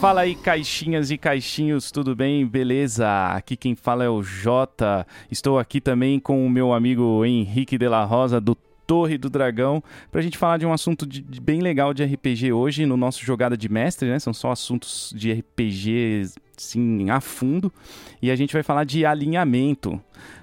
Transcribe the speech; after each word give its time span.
Fala 0.00 0.20
aí, 0.20 0.36
caixinhas 0.36 1.10
e 1.10 1.18
caixinhos, 1.18 1.90
tudo 1.90 2.14
bem? 2.14 2.46
Beleza? 2.46 3.08
Aqui 3.32 3.56
quem 3.56 3.74
fala 3.74 4.04
é 4.04 4.08
o 4.08 4.22
Jota. 4.22 5.04
Estou 5.28 5.58
aqui 5.58 5.80
também 5.80 6.20
com 6.20 6.46
o 6.46 6.48
meu 6.48 6.72
amigo 6.72 7.24
Henrique 7.24 7.76
de 7.76 7.88
la 7.88 8.04
Rosa, 8.04 8.40
do 8.40 8.54
Torre 8.86 9.18
do 9.18 9.28
Dragão, 9.28 9.82
para 10.12 10.20
a 10.20 10.22
gente 10.22 10.38
falar 10.38 10.56
de 10.56 10.64
um 10.64 10.72
assunto 10.72 11.04
de, 11.04 11.20
de 11.20 11.40
bem 11.40 11.60
legal 11.60 11.92
de 11.92 12.04
RPG 12.04 12.52
hoje 12.52 12.86
no 12.86 12.96
nosso 12.96 13.24
Jogada 13.24 13.56
de 13.56 13.68
Mestre, 13.68 14.08
né? 14.08 14.20
São 14.20 14.32
só 14.32 14.52
assuntos 14.52 15.12
de 15.16 15.32
RPG, 15.32 16.30
sim, 16.62 17.10
a 17.10 17.20
fundo. 17.20 17.72
E 18.20 18.30
a 18.30 18.36
gente 18.36 18.52
vai 18.52 18.62
falar 18.62 18.84
de 18.84 19.04
alinhamento. 19.04 20.00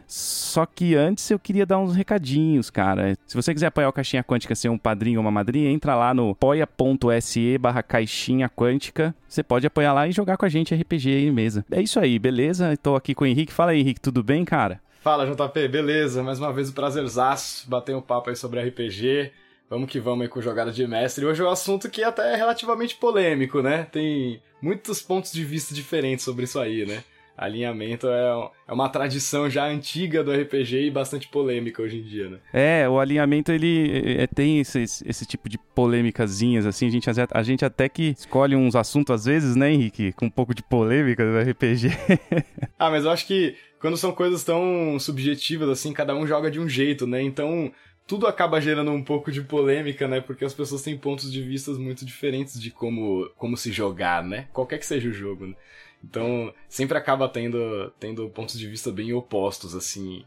Só 0.08 0.66
que 0.66 0.96
antes 0.96 1.30
eu 1.32 1.40
queria 1.40 1.66
dar 1.66 1.80
uns 1.80 1.96
recadinhos, 1.96 2.70
cara. 2.70 3.18
Se 3.26 3.36
você 3.36 3.54
quiser 3.54 3.68
apoiar 3.68 3.90
o 3.90 3.94
Caixinha 3.94 4.24
Quântica, 4.24 4.54
ser 4.54 4.70
um 4.70 4.78
padrinho 4.78 5.20
ou 5.20 5.26
uma 5.26 5.32
madrinha, 5.32 5.70
entra 5.72 5.96
lá 5.96 6.14
no 6.14 6.32
apoia.se 6.32 7.58
barra 7.58 7.82
Caixinha 7.82 8.48
Quântica. 8.48 9.16
Você 9.28 9.42
pode 9.42 9.66
apoiar 9.66 9.94
lá 9.94 10.08
e 10.08 10.12
jogar 10.12 10.38
com 10.38 10.46
a 10.46 10.50
gente 10.50 10.76
RPG 10.76 11.10
em 11.10 11.32
mesa. 11.32 11.66
É 11.72 11.82
isso 11.82 12.00
aí, 12.00 12.20
beleza? 12.20 12.74
Estou 12.74 12.96
aqui 12.96 13.16
com 13.16 13.24
o 13.24 13.28
Henrique. 13.28 13.52
Fala 13.52 13.72
aí, 13.72 13.82
Henrique, 13.82 14.00
tudo 14.00 14.24
bem, 14.24 14.46
cara? 14.46 14.80
Fala, 15.02 15.26
JP, 15.26 15.68
beleza? 15.68 16.24
Mais 16.24 16.40
uma 16.40 16.54
vez 16.54 16.70
o 16.70 16.72
um 16.72 16.76
prazerzaço 16.76 17.70
bater 17.70 17.96
um 17.96 18.02
papo 18.02 18.30
aí 18.30 18.36
sobre 18.36 18.62
RPG. 18.62 19.32
Vamos 19.70 19.90
que 19.90 20.00
vamos 20.00 20.24
aí 20.24 20.28
com 20.28 20.42
jogada 20.42 20.72
de 20.72 20.86
mestre. 20.86 21.26
Hoje 21.26 21.42
é 21.42 21.46
um 21.46 21.50
assunto 21.50 21.90
que 21.90 22.04
até 22.04 22.34
é 22.34 22.36
relativamente 22.36 22.96
polêmico, 22.96 23.62
né? 23.62 23.88
Tem 23.92 24.40
muitos 24.62 25.02
pontos 25.02 25.32
de 25.32 25.44
vista 25.44 25.74
diferentes 25.74 26.24
sobre 26.24 26.46
isso 26.46 26.60
aí, 26.60 26.86
né? 26.86 27.04
Alinhamento 27.36 28.08
é, 28.08 28.50
é 28.68 28.72
uma 28.72 28.88
tradição 28.88 29.50
já 29.50 29.66
antiga 29.66 30.24
do 30.24 30.32
RPG 30.32 30.86
e 30.86 30.92
bastante 30.92 31.28
polêmica 31.28 31.82
hoje 31.82 31.98
em 31.98 32.04
dia, 32.04 32.30
né? 32.30 32.38
É, 32.54 32.88
o 32.88 32.98
alinhamento 33.00 33.52
ele 33.52 34.18
é, 34.20 34.28
tem 34.28 34.60
esse, 34.60 34.84
esse 34.84 35.26
tipo 35.26 35.50
de 35.50 35.58
polêmicazinhas, 35.58 36.66
assim, 36.66 36.88
a 36.88 36.92
gente, 36.92 37.10
a 37.10 37.44
gente 37.44 37.66
até 37.66 37.90
que 37.90 38.16
escolhe 38.18 38.56
uns 38.56 38.76
assuntos 38.76 39.14
às 39.14 39.26
vezes, 39.26 39.56
né, 39.56 39.72
Henrique? 39.72 40.14
Com 40.14 40.28
um 40.28 40.32
pouco 40.32 40.54
de 40.54 40.64
polêmica 40.64 41.26
do 41.26 41.52
RPG. 41.52 41.90
ah, 42.80 42.90
mas 42.90 43.04
eu 43.04 43.12
acho 43.12 43.28
que 43.28 43.56
quando 43.82 43.98
são 43.98 44.14
coisas 44.14 44.44
tão 44.44 44.98
subjetivas 45.00 45.68
assim, 45.68 45.92
cada 45.92 46.16
um 46.16 46.26
joga 46.26 46.50
de 46.50 46.60
um 46.60 46.70
jeito, 46.70 47.06
né? 47.06 47.22
Então 47.22 47.72
tudo 48.08 48.28
acaba 48.28 48.62
gerando 48.62 48.92
um 48.92 49.04
pouco 49.04 49.32
de 49.32 49.42
polêmica, 49.42 50.08
né? 50.08 50.22
Porque 50.22 50.46
as 50.46 50.54
pessoas 50.54 50.82
têm 50.82 50.98
pontos 50.98 51.32
de 51.32 51.42
vista 51.42 51.72
muito 51.74 52.06
diferentes 52.06 52.60
de 52.60 52.72
como, 52.72 53.30
como 53.36 53.58
se 53.58 53.72
jogar, 53.72 54.24
né? 54.24 54.48
Qualquer 54.54 54.78
que 54.78 54.86
seja 54.86 55.10
o 55.10 55.14
jogo, 55.14 55.48
né? 55.48 55.56
Então, 56.04 56.54
sempre 56.70 56.98
acaba 56.98 57.28
tendo, 57.28 57.92
tendo 58.00 58.30
pontos 58.30 58.60
de 58.60 58.68
vista 58.68 58.92
bem 58.92 59.12
opostos, 59.14 59.76
assim, 59.76 60.24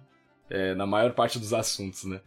é, 0.50 0.74
na 0.74 0.86
maior 0.86 1.12
parte 1.12 1.38
dos 1.38 1.54
assuntos, 1.54 2.04
né? 2.04 2.20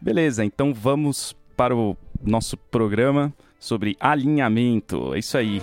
Beleza, 0.00 0.44
então 0.44 0.74
vamos 0.74 1.36
para 1.56 1.74
o 1.74 1.96
nosso 2.20 2.56
programa 2.56 3.32
sobre 3.58 3.96
alinhamento. 4.00 5.14
É 5.14 5.20
isso 5.20 5.38
aí. 5.38 5.62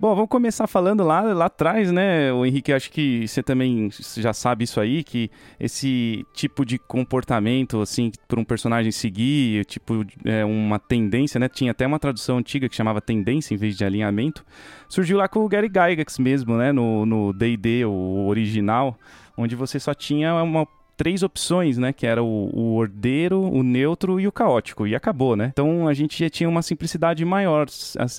Bom, 0.00 0.14
vamos 0.14 0.30
começar 0.30 0.66
falando 0.66 1.04
lá, 1.04 1.20
lá 1.20 1.44
atrás, 1.44 1.92
né, 1.92 2.32
o 2.32 2.46
Henrique, 2.46 2.72
acho 2.72 2.90
que 2.90 3.28
você 3.28 3.42
também 3.42 3.90
já 4.16 4.32
sabe 4.32 4.64
isso 4.64 4.80
aí, 4.80 5.04
que 5.04 5.30
esse 5.60 6.26
tipo 6.32 6.64
de 6.64 6.78
comportamento, 6.78 7.82
assim, 7.82 8.10
para 8.26 8.40
um 8.40 8.44
personagem 8.44 8.90
seguir, 8.92 9.66
tipo, 9.66 10.02
é 10.24 10.42
uma 10.42 10.78
tendência, 10.78 11.38
né, 11.38 11.50
tinha 11.50 11.72
até 11.72 11.86
uma 11.86 11.98
tradução 11.98 12.38
antiga 12.38 12.66
que 12.66 12.74
chamava 12.74 12.98
tendência 13.02 13.52
em 13.52 13.58
vez 13.58 13.76
de 13.76 13.84
alinhamento, 13.84 14.42
surgiu 14.88 15.18
lá 15.18 15.28
com 15.28 15.44
o 15.44 15.48
Gary 15.50 15.68
Gygax 15.68 16.18
mesmo, 16.18 16.56
né, 16.56 16.72
no 16.72 17.34
D&D, 17.34 17.84
o 17.84 18.26
original, 18.26 18.98
onde 19.36 19.54
você 19.54 19.78
só 19.78 19.92
tinha 19.92 20.34
uma 20.42 20.66
três 21.00 21.22
opções, 21.22 21.78
né? 21.78 21.94
Que 21.94 22.06
era 22.06 22.22
o, 22.22 22.50
o 22.52 22.74
ordeiro, 22.74 23.40
o 23.40 23.62
neutro 23.62 24.20
e 24.20 24.26
o 24.26 24.32
caótico. 24.32 24.86
E 24.86 24.94
acabou, 24.94 25.34
né? 25.34 25.48
Então 25.50 25.88
a 25.88 25.94
gente 25.94 26.22
já 26.22 26.28
tinha 26.28 26.46
uma 26.46 26.60
simplicidade 26.60 27.24
maior 27.24 27.66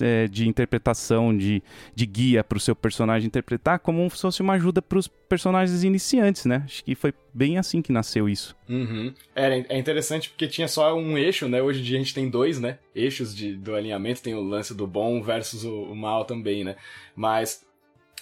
é, 0.00 0.26
de 0.26 0.48
interpretação, 0.48 1.36
de, 1.36 1.62
de 1.94 2.04
guia 2.04 2.42
para 2.42 2.58
o 2.58 2.60
seu 2.60 2.74
personagem 2.74 3.28
interpretar, 3.28 3.78
como 3.78 4.10
se 4.10 4.20
fosse 4.20 4.42
uma 4.42 4.54
ajuda 4.54 4.82
para 4.82 4.98
os 4.98 5.06
personagens 5.06 5.84
iniciantes, 5.84 6.44
né? 6.44 6.62
Acho 6.64 6.82
que 6.82 6.96
foi 6.96 7.14
bem 7.32 7.56
assim 7.56 7.80
que 7.80 7.92
nasceu 7.92 8.28
isso. 8.28 8.56
Uhum. 8.68 9.14
É, 9.32 9.64
é 9.68 9.78
interessante 9.78 10.30
porque 10.30 10.48
tinha 10.48 10.66
só 10.66 10.92
um 10.98 11.16
eixo, 11.16 11.48
né? 11.48 11.62
Hoje 11.62 11.78
em 11.78 11.84
dia 11.84 11.98
a 11.98 12.00
gente 12.00 12.12
tem 12.12 12.28
dois, 12.28 12.58
né? 12.58 12.78
Eixos 12.96 13.32
de, 13.32 13.54
do 13.54 13.76
alinhamento, 13.76 14.22
tem 14.22 14.34
o 14.34 14.40
lance 14.40 14.74
do 14.74 14.88
bom 14.88 15.22
versus 15.22 15.64
o, 15.64 15.84
o 15.84 15.94
mal 15.94 16.24
também, 16.24 16.64
né? 16.64 16.74
Mas 17.14 17.64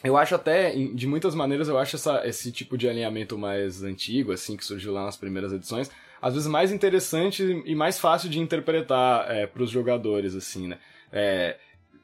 eu 0.02 0.16
acho 0.16 0.34
até, 0.34 0.70
de 0.74 1.06
muitas 1.06 1.34
maneiras, 1.34 1.68
eu 1.68 1.78
acho 1.78 1.96
essa, 1.96 2.26
esse 2.26 2.50
tipo 2.50 2.76
de 2.78 2.88
alinhamento 2.88 3.36
mais 3.36 3.82
antigo, 3.82 4.32
assim, 4.32 4.56
que 4.56 4.64
surgiu 4.64 4.92
lá 4.92 5.04
nas 5.04 5.16
primeiras 5.16 5.52
edições, 5.52 5.90
às 6.20 6.34
vezes 6.34 6.48
mais 6.48 6.72
interessante 6.72 7.62
e 7.64 7.74
mais 7.74 7.98
fácil 7.98 8.28
de 8.28 8.38
interpretar 8.38 9.30
é, 9.30 9.46
para 9.46 9.62
os 9.62 9.70
jogadores, 9.70 10.34
assim, 10.34 10.68
né? 10.68 10.78
É, 11.12 11.56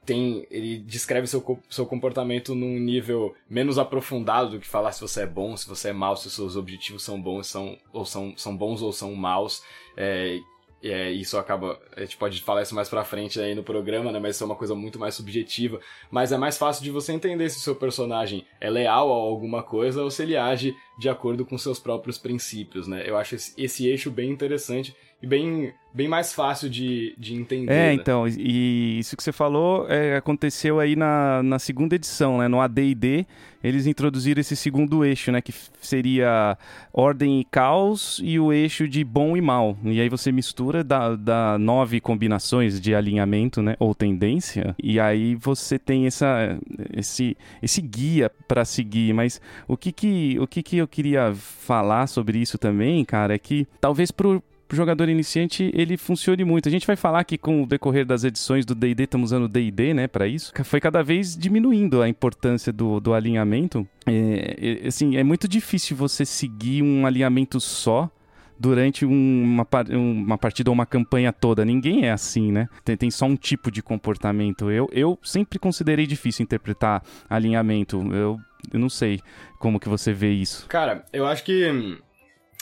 tem, 0.04 0.46
ele 0.50 0.78
descreve 0.78 1.26
seu, 1.26 1.60
seu 1.68 1.84
comportamento 1.84 2.54
num 2.54 2.78
nível 2.78 3.34
menos 3.50 3.76
aprofundado 3.76 4.50
do 4.50 4.60
que 4.60 4.66
falar 4.66 4.92
se 4.92 5.00
você 5.00 5.22
é 5.22 5.26
bom, 5.26 5.56
se 5.56 5.68
você 5.68 5.88
é 5.88 5.92
mal, 5.92 6.16
se 6.16 6.30
seus 6.30 6.54
objetivos 6.54 7.02
são 7.02 7.20
bons, 7.20 7.48
são, 7.48 7.76
ou 7.92 8.04
são, 8.04 8.32
são 8.36 8.56
bons 8.56 8.80
ou 8.82 8.92
são 8.92 9.12
maus. 9.14 9.62
É, 9.96 10.38
é, 10.82 11.10
isso 11.10 11.38
acaba. 11.38 11.80
A 11.96 12.00
gente 12.00 12.16
pode 12.16 12.42
falar 12.42 12.62
isso 12.62 12.74
mais 12.74 12.88
pra 12.88 13.04
frente 13.04 13.40
aí 13.40 13.54
no 13.54 13.62
programa, 13.62 14.12
né? 14.12 14.18
Mas 14.18 14.36
isso 14.36 14.44
é 14.44 14.46
uma 14.46 14.56
coisa 14.56 14.74
muito 14.74 14.98
mais 14.98 15.14
subjetiva. 15.14 15.80
Mas 16.10 16.32
é 16.32 16.36
mais 16.36 16.58
fácil 16.58 16.84
de 16.84 16.90
você 16.90 17.12
entender 17.12 17.48
se 17.48 17.58
o 17.58 17.60
seu 17.60 17.74
personagem 17.74 18.46
é 18.60 18.68
leal 18.68 19.10
a 19.10 19.14
alguma 19.14 19.62
coisa 19.62 20.02
ou 20.02 20.10
se 20.10 20.22
ele 20.22 20.36
age 20.36 20.76
de 20.98 21.08
acordo 21.08 21.44
com 21.44 21.58
seus 21.58 21.78
próprios 21.78 22.18
princípios, 22.18 22.86
né? 22.86 23.04
Eu 23.06 23.16
acho 23.16 23.34
esse, 23.34 23.54
esse 23.56 23.86
eixo 23.86 24.10
bem 24.10 24.30
interessante 24.30 24.94
e 25.22 25.26
bem, 25.26 25.72
bem 25.94 26.08
mais 26.08 26.34
fácil 26.34 26.68
de, 26.68 27.14
de 27.16 27.34
entender. 27.34 27.72
É, 27.72 27.86
né? 27.86 27.94
então, 27.94 28.28
e 28.28 28.98
isso 28.98 29.16
que 29.16 29.22
você 29.22 29.32
falou 29.32 29.86
é, 29.88 30.16
aconteceu 30.16 30.78
aí 30.78 30.94
na, 30.94 31.42
na 31.42 31.58
segunda 31.58 31.94
edição, 31.94 32.38
né? 32.38 32.48
No 32.48 32.60
AD&D, 32.60 33.26
eles 33.64 33.86
introduziram 33.86 34.38
esse 34.38 34.54
segundo 34.54 35.02
eixo, 35.06 35.32
né? 35.32 35.40
Que 35.40 35.54
seria 35.80 36.58
ordem 36.92 37.40
e 37.40 37.44
caos 37.44 38.20
e 38.22 38.38
o 38.38 38.52
eixo 38.52 38.86
de 38.86 39.02
bom 39.02 39.38
e 39.38 39.40
mal. 39.40 39.74
E 39.84 39.98
aí 39.98 40.08
você 40.10 40.30
mistura 40.30 40.84
da, 40.84 41.16
da 41.16 41.58
nove 41.58 41.98
combinações 41.98 42.78
de 42.78 42.94
alinhamento, 42.94 43.62
né? 43.62 43.74
Ou 43.78 43.94
tendência, 43.94 44.76
e 44.82 45.00
aí 45.00 45.34
você 45.34 45.78
tem 45.78 46.06
essa, 46.06 46.58
esse, 46.94 47.34
esse 47.62 47.80
guia 47.80 48.30
para 48.46 48.66
seguir. 48.66 49.14
Mas 49.14 49.40
o 49.66 49.78
que 49.78 49.90
que, 49.90 50.36
o 50.38 50.46
que 50.46 50.62
que 50.62 50.76
eu 50.76 50.86
queria 50.86 51.34
falar 51.34 52.06
sobre 52.06 52.38
isso 52.38 52.58
também, 52.58 53.02
cara, 53.02 53.34
é 53.34 53.38
que 53.38 53.66
talvez 53.80 54.10
pro 54.10 54.42
pro 54.66 54.76
jogador 54.76 55.08
iniciante 55.08 55.70
ele 55.74 55.96
funcione 55.96 56.44
muito. 56.44 56.68
A 56.68 56.72
gente 56.72 56.86
vai 56.86 56.96
falar 56.96 57.24
que 57.24 57.38
com 57.38 57.62
o 57.62 57.66
decorrer 57.66 58.04
das 58.04 58.24
edições 58.24 58.64
do 58.64 58.74
D&D, 58.74 59.04
estamos 59.04 59.30
usando 59.32 59.48
D&D, 59.48 59.94
né, 59.94 60.06
para 60.06 60.26
isso, 60.26 60.52
foi 60.64 60.80
cada 60.80 61.02
vez 61.02 61.36
diminuindo 61.36 62.02
a 62.02 62.08
importância 62.08 62.72
do, 62.72 63.00
do 63.00 63.14
alinhamento. 63.14 63.86
É, 64.06 64.82
é, 64.84 64.88
assim, 64.88 65.16
é 65.16 65.24
muito 65.24 65.48
difícil 65.48 65.96
você 65.96 66.24
seguir 66.24 66.82
um 66.82 67.06
alinhamento 67.06 67.60
só 67.60 68.10
durante 68.58 69.04
uma, 69.04 69.66
uma 69.90 70.38
partida 70.38 70.70
ou 70.70 70.74
uma 70.74 70.86
campanha 70.86 71.32
toda. 71.32 71.64
Ninguém 71.64 72.06
é 72.06 72.12
assim, 72.12 72.50
né? 72.50 72.68
Tem, 72.84 72.96
tem 72.96 73.10
só 73.10 73.26
um 73.26 73.36
tipo 73.36 73.70
de 73.70 73.82
comportamento. 73.82 74.70
Eu, 74.70 74.88
eu 74.92 75.18
sempre 75.22 75.58
considerei 75.58 76.06
difícil 76.06 76.42
interpretar 76.42 77.02
alinhamento. 77.28 78.00
Eu, 78.14 78.40
eu 78.72 78.80
não 78.80 78.88
sei 78.88 79.20
como 79.58 79.78
que 79.78 79.88
você 79.88 80.12
vê 80.12 80.32
isso. 80.32 80.66
Cara, 80.68 81.04
eu 81.12 81.26
acho 81.26 81.44
que 81.44 81.98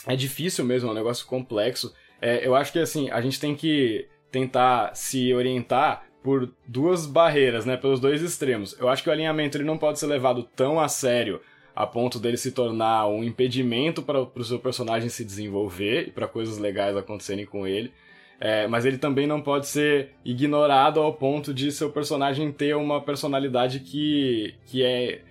é 0.07 0.15
difícil 0.15 0.63
mesmo, 0.65 0.89
é 0.89 0.91
um 0.91 0.95
negócio 0.95 1.25
complexo. 1.25 1.93
É, 2.21 2.45
eu 2.45 2.55
acho 2.55 2.71
que 2.71 2.79
assim, 2.79 3.09
a 3.09 3.21
gente 3.21 3.39
tem 3.39 3.55
que 3.55 4.07
tentar 4.31 4.95
se 4.95 5.33
orientar 5.33 6.05
por 6.23 6.51
duas 6.67 7.05
barreiras, 7.05 7.65
né? 7.65 7.77
Pelos 7.77 7.99
dois 7.99 8.21
extremos. 8.21 8.75
Eu 8.79 8.89
acho 8.89 9.03
que 9.03 9.09
o 9.09 9.11
alinhamento 9.11 9.57
ele 9.57 9.63
não 9.63 9.77
pode 9.77 9.99
ser 9.99 10.07
levado 10.07 10.43
tão 10.55 10.79
a 10.79 10.87
sério 10.87 11.39
a 11.75 11.85
ponto 11.85 12.19
dele 12.19 12.37
se 12.37 12.51
tornar 12.51 13.07
um 13.07 13.23
impedimento 13.23 14.01
para 14.01 14.21
o 14.21 14.43
seu 14.43 14.57
personagem 14.57 15.09
se 15.09 15.25
desenvolver 15.25 16.07
e 16.07 16.11
para 16.11 16.27
coisas 16.27 16.57
legais 16.57 16.95
acontecerem 16.95 17.45
com 17.45 17.67
ele. 17.67 17.91
É, 18.39 18.67
mas 18.67 18.85
ele 18.85 18.97
também 18.97 19.27
não 19.27 19.41
pode 19.41 19.67
ser 19.67 20.11
ignorado 20.23 20.99
ao 20.99 21.13
ponto 21.13 21.53
de 21.53 21.71
seu 21.71 21.89
personagem 21.89 22.51
ter 22.51 22.75
uma 22.75 23.01
personalidade 23.01 23.81
que, 23.81 24.55
que 24.65 24.83
é, 24.83 25.21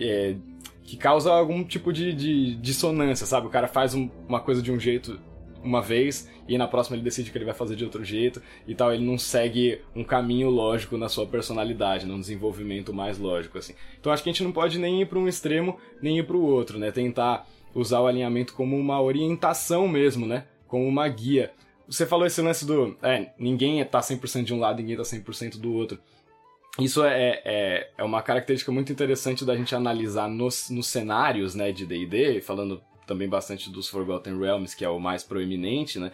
é 0.00 0.34
que 0.84 0.96
causa 0.96 1.32
algum 1.32 1.64
tipo 1.64 1.92
de, 1.92 2.12
de 2.12 2.54
dissonância, 2.56 3.26
sabe? 3.26 3.46
O 3.46 3.50
cara 3.50 3.66
faz 3.66 3.94
um, 3.94 4.08
uma 4.28 4.40
coisa 4.40 4.60
de 4.60 4.70
um 4.70 4.78
jeito 4.78 5.18
uma 5.62 5.80
vez 5.80 6.28
e 6.46 6.58
na 6.58 6.68
próxima 6.68 6.94
ele 6.94 7.02
decide 7.02 7.30
que 7.30 7.38
ele 7.38 7.46
vai 7.46 7.54
fazer 7.54 7.74
de 7.74 7.84
outro 7.84 8.04
jeito 8.04 8.40
e 8.68 8.74
tal, 8.74 8.92
ele 8.92 9.04
não 9.04 9.16
segue 9.16 9.80
um 9.96 10.04
caminho 10.04 10.50
lógico 10.50 10.98
na 10.98 11.08
sua 11.08 11.26
personalidade, 11.26 12.06
num 12.06 12.20
desenvolvimento 12.20 12.92
mais 12.92 13.18
lógico 13.18 13.56
assim. 13.56 13.72
Então 13.98 14.12
acho 14.12 14.22
que 14.22 14.28
a 14.28 14.32
gente 14.32 14.44
não 14.44 14.52
pode 14.52 14.78
nem 14.78 15.00
ir 15.00 15.06
para 15.06 15.18
um 15.18 15.26
extremo, 15.26 15.78
nem 16.02 16.18
ir 16.18 16.26
para 16.26 16.36
o 16.36 16.44
outro, 16.44 16.78
né? 16.78 16.92
Tentar 16.92 17.48
usar 17.74 18.00
o 18.00 18.06
alinhamento 18.06 18.52
como 18.52 18.76
uma 18.76 19.00
orientação 19.00 19.88
mesmo, 19.88 20.26
né? 20.26 20.44
Como 20.68 20.86
uma 20.86 21.08
guia. 21.08 21.50
Você 21.88 22.06
falou 22.06 22.26
esse 22.26 22.40
lance 22.40 22.66
do, 22.66 22.96
é, 23.02 23.32
ninguém 23.38 23.82
tá 23.84 24.00
100% 24.00 24.44
de 24.44 24.54
um 24.54 24.60
lado, 24.60 24.78
ninguém 24.78 24.96
tá 24.96 25.02
100% 25.02 25.58
do 25.58 25.72
outro. 25.72 25.98
Isso 26.78 27.04
é, 27.04 27.40
é, 27.44 27.90
é 27.96 28.02
uma 28.02 28.20
característica 28.20 28.72
muito 28.72 28.90
interessante 28.90 29.44
da 29.44 29.56
gente 29.56 29.74
analisar 29.74 30.28
nos, 30.28 30.70
nos 30.70 30.88
cenários 30.88 31.54
né, 31.54 31.70
de 31.70 31.86
D&D, 31.86 32.40
falando 32.40 32.82
também 33.06 33.28
bastante 33.28 33.70
dos 33.70 33.88
Forgotten 33.88 34.38
Realms, 34.38 34.74
que 34.74 34.84
é 34.84 34.88
o 34.88 34.98
mais 34.98 35.22
proeminente, 35.22 35.98
né? 35.98 36.10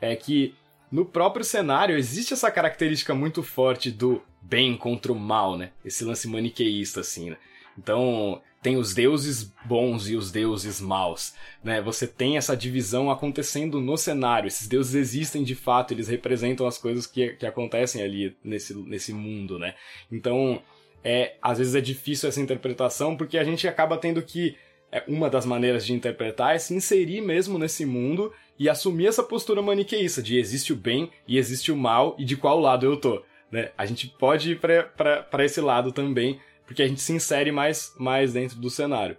É 0.00 0.14
que 0.16 0.54
no 0.90 1.04
próprio 1.04 1.44
cenário 1.44 1.96
existe 1.96 2.32
essa 2.32 2.50
característica 2.50 3.14
muito 3.14 3.42
forte 3.42 3.90
do 3.90 4.22
bem 4.40 4.76
contra 4.76 5.12
o 5.12 5.18
mal, 5.18 5.58
né? 5.58 5.72
Esse 5.84 6.04
lance 6.04 6.26
maniqueísta, 6.28 7.00
assim, 7.00 7.30
né? 7.30 7.36
Então, 7.76 8.40
tem 8.60 8.76
os 8.76 8.92
deuses 8.92 9.52
bons 9.64 10.08
e 10.08 10.16
os 10.16 10.32
deuses 10.32 10.80
maus, 10.80 11.34
né? 11.62 11.80
Você 11.80 12.06
tem 12.06 12.36
essa 12.36 12.56
divisão 12.56 13.10
acontecendo 13.10 13.80
no 13.80 13.96
cenário. 13.96 14.48
Esses 14.48 14.66
deuses 14.66 14.94
existem 14.94 15.44
de 15.44 15.54
fato, 15.54 15.94
eles 15.94 16.08
representam 16.08 16.66
as 16.66 16.76
coisas 16.76 17.06
que, 17.06 17.34
que 17.34 17.46
acontecem 17.46 18.02
ali 18.02 18.36
nesse, 18.42 18.74
nesse 18.74 19.12
mundo, 19.12 19.58
né? 19.58 19.74
Então, 20.10 20.60
é, 21.04 21.36
às 21.40 21.58
vezes 21.58 21.74
é 21.74 21.80
difícil 21.80 22.28
essa 22.28 22.40
interpretação 22.40 23.16
porque 23.16 23.38
a 23.38 23.44
gente 23.44 23.68
acaba 23.68 23.96
tendo 23.96 24.20
que 24.22 24.56
é, 24.90 25.04
uma 25.06 25.30
das 25.30 25.46
maneiras 25.46 25.86
de 25.86 25.92
interpretar 25.92 26.54
é 26.54 26.58
se 26.58 26.74
inserir 26.74 27.20
mesmo 27.20 27.58
nesse 27.58 27.86
mundo 27.86 28.32
e 28.58 28.68
assumir 28.68 29.06
essa 29.06 29.22
postura 29.22 29.62
maniqueísta 29.62 30.20
de 30.20 30.36
existe 30.38 30.72
o 30.72 30.76
bem 30.76 31.10
e 31.26 31.38
existe 31.38 31.70
o 31.70 31.76
mal 31.76 32.16
e 32.18 32.24
de 32.24 32.36
qual 32.36 32.58
lado 32.58 32.86
eu 32.86 32.96
tô. 32.96 33.22
Né? 33.50 33.70
A 33.78 33.86
gente 33.86 34.08
pode 34.08 34.52
ir 34.52 34.60
para 34.60 35.44
esse 35.44 35.60
lado 35.60 35.92
também, 35.92 36.40
porque 36.68 36.82
a 36.82 36.86
gente 36.86 37.00
se 37.00 37.14
insere 37.14 37.50
mais, 37.50 37.94
mais 37.98 38.34
dentro 38.34 38.58
do 38.58 38.68
cenário. 38.68 39.16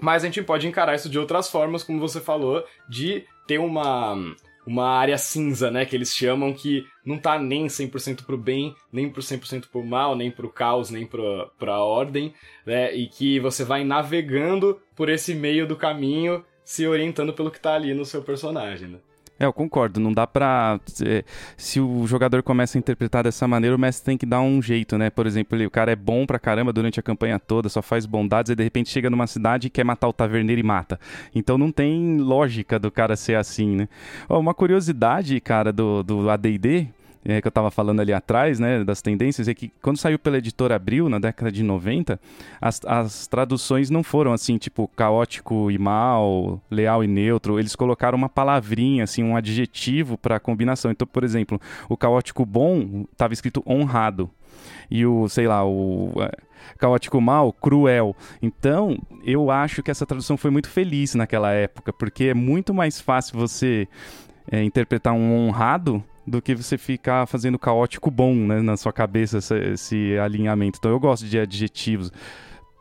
Mas 0.00 0.24
a 0.24 0.26
gente 0.26 0.42
pode 0.42 0.66
encarar 0.66 0.96
isso 0.96 1.08
de 1.08 1.16
outras 1.16 1.48
formas, 1.48 1.84
como 1.84 2.00
você 2.00 2.20
falou, 2.20 2.66
de 2.88 3.24
ter 3.46 3.58
uma, 3.58 4.16
uma 4.66 4.88
área 4.88 5.16
cinza, 5.16 5.70
né, 5.70 5.86
que 5.86 5.94
eles 5.94 6.12
chamam, 6.12 6.52
que 6.52 6.84
não 7.06 7.16
tá 7.18 7.38
nem 7.38 7.68
100% 7.68 8.24
pro 8.24 8.36
bem, 8.36 8.74
nem 8.92 9.08
pro 9.08 9.22
100% 9.22 9.68
pro 9.70 9.84
mal, 9.84 10.16
nem 10.16 10.28
pro 10.28 10.50
caos, 10.50 10.90
nem 10.90 11.06
pro, 11.06 11.48
pra 11.56 11.78
ordem, 11.78 12.34
né, 12.66 12.92
e 12.92 13.06
que 13.06 13.38
você 13.38 13.64
vai 13.64 13.84
navegando 13.84 14.82
por 14.96 15.08
esse 15.08 15.36
meio 15.36 15.68
do 15.68 15.76
caminho, 15.76 16.44
se 16.64 16.84
orientando 16.84 17.32
pelo 17.32 17.50
que 17.50 17.60
tá 17.60 17.74
ali 17.74 17.94
no 17.94 18.04
seu 18.04 18.22
personagem, 18.22 18.88
né. 18.88 18.98
É, 19.42 19.46
eu 19.46 19.52
concordo. 19.52 19.98
Não 19.98 20.12
dá 20.12 20.24
pra. 20.24 20.78
Se 21.56 21.80
o 21.80 22.06
jogador 22.06 22.44
começa 22.44 22.78
a 22.78 22.80
interpretar 22.80 23.24
dessa 23.24 23.48
maneira, 23.48 23.74
o 23.74 23.78
mestre 23.78 24.04
tem 24.04 24.16
que 24.16 24.24
dar 24.24 24.40
um 24.40 24.62
jeito, 24.62 24.96
né? 24.96 25.10
Por 25.10 25.26
exemplo, 25.26 25.60
o 25.66 25.70
cara 25.70 25.90
é 25.90 25.96
bom 25.96 26.24
pra 26.24 26.38
caramba 26.38 26.72
durante 26.72 27.00
a 27.00 27.02
campanha 27.02 27.40
toda, 27.40 27.68
só 27.68 27.82
faz 27.82 28.06
bondades, 28.06 28.50
e 28.50 28.54
de 28.54 28.62
repente 28.62 28.88
chega 28.88 29.10
numa 29.10 29.26
cidade 29.26 29.66
e 29.66 29.70
quer 29.70 29.82
matar 29.82 30.06
o 30.06 30.12
taverneiro 30.12 30.60
e 30.60 30.62
mata. 30.62 31.00
Então 31.34 31.58
não 31.58 31.72
tem 31.72 32.18
lógica 32.18 32.78
do 32.78 32.88
cara 32.88 33.16
ser 33.16 33.34
assim, 33.34 33.74
né? 33.74 33.88
Uma 34.28 34.54
curiosidade, 34.54 35.40
cara, 35.40 35.72
do, 35.72 36.04
do 36.04 36.30
ADD 36.30 36.88
é, 37.24 37.40
que 37.40 37.46
eu 37.46 37.50
estava 37.50 37.70
falando 37.70 38.00
ali 38.00 38.12
atrás, 38.12 38.58
né, 38.58 38.82
das 38.82 39.00
tendências, 39.00 39.46
é 39.46 39.54
que 39.54 39.72
quando 39.80 39.96
saiu 39.96 40.18
pela 40.18 40.38
editora 40.38 40.74
Abril, 40.74 41.08
na 41.08 41.18
década 41.18 41.52
de 41.52 41.62
90, 41.62 42.20
as, 42.60 42.80
as 42.84 43.26
traduções 43.26 43.90
não 43.90 44.02
foram 44.02 44.32
assim, 44.32 44.58
tipo, 44.58 44.88
caótico 44.88 45.70
e 45.70 45.78
mal, 45.78 46.60
leal 46.70 47.04
e 47.04 47.06
neutro. 47.06 47.58
Eles 47.58 47.76
colocaram 47.76 48.18
uma 48.18 48.28
palavrinha, 48.28 49.04
assim, 49.04 49.22
um 49.22 49.36
adjetivo 49.36 50.18
para 50.18 50.40
combinação. 50.40 50.90
Então, 50.90 51.06
por 51.06 51.22
exemplo, 51.22 51.60
o 51.88 51.96
caótico 51.96 52.44
bom 52.44 53.04
estava 53.12 53.32
escrito 53.32 53.62
honrado. 53.66 54.28
E 54.90 55.06
o, 55.06 55.28
sei 55.28 55.46
lá, 55.46 55.64
o 55.64 56.12
é, 56.20 56.30
caótico 56.76 57.20
mal, 57.20 57.52
cruel. 57.52 58.16
Então, 58.40 58.98
eu 59.24 59.50
acho 59.50 59.82
que 59.82 59.90
essa 59.90 60.04
tradução 60.04 60.36
foi 60.36 60.50
muito 60.50 60.68
feliz 60.68 61.14
naquela 61.14 61.52
época, 61.52 61.92
porque 61.92 62.24
é 62.24 62.34
muito 62.34 62.74
mais 62.74 63.00
fácil 63.00 63.38
você 63.38 63.88
é, 64.50 64.62
interpretar 64.62 65.12
um 65.12 65.34
honrado 65.34 66.02
do 66.26 66.40
que 66.40 66.54
você 66.54 66.78
ficar 66.78 67.26
fazendo 67.26 67.58
caótico 67.58 68.10
bom 68.10 68.34
né, 68.34 68.60
na 68.60 68.76
sua 68.76 68.92
cabeça 68.92 69.38
esse, 69.38 69.54
esse 69.54 70.18
alinhamento. 70.18 70.78
Então 70.78 70.90
eu 70.90 71.00
gosto 71.00 71.26
de 71.26 71.38
adjetivos 71.38 72.12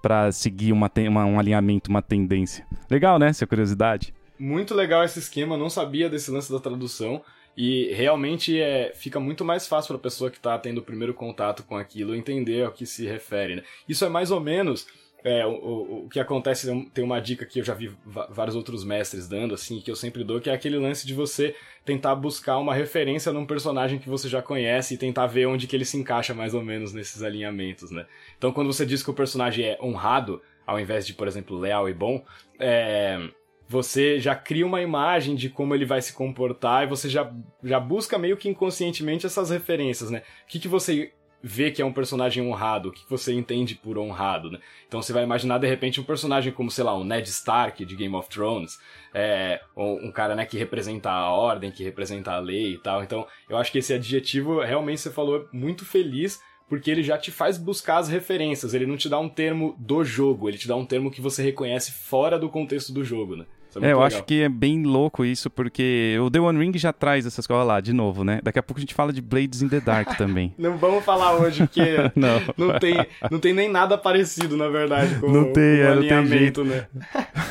para 0.01 0.31
seguir 0.31 0.71
uma, 0.71 0.91
uma, 1.07 1.25
um 1.25 1.39
alinhamento, 1.39 1.89
uma 1.89 2.01
tendência. 2.01 2.65
Legal, 2.89 3.19
né? 3.19 3.29
Essa 3.29 3.45
curiosidade. 3.45 4.13
Muito 4.39 4.73
legal 4.73 5.03
esse 5.03 5.19
esquema, 5.19 5.55
não 5.55 5.69
sabia 5.69 6.09
desse 6.09 6.31
lance 6.31 6.51
da 6.51 6.59
tradução. 6.59 7.21
E 7.55 7.93
realmente 7.93 8.59
é, 8.59 8.93
fica 8.95 9.19
muito 9.19 9.43
mais 9.43 9.67
fácil 9.67 9.89
para 9.89 9.97
a 9.97 9.99
pessoa 9.99 10.31
que 10.31 10.37
está 10.37 10.57
tendo 10.57 10.79
o 10.79 10.83
primeiro 10.83 11.13
contato 11.13 11.63
com 11.63 11.75
aquilo 11.75 12.15
entender 12.15 12.63
ao 12.63 12.71
que 12.71 12.85
se 12.85 13.05
refere. 13.05 13.57
Né? 13.57 13.63
Isso 13.87 14.05
é 14.05 14.09
mais 14.09 14.31
ou 14.31 14.39
menos 14.39 14.87
é, 15.23 15.45
o, 15.45 15.51
o, 15.51 16.05
o, 16.05 16.09
que 16.09 16.19
acontece, 16.19 16.67
tem 16.93 17.03
uma 17.03 17.19
dica 17.19 17.45
que 17.45 17.59
eu 17.59 17.63
já 17.63 17.73
vi 17.73 17.91
vários 18.29 18.55
outros 18.55 18.83
mestres 18.83 19.27
dando, 19.27 19.53
assim, 19.53 19.79
que 19.79 19.91
eu 19.91 19.95
sempre 19.95 20.23
dou, 20.23 20.41
que 20.41 20.49
é 20.49 20.53
aquele 20.53 20.77
lance 20.77 21.05
de 21.05 21.13
você 21.13 21.55
tentar 21.85 22.15
buscar 22.15 22.57
uma 22.57 22.73
referência 22.73 23.31
num 23.31 23.45
personagem 23.45 23.99
que 23.99 24.09
você 24.09 24.27
já 24.27 24.41
conhece 24.41 24.95
e 24.95 24.97
tentar 24.97 25.27
ver 25.27 25.45
onde 25.45 25.67
que 25.67 25.75
ele 25.75 25.85
se 25.85 25.97
encaixa 25.97 26.33
mais 26.33 26.53
ou 26.53 26.63
menos 26.63 26.93
nesses 26.93 27.21
alinhamentos, 27.21 27.91
né? 27.91 28.05
Então 28.37 28.51
quando 28.51 28.71
você 28.71 28.85
diz 28.85 29.03
que 29.03 29.11
o 29.11 29.13
personagem 29.13 29.65
é 29.65 29.77
honrado, 29.81 30.41
ao 30.65 30.79
invés 30.79 31.05
de, 31.05 31.13
por 31.13 31.27
exemplo, 31.27 31.57
leal 31.57 31.87
e 31.87 31.93
bom, 31.93 32.23
é, 32.59 33.19
você 33.67 34.19
já 34.19 34.35
cria 34.35 34.65
uma 34.65 34.81
imagem 34.81 35.35
de 35.35 35.49
como 35.49 35.73
ele 35.73 35.85
vai 35.85 36.01
se 36.01 36.13
comportar 36.13 36.83
e 36.83 36.87
você 36.87 37.07
já, 37.07 37.31
já 37.63 37.79
busca 37.79 38.17
meio 38.17 38.37
que 38.37 38.49
inconscientemente 38.49 39.25
essas 39.25 39.49
referências, 39.49 40.09
né? 40.09 40.23
O 40.43 40.47
que, 40.47 40.59
que 40.59 40.67
você 40.67 41.13
vê 41.43 41.71
que 41.71 41.81
é 41.81 41.85
um 41.85 41.93
personagem 41.93 42.45
honrado, 42.45 42.89
o 42.89 42.91
que 42.91 43.03
você 43.09 43.33
entende 43.33 43.75
por 43.75 43.97
honrado, 43.97 44.51
né? 44.51 44.59
Então 44.87 45.01
você 45.01 45.11
vai 45.11 45.23
imaginar 45.23 45.57
de 45.57 45.67
repente 45.67 45.99
um 45.99 46.03
personagem 46.03 46.53
como, 46.53 46.69
sei 46.69 46.83
lá, 46.83 46.95
um 46.95 47.03
Ned 47.03 47.27
Stark 47.29 47.83
de 47.83 47.95
Game 47.95 48.15
of 48.15 48.29
Thrones, 48.29 48.79
é, 49.13 49.61
um 49.75 50.11
cara 50.11 50.35
né, 50.35 50.45
que 50.45 50.57
representa 50.57 51.09
a 51.09 51.31
ordem, 51.31 51.71
que 51.71 51.83
representa 51.83 52.31
a 52.31 52.39
lei 52.39 52.73
e 52.73 52.77
tal. 52.77 53.03
Então 53.03 53.25
eu 53.49 53.57
acho 53.57 53.71
que 53.71 53.79
esse 53.79 53.93
adjetivo 53.93 54.61
realmente 54.61 55.01
você 55.01 55.09
falou 55.09 55.47
muito 55.51 55.85
feliz 55.85 56.39
porque 56.69 56.89
ele 56.89 57.03
já 57.03 57.17
te 57.17 57.31
faz 57.31 57.57
buscar 57.57 57.97
as 57.97 58.07
referências, 58.07 58.73
ele 58.73 58.85
não 58.85 58.95
te 58.95 59.09
dá 59.09 59.19
um 59.19 59.27
termo 59.27 59.75
do 59.77 60.05
jogo, 60.05 60.47
ele 60.47 60.57
te 60.57 60.69
dá 60.69 60.75
um 60.75 60.85
termo 60.85 61.11
que 61.11 61.19
você 61.19 61.43
reconhece 61.43 61.91
fora 61.91 62.39
do 62.39 62.49
contexto 62.49 62.93
do 62.93 63.03
jogo, 63.03 63.35
né? 63.35 63.45
É, 63.79 63.79
é 63.79 63.91
eu 63.91 63.97
legal. 63.97 64.03
acho 64.03 64.23
que 64.23 64.41
é 64.41 64.49
bem 64.49 64.83
louco 64.83 65.23
isso, 65.23 65.49
porque 65.49 66.17
o 66.21 66.29
The 66.29 66.39
One 66.39 66.59
Ring 66.59 66.77
já 66.77 66.91
traz 66.91 67.25
essas 67.25 67.45
coisas 67.47 67.65
lá, 67.65 67.79
de 67.79 67.93
novo, 67.93 68.23
né? 68.23 68.39
Daqui 68.43 68.59
a 68.59 68.63
pouco 68.63 68.79
a 68.79 68.81
gente 68.81 68.93
fala 68.93 69.13
de 69.13 69.21
Blades 69.21 69.61
in 69.61 69.69
the 69.69 69.79
Dark 69.79 70.15
também. 70.17 70.53
não 70.57 70.77
vamos 70.77 71.03
falar 71.03 71.33
hoje, 71.35 71.59
porque 71.65 71.97
não. 72.15 72.41
não, 72.57 72.79
tem, 72.79 73.05
não 73.29 73.39
tem 73.39 73.53
nem 73.53 73.69
nada 73.69 73.97
parecido, 73.97 74.57
na 74.57 74.67
verdade, 74.67 75.15
com, 75.15 75.31
não 75.31 75.43
tem, 75.45 75.53
com 75.53 75.59
o 75.59 75.85
é, 75.85 75.87
alinhamento, 75.87 76.63
né? 76.63 76.87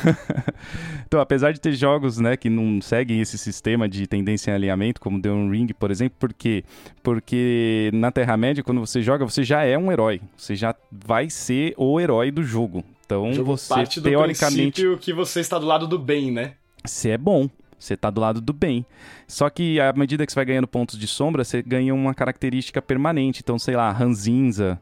então, 1.05 1.19
apesar 1.19 1.51
de 1.51 1.59
ter 1.59 1.73
jogos, 1.73 2.17
né, 2.17 2.37
que 2.37 2.49
não 2.49 2.81
seguem 2.81 3.21
esse 3.21 3.37
sistema 3.37 3.87
de 3.87 4.05
tendência 4.07 4.51
em 4.51 4.53
alinhamento, 4.53 4.99
como 4.99 5.21
The 5.21 5.29
One 5.29 5.57
Ring, 5.57 5.67
por 5.67 5.91
exemplo, 5.91 6.17
por 6.19 6.33
quê? 6.33 6.63
Porque 7.01 7.89
na 7.93 8.11
Terra-média, 8.11 8.63
quando 8.63 8.79
você 8.79 9.01
joga, 9.01 9.25
você 9.25 9.43
já 9.43 9.63
é 9.63 9.77
um 9.77 9.91
herói. 9.91 10.21
Você 10.37 10.55
já 10.55 10.75
vai 10.91 11.29
ser 11.29 11.73
o 11.77 11.99
herói 11.99 12.31
do 12.31 12.43
jogo. 12.43 12.83
Então 13.31 13.43
você 13.43 13.69
parte 13.69 13.99
do 13.99 14.09
teoricamente 14.09 14.97
que 14.99 15.13
você 15.13 15.39
está 15.39 15.57
do 15.57 15.65
lado 15.65 15.87
do 15.87 15.99
bem, 15.99 16.31
né? 16.31 16.53
Você 16.83 17.09
é 17.09 17.17
bom. 17.17 17.49
Você 17.77 17.95
está 17.95 18.11
do 18.11 18.21
lado 18.21 18.39
do 18.39 18.53
bem. 18.53 18.85
Só 19.27 19.49
que 19.49 19.79
à 19.79 19.91
medida 19.93 20.25
que 20.25 20.31
você 20.31 20.35
vai 20.35 20.45
ganhando 20.45 20.67
pontos 20.67 20.99
de 20.99 21.07
sombra, 21.07 21.43
você 21.43 21.63
ganha 21.63 21.93
uma 21.93 22.13
característica 22.13 22.79
permanente. 22.79 23.41
Então, 23.43 23.57
sei 23.57 23.75
lá, 23.75 23.91
ranzinza. 23.91 24.79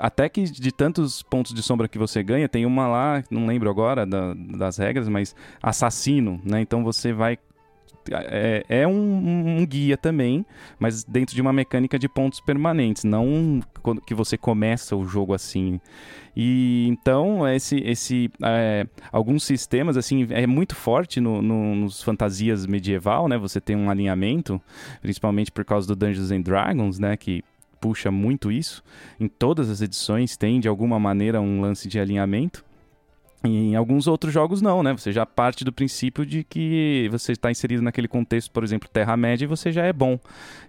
Até 0.00 0.28
que 0.28 0.42
de 0.42 0.72
tantos 0.72 1.22
pontos 1.22 1.54
de 1.54 1.62
sombra 1.62 1.86
que 1.86 1.96
você 1.96 2.22
ganha, 2.22 2.48
tem 2.48 2.66
uma 2.66 2.88
lá, 2.88 3.24
não 3.30 3.46
lembro 3.46 3.70
agora 3.70 4.04
da, 4.04 4.34
das 4.34 4.76
regras, 4.76 5.08
mas 5.08 5.36
assassino, 5.62 6.40
né? 6.44 6.60
Então 6.60 6.82
você 6.82 7.12
vai 7.12 7.38
é, 8.12 8.64
é 8.68 8.86
um, 8.86 9.58
um, 9.60 9.66
guia 9.66 9.96
também, 9.96 10.44
mas 10.78 11.04
dentro 11.04 11.34
de 11.34 11.40
uma 11.40 11.52
mecânica 11.52 11.98
de 11.98 12.08
pontos 12.08 12.40
permanentes, 12.40 13.04
não 13.04 13.60
que 14.06 14.14
você 14.14 14.36
começa 14.36 14.96
o 14.96 15.06
jogo 15.06 15.34
assim. 15.34 15.80
E 16.36 16.86
então 16.88 17.46
esse, 17.48 17.78
esse 17.78 18.30
é, 18.42 18.86
alguns 19.10 19.44
sistemas 19.44 19.96
assim 19.96 20.26
é 20.30 20.46
muito 20.46 20.74
forte 20.74 21.20
no, 21.20 21.42
no, 21.42 21.74
nos 21.74 22.02
fantasias 22.02 22.66
medieval, 22.66 23.28
né? 23.28 23.36
Você 23.38 23.60
tem 23.60 23.76
um 23.76 23.90
alinhamento, 23.90 24.60
principalmente 25.00 25.50
por 25.50 25.64
causa 25.64 25.86
do 25.88 25.96
Dungeons 25.96 26.30
and 26.30 26.42
Dragons, 26.42 26.98
né? 26.98 27.16
Que 27.16 27.42
puxa 27.80 28.10
muito 28.10 28.52
isso. 28.52 28.82
Em 29.18 29.28
todas 29.28 29.70
as 29.70 29.80
edições 29.80 30.36
tem 30.36 30.60
de 30.60 30.68
alguma 30.68 30.98
maneira 30.98 31.40
um 31.40 31.60
lance 31.60 31.88
de 31.88 31.98
alinhamento. 31.98 32.64
Em 33.44 33.76
alguns 33.76 34.08
outros 34.08 34.32
jogos 34.32 34.60
não, 34.60 34.82
né? 34.82 34.92
Você 34.92 35.12
já 35.12 35.24
parte 35.24 35.64
do 35.64 35.72
princípio 35.72 36.26
de 36.26 36.42
que 36.42 37.08
você 37.10 37.32
está 37.32 37.50
inserido 37.50 37.82
naquele 37.82 38.08
contexto, 38.08 38.50
por 38.50 38.64
exemplo, 38.64 38.88
Terra-média, 38.92 39.44
e 39.44 39.48
você 39.48 39.70
já 39.70 39.84
é 39.84 39.92
bom. 39.92 40.18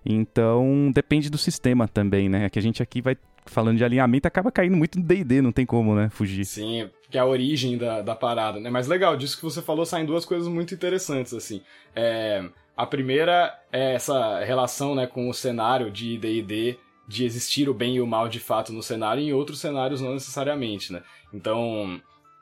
Então, 0.06 0.92
depende 0.94 1.30
do 1.30 1.38
sistema 1.38 1.88
também, 1.88 2.30
né? 2.30 2.46
É 2.46 2.50
que 2.50 2.60
a 2.60 2.62
gente 2.62 2.84
aqui 2.84 3.02
vai 3.02 3.18
falando 3.50 3.78
de 3.78 3.84
alinhamento, 3.84 4.28
acaba 4.28 4.52
caindo 4.52 4.78
muito 4.78 5.00
no 5.00 5.04
D&D, 5.04 5.42
não 5.42 5.52
tem 5.52 5.66
como, 5.66 5.96
né, 5.96 6.10
fugir. 6.10 6.46
Sim, 6.46 6.90
que 7.10 7.18
é 7.18 7.22
a 7.22 7.26
origem 7.26 7.78
da, 7.78 8.02
da 8.02 8.16
parada, 8.16 8.60
né? 8.60 8.70
Mas 8.70 8.88
legal, 8.88 9.18
disso 9.18 9.38
que 9.38 9.44
você 9.44 9.62
falou, 9.62 9.86
saem 9.86 10.06
duas 10.06 10.24
coisas 10.24 10.48
muito 10.48 10.74
interessantes, 10.74 11.34
assim. 11.34 11.62
É, 11.96 12.48
a 12.78 12.86
primeira 12.86 13.54
é 13.72 13.96
essa 13.96 14.40
relação, 14.44 14.96
né, 14.96 15.08
com 15.08 15.30
o 15.30 15.34
cenário 15.34 15.90
de 15.90 16.18
D&D, 16.18 16.78
de 17.08 17.26
existir 17.26 17.68
o 17.68 17.74
bem 17.74 17.96
e 17.96 18.02
o 18.02 18.08
mal 18.08 18.30
de 18.30 18.40
fato 18.40 18.72
no 18.72 18.84
cenário, 18.84 19.22
e 19.22 19.30
em 19.30 19.34
outros 19.34 19.60
cenários 19.60 20.00
não 20.00 20.14
necessariamente, 20.14 20.94
né? 20.94 21.02
Então, 21.34 22.00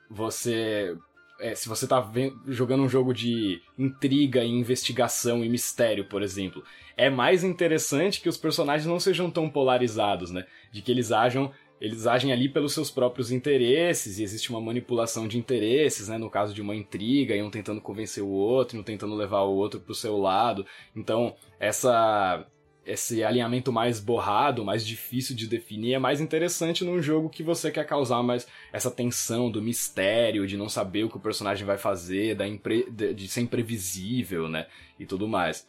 você. 0.10 0.96
É, 1.40 1.54
se 1.54 1.70
você 1.70 1.86
tá 1.86 2.12
jogando 2.48 2.82
um 2.82 2.90
jogo 2.90 3.14
de 3.14 3.62
intriga 3.78 4.44
e 4.44 4.50
investigação 4.50 5.46
e 5.46 5.50
mistério, 5.50 6.06
por 6.06 6.24
exemplo, 6.24 6.64
é 6.96 7.12
mais 7.12 7.44
interessante 7.44 8.20
que 8.20 8.28
os 8.28 8.38
personagens 8.38 8.88
não 8.88 9.00
sejam 9.00 9.30
tão 9.30 9.48
polarizados, 9.48 10.32
né? 10.32 10.46
De 10.72 10.82
que 10.82 10.92
eles 10.92 11.12
ajam 11.12 11.52
eles 11.80 12.08
agem 12.08 12.32
ali 12.32 12.50
pelos 12.50 12.74
seus 12.74 12.90
próprios 12.90 13.32
interesses 13.32 14.18
e 14.18 14.24
existe 14.24 14.50
uma 14.50 14.60
manipulação 14.60 15.28
de 15.28 15.38
interesses, 15.38 16.08
né? 16.08 16.18
No 16.18 16.30
caso 16.30 16.54
de 16.54 16.62
uma 16.62 16.76
intriga, 16.76 17.36
e 17.36 17.42
um 17.42 17.52
tentando 17.52 17.80
convencer 17.80 18.24
o 18.24 18.30
outro, 18.30 18.80
um 18.80 18.84
tentando 18.84 19.16
levar 19.16 19.42
o 19.42 19.56
outro 19.56 19.80
pro 19.80 19.94
seu 19.94 20.18
lado. 20.18 20.66
Então, 20.96 21.36
essa 21.60 22.46
esse 22.88 23.22
alinhamento 23.22 23.72
mais 23.72 24.00
borrado, 24.00 24.64
mais 24.64 24.88
difícil 24.88 25.36
de 25.36 25.46
definir, 25.46 25.94
é 25.94 26.00
mais 26.00 26.22
interessante 26.22 26.86
num 26.86 27.02
jogo 27.02 27.30
que 27.30 27.44
você 27.44 27.70
quer 27.70 27.86
causar 27.86 28.24
mais 28.24 28.48
essa 28.72 28.90
tensão 28.90 29.52
do 29.52 29.62
mistério, 29.62 30.48
de 30.48 30.56
não 30.56 30.70
saber 30.70 31.04
o 31.04 31.10
que 31.10 31.18
o 31.18 31.20
personagem 31.20 31.66
vai 31.66 31.78
fazer, 31.78 32.34
da 32.34 32.48
impre... 32.48 32.90
de 32.90 33.28
ser 33.28 33.42
imprevisível, 33.42 34.48
né? 34.48 34.68
E 34.98 35.06
tudo 35.06 35.28
mais. 35.28 35.68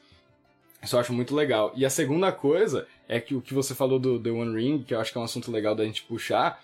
Isso 0.81 0.95
eu 0.95 1.01
acho 1.01 1.13
muito 1.13 1.35
legal. 1.35 1.73
E 1.75 1.85
a 1.85 1.91
segunda 1.91 2.31
coisa 2.31 2.87
é 3.09 3.21
que 3.21 3.35
o 3.35 3.41
que 3.41 3.53
você 3.53 3.75
falou 3.75 3.99
do 3.99 4.21
The 4.21 4.31
One 4.31 4.55
Ring, 4.55 4.85
que 4.85 4.95
eu 4.95 5.01
acho 5.01 5.11
que 5.11 5.19
é 5.19 5.21
um 5.21 5.25
assunto 5.25 5.51
legal 5.51 5.75
da 5.75 5.85
gente 5.85 6.05
puxar, 6.05 6.63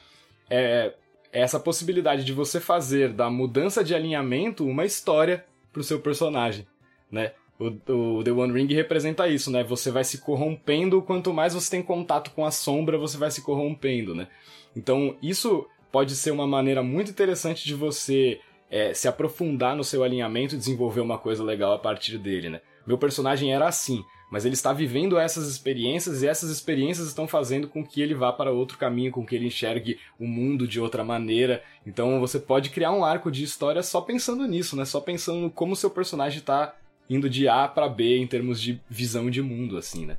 é 0.49 0.95
essa 1.33 1.59
possibilidade 1.59 2.23
de 2.23 2.33
você 2.33 2.61
fazer 2.61 3.13
da 3.13 3.29
mudança 3.29 3.83
de 3.83 3.93
alinhamento 3.93 4.65
uma 4.65 4.85
história 4.85 5.45
pro 5.73 5.83
seu 5.83 5.99
personagem, 5.99 6.65
né? 7.11 7.33
O, 7.59 7.67
o, 7.93 8.25
The 8.25 8.33
One 8.33 8.53
Ring 8.53 8.73
representa 8.75 9.29
isso, 9.29 9.51
né? 9.51 9.63
Você 9.63 9.91
vai 9.91 10.05
se 10.05 10.19
corrompendo, 10.19 11.01
quanto 11.03 11.33
mais 11.33 11.55
você 11.55 11.71
tem 11.71 11.83
contato 11.83 12.33
com 12.33 12.45
a 12.45 12.51
sombra, 12.51 12.99
você 12.99 13.17
vai 13.17 13.31
se 13.31 13.43
corrompendo, 13.43 14.15
né? 14.15 14.29
Então, 14.77 15.17
isso 15.23 15.67
pode 15.93 16.17
ser 16.17 16.33
uma 16.33 16.47
maneira 16.47 16.83
muito 16.83 17.11
interessante 17.11 17.65
de 17.65 17.75
você 17.75 18.41
é, 18.69 18.93
se 18.93 19.07
aprofundar 19.07 19.77
no 19.77 19.85
seu 19.85 20.03
alinhamento 20.03 20.55
e 20.55 20.59
desenvolver 20.59 21.01
uma 21.01 21.19
coisa 21.19 21.45
legal 21.45 21.73
a 21.73 21.79
partir 21.79 22.19
dele, 22.19 22.51
né? 22.51 22.61
Meu 22.85 22.99
personagem 22.99 23.55
era 23.55 23.69
assim, 23.69 24.05
mas 24.31 24.45
ele 24.45 24.55
está 24.55 24.73
vivendo 24.73 25.17
essas 25.17 25.49
experiências 25.49 26.23
e 26.23 26.27
essas 26.27 26.51
experiências 26.51 27.07
estão 27.07 27.29
fazendo 27.29 27.69
com 27.69 27.87
que 27.87 28.03
ele 28.03 28.15
vá 28.15 28.33
para 28.33 28.51
outro 28.51 28.77
caminho, 28.77 29.13
com 29.13 29.25
que 29.25 29.37
ele 29.37 29.47
enxergue 29.47 29.99
o 30.19 30.27
mundo 30.27 30.67
de 30.67 30.81
outra 30.81 31.05
maneira. 31.05 31.63
Então 31.87 32.19
você 32.19 32.41
pode 32.41 32.71
criar 32.71 32.91
um 32.91 33.05
arco 33.05 33.31
de 33.31 33.45
história 33.45 33.81
só 33.83 34.01
pensando 34.01 34.45
nisso, 34.47 34.75
né? 34.75 34.85
Só 34.85 35.01
pensando 35.01 35.49
como 35.49 35.77
seu 35.77 35.89
personagem 35.89 36.41
está 36.41 36.75
indo 37.09 37.29
de 37.29 37.49
A 37.49 37.69
para 37.69 37.89
B 37.89 38.19
em 38.19 38.27
termos 38.27 38.61
de 38.61 38.81
visão 38.89 39.31
de 39.31 39.43
mundo, 39.43 39.77
assim, 39.77 40.07
né? 40.07 40.17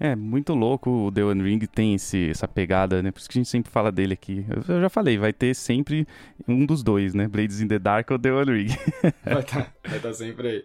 É, 0.00 0.16
muito 0.16 0.52
louco 0.52 0.90
o 0.90 1.12
The 1.12 1.22
One 1.22 1.42
Ring 1.42 1.60
tem 1.60 1.94
esse, 1.94 2.30
essa 2.30 2.48
pegada, 2.48 3.00
né? 3.02 3.12
Por 3.12 3.20
isso 3.20 3.28
que 3.28 3.38
a 3.38 3.40
gente 3.40 3.48
sempre 3.48 3.70
fala 3.70 3.92
dele 3.92 4.14
aqui. 4.14 4.44
Eu 4.68 4.80
já 4.80 4.88
falei, 4.88 5.16
vai 5.16 5.32
ter 5.32 5.54
sempre 5.54 6.08
um 6.48 6.66
dos 6.66 6.82
dois, 6.82 7.14
né? 7.14 7.28
Blades 7.28 7.60
in 7.60 7.68
the 7.68 7.78
Dark 7.78 8.10
ou 8.10 8.18
The 8.18 8.32
One 8.32 8.52
Ring. 8.52 8.68
vai 9.24 9.40
estar 9.40 9.64
tá, 9.64 9.72
vai 9.88 10.00
tá 10.00 10.12
sempre 10.12 10.48
aí. 10.48 10.64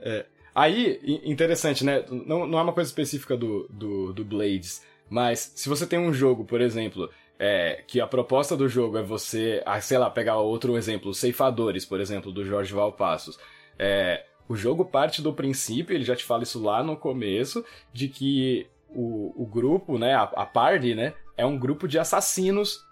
É. 0.00 0.26
Aí, 0.52 0.98
interessante, 1.24 1.84
né? 1.84 2.04
Não, 2.10 2.46
não 2.46 2.58
é 2.58 2.62
uma 2.62 2.72
coisa 2.72 2.88
específica 2.88 3.36
do, 3.36 3.68
do, 3.68 4.12
do 4.12 4.24
Blades, 4.24 4.82
mas 5.08 5.52
se 5.54 5.68
você 5.68 5.86
tem 5.86 5.98
um 5.98 6.12
jogo, 6.12 6.44
por 6.44 6.60
exemplo, 6.60 7.10
é, 7.38 7.84
que 7.86 8.00
a 8.00 8.06
proposta 8.06 8.56
do 8.56 8.68
jogo 8.68 8.96
é 8.96 9.02
você, 9.02 9.62
ah, 9.66 9.80
sei 9.80 9.98
lá, 9.98 10.10
pegar 10.10 10.38
outro 10.38 10.76
exemplo, 10.76 11.14
Ceifadores, 11.14 11.84
por 11.84 12.00
exemplo, 12.00 12.32
do 12.32 12.44
Jorge 12.44 12.72
Valpassos. 12.72 13.38
É, 13.78 14.24
o 14.48 14.56
jogo 14.56 14.84
parte 14.84 15.20
do 15.20 15.32
princípio, 15.32 15.94
ele 15.94 16.04
já 16.04 16.14
te 16.14 16.24
fala 16.24 16.42
isso 16.42 16.62
lá 16.62 16.82
no 16.82 16.96
começo, 16.96 17.64
de 17.92 18.08
que 18.08 18.66
o, 18.88 19.32
o 19.36 19.46
grupo, 19.46 19.98
né, 19.98 20.14
a, 20.14 20.22
a 20.22 20.46
party, 20.46 20.94
né, 20.94 21.14
é 21.36 21.44
um 21.44 21.58
grupo 21.58 21.86
de 21.88 21.98
assassinos 21.98 22.84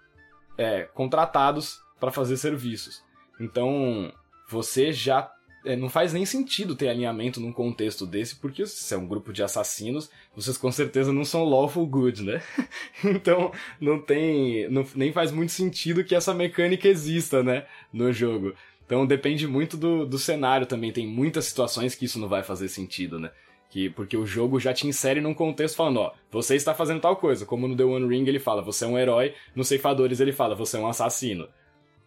é, 0.59 0.83
contratados 0.95 1.81
para 1.99 2.11
fazer 2.11 2.37
serviços. 2.37 3.03
Então, 3.41 4.13
você 4.49 4.93
já 4.93 5.33
é, 5.65 5.75
não 5.75 5.89
faz 5.89 6.13
nem 6.13 6.27
sentido 6.27 6.77
ter 6.77 6.89
alinhamento 6.89 7.41
num 7.41 7.53
contexto 7.53 8.07
desse, 8.07 8.37
porque 8.37 8.67
se 8.67 8.95
é 8.95 8.99
um 8.99 9.07
grupo 9.07 9.33
de 9.33 9.43
assassinos, 9.43 10.11
vocês 10.37 10.59
com 10.59 10.71
certeza 10.71 11.13
não 11.13 11.25
são 11.25 11.45
lawful 11.45 11.87
good, 11.87 12.23
né? 12.23 12.43
então 13.03 13.51
não 13.81 13.99
tem. 13.99 14.69
Não, 14.69 14.85
nem 14.95 15.13
faz 15.13 15.33
muito 15.33 15.53
sentido 15.53 16.05
que 16.05 16.15
essa 16.15 16.35
mecânica 16.35 16.87
exista, 16.87 17.43
né? 17.43 17.67
No 17.93 18.13
jogo. 18.13 18.55
Então 18.87 19.07
depende 19.07 19.47
muito 19.47 19.77
do, 19.77 20.07
do 20.07 20.19
cenário 20.19 20.67
também. 20.67 20.93
Tem 20.93 21.07
muitas 21.07 21.47
situações 21.47 21.95
que 21.95 22.05
isso 22.05 22.19
não 22.19 22.29
vai 22.29 22.43
fazer 22.43 22.69
sentido, 22.69 23.19
né? 23.19 23.31
Que, 23.71 23.91
porque 23.91 24.17
o 24.17 24.27
jogo 24.27 24.61
já 24.61 24.73
te 24.73 24.87
insere 24.87 25.21
num 25.21 25.35
contexto 25.35 25.77
falando, 25.77 26.01
ó, 26.01 26.13
você 26.31 26.55
está 26.55 26.75
fazendo 26.75 27.01
tal 27.01 27.17
coisa. 27.17 27.45
Como 27.45 27.67
no 27.67 27.77
The 27.77 27.85
One 27.85 28.07
Ring 28.07 28.29
ele 28.29 28.39
fala, 28.39 28.63
você 28.63 28.85
é 28.85 28.89
um 28.89 28.99
herói. 28.99 29.35
No 29.55 29.65
Ceifadores 29.65 30.21
ele 30.21 30.33
fala, 30.33 30.55
você 30.55 30.77
é 30.77 30.81
um 30.81 30.87
assassino. 30.87 31.49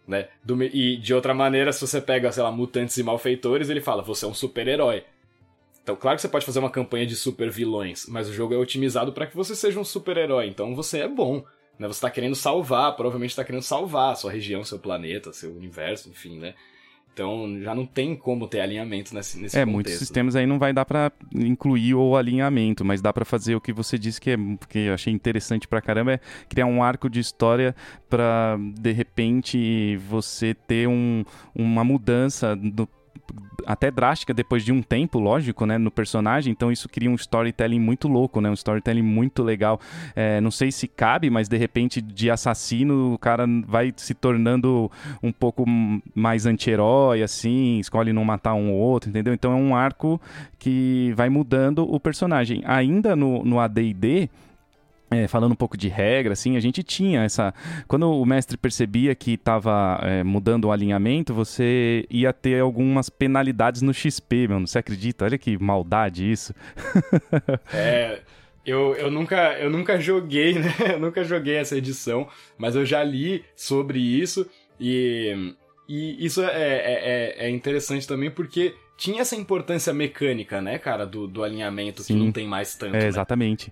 Né? 0.08 0.30
Do, 0.44 0.64
e 0.64 0.96
de 0.98 1.14
outra 1.14 1.34
maneira, 1.34 1.74
se 1.74 1.86
você 1.86 2.00
pega, 2.00 2.32
sei 2.32 2.42
lá, 2.42 2.52
mutantes 2.52 2.96
e 2.98 3.04
malfeitores, 3.04 3.70
ele 3.70 3.82
fala, 3.82 4.02
você 4.02 4.24
é 4.24 4.28
um 4.28 4.34
super-herói. 4.34 5.04
Então, 5.84 5.96
claro 5.96 6.18
que 6.18 6.22
você 6.22 6.28
pode 6.28 6.46
fazer 6.46 6.60
uma 6.60 6.70
campanha 6.70 7.06
de 7.06 7.16
super 7.16 7.50
vilões, 7.50 8.06
mas 8.08 8.28
o 8.28 8.34
jogo 8.34 8.54
é 8.54 8.58
otimizado 8.58 9.14
para 9.14 9.26
que 9.26 9.36
você 9.36 9.56
seja 9.56 9.80
um 9.80 9.86
super-herói. 9.86 10.48
Então 10.48 10.76
você 10.76 11.00
é 11.00 11.08
bom. 11.08 11.46
Né? 11.80 11.88
Você 11.88 11.98
está 11.98 12.10
querendo 12.10 12.36
salvar, 12.36 12.96
provavelmente 12.96 13.32
está 13.32 13.44
querendo 13.44 13.64
salvar 13.64 14.14
a 14.14 14.16
sua 14.16 14.32
região, 14.32 14.64
seu 14.64 14.80
planeta, 14.80 15.32
seu 15.34 15.56
universo, 15.56 16.10
enfim, 16.10 16.38
né? 16.38 16.54
Então 17.18 17.60
já 17.62 17.74
não 17.74 17.84
tem 17.84 18.16
como 18.16 18.48
ter 18.48 18.62
alinhamento 18.62 19.16
nesse, 19.16 19.40
nesse 19.40 19.58
é, 19.58 19.62
contexto. 19.62 19.74
muitos 19.74 19.94
sistemas 19.94 20.36
aí 20.36 20.46
não 20.46 20.60
vai 20.60 20.72
dar 20.72 20.86
para 20.86 21.12
incluir 21.34 21.96
o 21.96 22.16
alinhamento, 22.16 22.86
mas 22.86 23.02
dá 23.02 23.12
para 23.12 23.26
fazer 23.26 23.56
o 23.56 23.62
que 23.62 23.74
você 23.74 23.98
disse 23.98 24.22
que 24.22 24.30
é 24.30 24.38
que 24.70 24.80
eu 24.80 24.94
achei 24.94 25.12
interessante 25.12 25.68
pra 25.68 25.82
caramba 25.82 26.14
é 26.14 26.20
criar 26.48 26.68
um 26.68 26.84
arco 26.84 27.10
de 27.10 27.20
história 27.20 27.76
para 28.08 28.56
de 28.60 28.92
repente 28.92 29.98
você 29.98 30.54
ter 30.54 30.88
um, 30.88 31.26
uma 31.56 31.84
mudança 31.84 32.56
do 32.56 32.88
até 33.68 33.92
drástica 33.92 34.34
depois 34.34 34.64
de 34.64 34.72
um 34.72 34.82
tempo, 34.82 35.20
lógico, 35.20 35.66
né, 35.66 35.78
no 35.78 35.92
personagem. 35.92 36.52
Então 36.52 36.72
isso 36.72 36.88
cria 36.88 37.12
um 37.12 37.16
storytelling 37.16 37.80
muito 37.80 38.08
louco, 38.08 38.40
né, 38.40 38.50
um 38.50 38.54
storytelling 38.54 39.02
muito 39.02 39.44
legal. 39.44 39.80
É, 40.16 40.40
não 40.40 40.50
sei 40.50 40.72
se 40.72 40.88
cabe, 40.88 41.30
mas 41.30 41.50
de 41.50 41.58
repente 41.58 42.02
de 42.02 42.32
assassino 42.32 43.14
o 43.14 43.18
cara 43.18 43.46
vai 43.68 43.94
se 43.98 44.14
tornando 44.14 44.90
um 45.22 45.32
pouco 45.32 45.66
mais 46.16 46.46
anti-herói, 46.46 47.22
assim, 47.22 47.80
escolhe 47.80 48.14
não 48.14 48.24
matar 48.24 48.54
um 48.54 48.72
ou 48.72 48.78
outro, 48.78 49.10
entendeu? 49.10 49.34
Então 49.34 49.52
é 49.52 49.56
um 49.56 49.76
arco 49.76 50.20
que 50.58 51.14
vai 51.16 51.30
mudando 51.30 51.84
o 51.84 52.00
personagem. 52.00 52.64
Ainda 52.66 53.16
no, 53.16 53.44
no 53.44 53.60
AD&D 53.60 54.30
é, 55.10 55.28
falando 55.28 55.54
um 55.54 55.56
pouco 55.56 55.78
de 55.78 55.88
regra, 55.88 56.34
assim, 56.34 56.58
a 56.58 56.60
gente 56.60 56.84
tinha 56.84 57.24
essa. 57.24 57.54
Quando 57.88 58.12
o 58.12 58.26
mestre 58.26 58.58
percebia 58.58 59.16
que 59.16 59.34
estava 59.34 60.00
é, 60.04 60.24
mudando 60.24 60.66
o 60.66 60.72
alinhamento, 60.72 61.34
você 61.34 62.06
ia 62.10 62.34
ter 62.34 62.60
algumas 62.60 63.10
penalidades 63.10 63.82
no 63.82 63.94
XP, 63.94 64.48
meu. 64.50 64.60
Você 64.62 64.80
acredita? 64.80 65.26
Olha 65.26 65.38
que 65.38 65.58
maldade 65.58 66.30
isso. 66.30 66.54
é. 67.74 68.22
Eu, 68.66 68.94
eu, 68.96 69.10
nunca, 69.10 69.54
eu 69.54 69.70
nunca 69.70 69.98
joguei, 69.98 70.56
né? 70.60 70.76
Eu 70.92 71.00
nunca 71.00 71.24
joguei 71.24 71.56
essa 71.56 71.78
edição, 71.78 72.28
mas 72.58 72.76
eu 72.76 72.86
já 72.86 73.02
li 73.02 73.46
sobre 73.56 73.98
isso 73.98 74.46
e, 74.78 75.56
e 75.88 76.26
isso 76.26 76.44
é, 76.44 76.52
é, 76.52 77.36
é, 77.40 77.46
é 77.46 77.50
interessante 77.50 78.06
também 78.06 78.30
porque 78.30 78.76
tinha 78.98 79.22
essa 79.22 79.38
importância 79.38 79.94
mecânica, 79.94 80.62
né, 80.62 80.78
cara, 80.78 81.06
do, 81.06 81.30
do 81.30 81.46
alinhamento 81.46 82.04
Sim. 82.04 82.14
que 82.14 82.20
não 82.26 82.30
tem 82.30 82.46
mais 82.46 82.76
tanto. 82.76 82.98
É, 82.98 83.04
né? 83.04 83.08
exatamente 83.08 83.72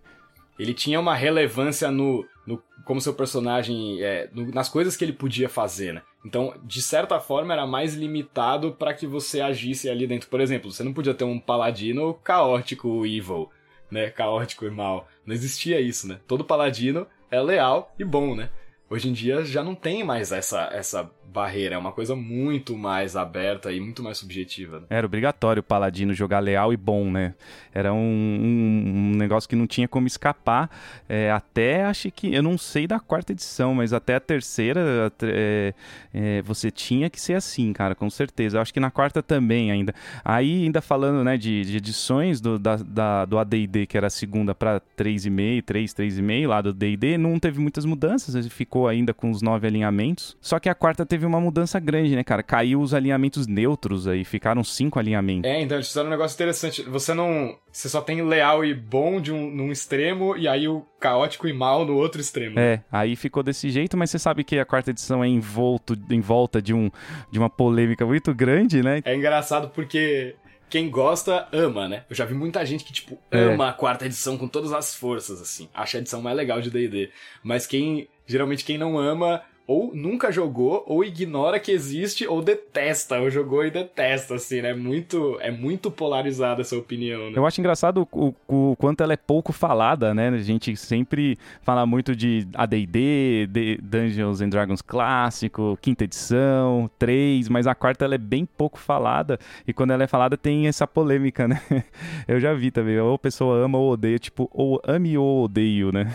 ele 0.58 0.74
tinha 0.74 1.00
uma 1.00 1.16
relevância 1.16 1.92
no, 1.92 2.26
no 2.46 2.62
como 2.86 3.02
seu 3.02 3.14
personagem 3.14 4.02
é, 4.02 4.30
no, 4.32 4.52
nas 4.52 4.70
coisas 4.70 4.96
que 4.96 5.04
ele 5.04 5.14
podia 5.14 5.50
fazer, 5.50 5.94
né? 5.94 6.02
Então, 6.26 6.54
de 6.64 6.82
certa 6.82 7.20
forma, 7.20 7.54
era 7.54 7.68
mais 7.68 7.94
limitado 7.94 8.72
para 8.72 8.94
que 8.94 9.06
você 9.06 9.42
agisse 9.42 9.90
ali 9.90 10.08
dentro. 10.08 10.30
Por 10.30 10.42
exemplo, 10.42 10.72
você 10.72 10.84
não 10.84 10.94
podia 10.94 11.14
ter 11.14 11.24
um 11.24 11.40
paladino 11.40 12.14
caótico 12.24 13.06
evil, 13.06 13.50
né? 13.92 14.10
Caótico 14.10 14.66
e 14.66 14.72
mal. 14.72 15.08
Não 15.26 15.34
existia 15.34 15.80
isso, 15.80 16.08
né? 16.08 16.20
Todo 16.28 16.44
paladino 16.44 17.06
é 17.30 17.42
leal 17.42 17.94
e 18.00 18.04
bom, 18.04 18.36
né? 18.36 18.50
Hoje 18.90 19.10
em 19.10 19.14
dia 19.14 19.44
já 19.44 19.64
não 19.64 19.76
tem 19.76 20.04
mais 20.04 20.32
essa, 20.32 20.70
essa 20.72 21.10
barreira, 21.32 21.76
é 21.76 21.78
uma 21.78 21.92
coisa 21.92 22.16
muito 22.16 22.78
mais 22.78 23.16
aberta 23.16 23.72
e 23.72 23.80
muito 23.80 24.02
mais 24.04 24.18
subjetiva. 24.18 24.80
Né? 24.80 24.86
Era 24.90 25.06
obrigatório 25.06 25.60
o 25.60 25.64
Paladino 25.64 26.14
jogar 26.14 26.40
leal 26.40 26.72
e 26.74 26.78
bom, 26.78 27.12
né? 27.12 27.34
Era 27.74 27.94
um, 27.94 27.98
um, 27.98 29.12
um 29.14 29.18
negócio 29.18 29.50
que 29.50 29.56
não 29.56 29.68
tinha 29.68 29.88
como 29.88 30.08
escapar. 30.08 30.70
É, 31.10 31.30
até 31.32 31.84
acho 31.84 32.10
que, 32.12 32.34
eu 32.34 32.42
não 32.42 32.58
sei 32.58 32.88
da 32.88 33.00
quarta 33.00 33.34
edição, 33.34 33.76
mas 33.76 33.92
até 33.92 34.16
a 34.16 34.20
terceira 34.20 35.12
é, 35.22 35.74
é, 36.14 36.42
você 36.42 36.72
tinha 36.72 37.10
que 37.10 37.20
ser 37.20 37.34
assim, 37.34 37.74
cara, 37.74 37.96
com 37.96 38.10
certeza. 38.10 38.58
Eu 38.58 38.62
acho 38.62 38.74
que 38.74 38.80
na 38.80 38.90
quarta 38.90 39.22
também 39.22 39.72
ainda. 39.72 39.94
Aí, 40.24 40.64
ainda 40.64 40.82
falando 40.82 41.24
né, 41.24 41.38
de, 41.38 41.66
de 41.66 41.78
edições 41.78 42.40
do, 42.40 42.58
da, 42.58 42.78
da, 42.78 43.26
do 43.26 43.38
ADD, 43.38 43.86
que 43.88 43.98
era 43.98 44.08
a 44.08 44.10
segunda 44.10 44.56
para 44.56 44.82
3,5, 44.98 45.64
3, 45.64 45.94
3,5 45.94 46.48
lá 46.48 46.62
do 46.62 46.74
DD, 46.74 47.18
não 47.18 47.40
teve 47.40 47.60
muitas 47.60 47.86
mudanças, 47.86 48.36
ele 48.36 48.50
ficou 48.50 48.88
ainda 48.88 49.14
com 49.14 49.30
os 49.30 49.42
nove 49.42 49.68
alinhamentos. 49.68 50.38
Só 50.40 50.60
que 50.60 50.70
a 50.70 50.76
quarta 50.76 51.06
teve 51.16 51.26
uma 51.26 51.40
mudança 51.40 51.80
grande, 51.80 52.14
né, 52.14 52.26
cara? 52.26 52.44
Caiu 52.44 52.82
os 52.82 52.94
alinhamentos 52.94 53.48
neutros 53.48 54.06
aí, 54.06 54.26
ficaram 54.26 54.66
cinco 54.66 55.00
alinhamentos. 55.00 55.50
É, 55.50 55.62
então 55.62 55.78
eles 55.78 55.88
fizeram 55.88 56.08
um 56.08 56.12
negócio 56.12 56.36
interessante. 56.36 56.84
Você 56.84 57.14
não. 57.14 57.58
Você 57.72 57.88
só 57.88 58.02
tem 58.02 58.22
leal 58.22 58.66
e 58.66 58.74
bom 58.74 59.22
de 59.22 59.32
um, 59.32 59.50
num 59.50 59.72
extremo 59.72 60.36
e 60.36 60.46
aí 60.46 60.68
o 60.68 60.86
caótico 61.00 61.48
e 61.48 61.54
mal 61.54 61.86
no 61.86 61.96
outro 61.96 62.20
extremo. 62.20 62.60
É, 62.60 62.84
aí 62.92 63.16
ficou 63.16 63.42
desse 63.42 63.70
jeito, 63.70 63.96
mas 63.96 64.12
você 64.12 64.20
sabe 64.20 64.44
que 64.44 64.60
a 64.60 64.66
quarta 64.66 64.92
edição 64.92 65.24
é 65.24 65.28
envolto, 65.28 65.98
em 66.10 66.20
volta 66.20 66.62
de, 66.62 66.74
um, 66.74 66.92
de 67.32 67.40
uma 67.40 67.50
polêmica 67.50 68.06
muito 68.06 68.34
grande, 68.34 68.84
né? 68.84 69.02
É 69.06 69.16
engraçado 69.16 69.70
porque 69.70 70.36
quem 70.70 70.90
gosta, 70.90 71.48
ama, 71.54 71.88
né? 71.88 72.04
Eu 72.10 72.16
já 72.16 72.26
vi 72.26 72.34
muita 72.34 72.66
gente 72.66 72.84
que, 72.84 72.92
tipo, 72.92 73.18
É. 73.32 73.54
ama 73.54 73.70
a 73.70 73.74
quarta 73.74 74.06
edição 74.06 74.38
com 74.38 74.48
todas 74.50 74.74
as 74.74 74.94
forças, 74.94 75.42
assim. 75.42 75.70
Acha 75.74 75.98
a 75.98 76.02
edição 76.02 76.22
mais 76.22 76.36
legal 76.36 76.60
de 76.60 76.70
D&D. 76.70 77.10
Mas 77.42 77.66
quem, 77.66 78.10
geralmente 78.28 78.66
quem 78.66 78.78
não 78.78 78.98
ama, 78.98 79.42
ou 79.68 79.92
nunca 79.96 80.32
jogou, 80.32 80.84
ou 80.88 81.04
ignora 81.04 81.60
que 81.60 81.72
existe, 81.72 82.28
ou 82.28 82.42
detesta, 82.42 83.20
ou 83.20 83.30
jogou 83.30 83.66
e 83.66 83.72
detesta, 83.72 84.36
assim, 84.36 84.62
né? 84.62 84.74
Muito, 84.74 85.38
é 85.42 85.50
muito 85.52 85.90
polarizada 85.90 86.62
essa 86.62 86.78
opinião, 86.78 87.32
né? 87.32 87.34
Eu 87.38 87.46
acho 87.46 87.60
engraçado 87.60 88.08
o, 88.12 88.34
o- 88.48 88.76
quanto 88.78 89.02
ela 89.02 89.14
é 89.14 89.18
pouco 89.18 89.52
falada, 89.52 90.14
né? 90.14 90.30
A 90.30 90.38
gente 90.38 90.76
sempre 90.76 91.38
fala 91.62 91.86
muito 91.86 92.16
de 92.16 92.48
AD&D, 92.54 93.48
de 93.50 93.78
Dungeons 93.82 94.42
and 94.42 94.50
Dragons 94.50 94.82
clássico, 94.82 95.78
quinta 95.82 96.04
edição, 96.04 96.90
3, 97.00 97.50
mas 97.50 97.68
a 97.68 97.74
quarta 97.76 98.06
ela 98.06 98.16
é 98.16 98.20
bem 98.20 98.46
pouco 98.46 98.78
falada 98.78 99.40
e 99.68 99.74
quando 99.74 99.92
ela 99.92 100.04
é 100.04 100.08
falada 100.08 100.38
tem 100.38 100.68
essa 100.68 100.86
polêmica, 100.86 101.48
né? 101.48 101.62
Eu 102.28 102.40
já 102.40 102.54
vi 102.54 102.72
também, 102.72 103.00
ou 103.00 103.16
a 103.16 103.20
pessoa 103.20 103.58
ama 103.58 103.78
ou 103.78 103.92
odeia, 103.92 104.20
tipo, 104.20 104.50
ou 104.54 104.82
ame 104.86 105.18
ou 105.18 105.44
odeio, 105.46 105.92
né? 105.92 106.14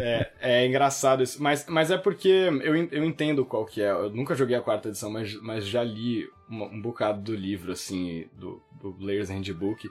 É, 0.00 0.30
é 0.40 0.66
engraçado 0.66 1.22
isso. 1.22 1.42
Mas, 1.42 1.66
mas 1.68 1.90
é 1.90 1.96
porque 1.98 2.28
eu, 2.28 2.87
eu 2.90 3.04
entendo 3.04 3.44
qual 3.44 3.64
que 3.64 3.82
é. 3.82 3.90
Eu 3.90 4.10
nunca 4.10 4.34
joguei 4.34 4.56
a 4.56 4.60
quarta 4.60 4.88
edição, 4.88 5.10
mas, 5.10 5.34
mas 5.40 5.66
já 5.66 5.82
li 5.82 6.28
um, 6.50 6.62
um 6.64 6.82
bocado 6.82 7.20
do 7.20 7.34
livro, 7.34 7.72
assim, 7.72 8.28
do, 8.32 8.62
do 8.80 8.92
Player's 8.92 9.30
Handbook. 9.30 9.88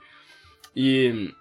E 0.75 1.33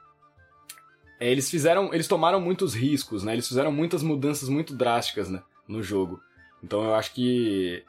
é, 1.18 1.30
eles 1.30 1.50
fizeram. 1.50 1.92
Eles 1.92 2.08
tomaram 2.08 2.40
muitos 2.40 2.74
riscos, 2.74 3.22
né? 3.22 3.32
Eles 3.32 3.48
fizeram 3.48 3.72
muitas 3.72 4.02
mudanças 4.02 4.48
muito 4.48 4.74
drásticas, 4.74 5.30
né? 5.30 5.42
No 5.66 5.82
jogo. 5.82 6.20
Então 6.62 6.82
eu 6.84 6.94
acho 6.94 7.12
que. 7.12 7.84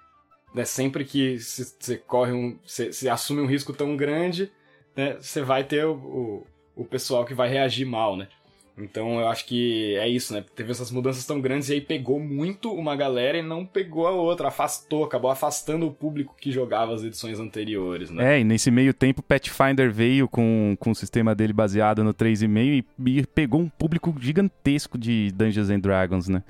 Né, 0.53 0.63
sempre 0.63 1.03
que 1.03 1.37
você 1.37 1.97
corre 1.97 2.31
um. 2.31 2.57
Você 2.65 3.09
assume 3.09 3.41
um 3.41 3.45
risco 3.47 3.73
tão 3.73 3.95
grande, 3.97 4.51
né? 4.95 5.17
Você 5.19 5.41
vai 5.41 5.63
ter 5.63 5.85
o, 5.85 5.93
o, 5.93 6.47
o 6.75 6.85
pessoal 6.85 7.25
que 7.25 7.33
vai 7.33 7.49
reagir 7.49 7.85
mal, 7.85 8.15
né? 8.15 8.27
Então 8.77 9.19
eu 9.19 9.27
acho 9.27 9.45
que 9.45 9.95
é 9.95 10.07
isso, 10.07 10.33
né? 10.33 10.43
Teve 10.55 10.71
essas 10.71 10.91
mudanças 10.91 11.25
tão 11.25 11.41
grandes 11.41 11.69
e 11.69 11.73
aí 11.73 11.81
pegou 11.81 12.19
muito 12.19 12.71
uma 12.71 12.95
galera 12.95 13.37
e 13.37 13.41
não 13.41 13.65
pegou 13.65 14.07
a 14.07 14.11
outra, 14.11 14.49
afastou, 14.49 15.03
acabou 15.03 15.31
afastando 15.31 15.87
o 15.87 15.91
público 15.91 16.35
que 16.39 16.51
jogava 16.51 16.93
as 16.93 17.03
edições 17.03 17.39
anteriores, 17.39 18.11
né? 18.11 18.35
É, 18.35 18.39
e 18.39 18.43
nesse 18.43 18.69
meio 18.69 18.93
tempo 18.93 19.21
o 19.21 19.23
Pathfinder 19.23 19.91
veio 19.91 20.27
com, 20.27 20.75
com 20.79 20.91
o 20.91 20.95
sistema 20.95 21.33
dele 21.33 21.53
baseado 21.53 22.03
no 22.03 22.13
3,5 22.13 22.85
e, 23.05 23.19
e 23.19 23.25
pegou 23.25 23.61
um 23.61 23.69
público 23.69 24.13
gigantesco 24.19 24.97
de 24.97 25.31
Dungeons 25.31 25.69
and 25.69 25.79
Dragons, 25.79 26.27
né? 26.27 26.43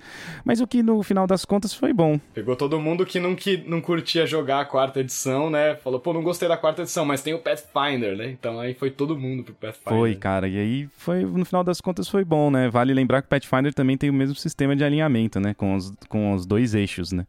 Mas 0.43 0.59
o 0.59 0.67
que 0.67 0.83
no 0.83 1.01
final 1.03 1.25
das 1.25 1.45
contas 1.45 1.73
foi 1.73 1.93
bom. 1.93 2.19
Pegou 2.33 2.55
todo 2.55 2.79
mundo 2.79 3.05
que 3.05 3.19
não, 3.19 3.35
que 3.35 3.57
não 3.57 3.79
curtia 3.79 4.25
jogar 4.25 4.61
a 4.61 4.65
quarta 4.65 4.99
edição, 4.99 5.49
né? 5.49 5.75
Falou, 5.75 5.99
pô, 5.99 6.13
não 6.13 6.23
gostei 6.23 6.47
da 6.47 6.57
quarta 6.57 6.81
edição, 6.81 7.05
mas 7.05 7.21
tem 7.21 7.33
o 7.33 7.39
Pathfinder, 7.39 8.17
né? 8.17 8.29
Então 8.29 8.59
aí 8.59 8.73
foi 8.73 8.91
todo 8.91 9.17
mundo 9.17 9.43
pro 9.43 9.53
Pathfinder. 9.53 9.97
Foi, 9.97 10.15
cara. 10.15 10.47
E 10.47 10.57
aí 10.57 10.89
foi, 10.97 11.23
no 11.23 11.45
final 11.45 11.63
das 11.63 11.79
contas 11.79 12.07
foi 12.07 12.16
bom, 12.23 12.51
né? 12.51 12.69
Vale 12.69 12.93
lembrar 12.93 13.21
que 13.21 13.27
o 13.27 13.29
Pathfinder 13.29 13.73
também 13.73 13.97
tem 13.97 14.09
o 14.09 14.13
mesmo 14.13 14.35
sistema 14.35 14.75
de 14.75 14.83
alinhamento, 14.83 15.39
né? 15.39 15.53
Com 15.53 15.75
os, 15.75 15.93
com 16.09 16.33
os 16.33 16.45
dois 16.45 16.73
eixos, 16.73 17.11
né? 17.11 17.25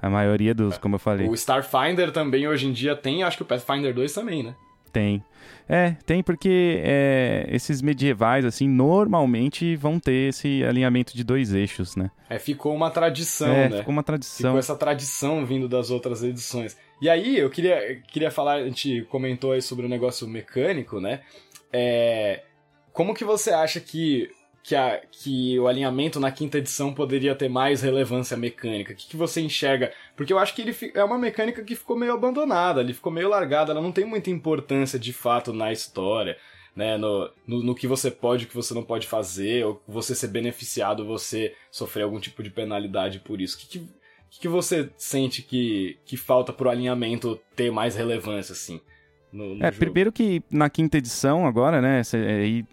A 0.00 0.08
maioria 0.08 0.54
dos, 0.54 0.78
como 0.78 0.96
eu 0.96 0.98
falei, 0.98 1.28
O 1.28 1.34
Starfinder 1.34 2.10
também 2.10 2.48
hoje 2.48 2.66
em 2.66 2.72
dia 2.72 2.96
tem, 2.96 3.22
acho 3.22 3.36
que 3.36 3.42
o 3.42 3.46
Pathfinder 3.46 3.94
2 3.94 4.12
também, 4.12 4.42
né? 4.42 4.54
tem. 4.90 5.22
É, 5.68 5.96
tem 6.04 6.20
porque 6.20 6.80
é, 6.82 7.46
esses 7.48 7.80
medievais, 7.80 8.44
assim, 8.44 8.68
normalmente 8.68 9.76
vão 9.76 10.00
ter 10.00 10.30
esse 10.30 10.64
alinhamento 10.64 11.16
de 11.16 11.22
dois 11.22 11.54
eixos, 11.54 11.94
né? 11.94 12.10
É, 12.28 12.40
ficou 12.40 12.74
uma 12.74 12.90
tradição, 12.90 13.48
é, 13.48 13.68
né? 13.68 13.78
ficou 13.78 13.92
uma 13.92 14.02
tradição. 14.02 14.50
Ficou 14.50 14.58
essa 14.58 14.74
tradição 14.74 15.46
vindo 15.46 15.68
das 15.68 15.90
outras 15.90 16.24
edições. 16.24 16.76
E 17.00 17.08
aí, 17.08 17.38
eu 17.38 17.48
queria, 17.48 18.02
queria 18.08 18.32
falar, 18.32 18.54
a 18.54 18.64
gente 18.64 19.02
comentou 19.02 19.52
aí 19.52 19.62
sobre 19.62 19.86
o 19.86 19.88
negócio 19.88 20.26
mecânico, 20.26 21.00
né? 21.00 21.20
É, 21.72 22.42
como 22.92 23.14
que 23.14 23.24
você 23.24 23.50
acha 23.50 23.80
que, 23.80 24.30
que, 24.62 24.74
a, 24.76 25.00
que 25.10 25.58
o 25.58 25.66
alinhamento 25.68 26.18
na 26.20 26.30
quinta 26.30 26.58
edição 26.58 26.92
poderia 26.94 27.34
ter 27.34 27.48
mais 27.48 27.82
relevância 27.82 28.36
mecânica? 28.36 28.92
O 28.92 28.96
que, 28.96 29.08
que 29.08 29.16
você 29.16 29.40
enxerga? 29.40 29.92
Porque 30.16 30.32
eu 30.32 30.38
acho 30.38 30.54
que 30.54 30.62
ele 30.62 30.76
é 30.94 31.04
uma 31.04 31.18
mecânica 31.18 31.62
que 31.64 31.74
ficou 31.76 31.96
meio 31.96 32.12
abandonada, 32.12 32.80
ele 32.80 32.94
ficou 32.94 33.12
meio 33.12 33.28
largada, 33.28 33.72
ela 33.72 33.80
não 33.82 33.92
tem 33.92 34.04
muita 34.04 34.30
importância 34.30 34.98
de 34.98 35.12
fato 35.12 35.52
na 35.52 35.72
história. 35.72 36.36
Né, 36.74 36.96
no, 36.96 37.28
no, 37.46 37.62
no 37.64 37.74
que 37.74 37.88
você 37.88 38.12
pode 38.12 38.44
e 38.44 38.46
o 38.46 38.48
que 38.48 38.54
você 38.54 38.72
não 38.72 38.84
pode 38.84 39.06
fazer, 39.06 39.66
ou 39.66 39.82
você 39.88 40.14
ser 40.14 40.28
beneficiado, 40.28 41.04
você 41.04 41.52
sofrer 41.70 42.04
algum 42.04 42.20
tipo 42.20 42.44
de 42.44 42.48
penalidade 42.48 43.18
por 43.18 43.40
isso. 43.40 43.56
O 43.56 43.60
que, 43.60 43.66
que, 43.66 43.78
que 44.30 44.40
que 44.40 44.48
você 44.48 44.88
sente 44.96 45.42
que, 45.42 45.98
que 46.06 46.16
falta 46.16 46.52
pro 46.52 46.70
alinhamento 46.70 47.38
ter 47.56 47.72
mais 47.72 47.96
relevância, 47.96 48.52
assim, 48.52 48.80
no, 49.32 49.56
no 49.56 49.64
É, 49.64 49.70
jogo? 49.72 49.78
primeiro 49.80 50.12
que 50.12 50.42
na 50.48 50.70
quinta 50.70 50.96
edição 50.96 51.44
agora, 51.44 51.80
né, 51.82 52.04
cê- 52.04 52.64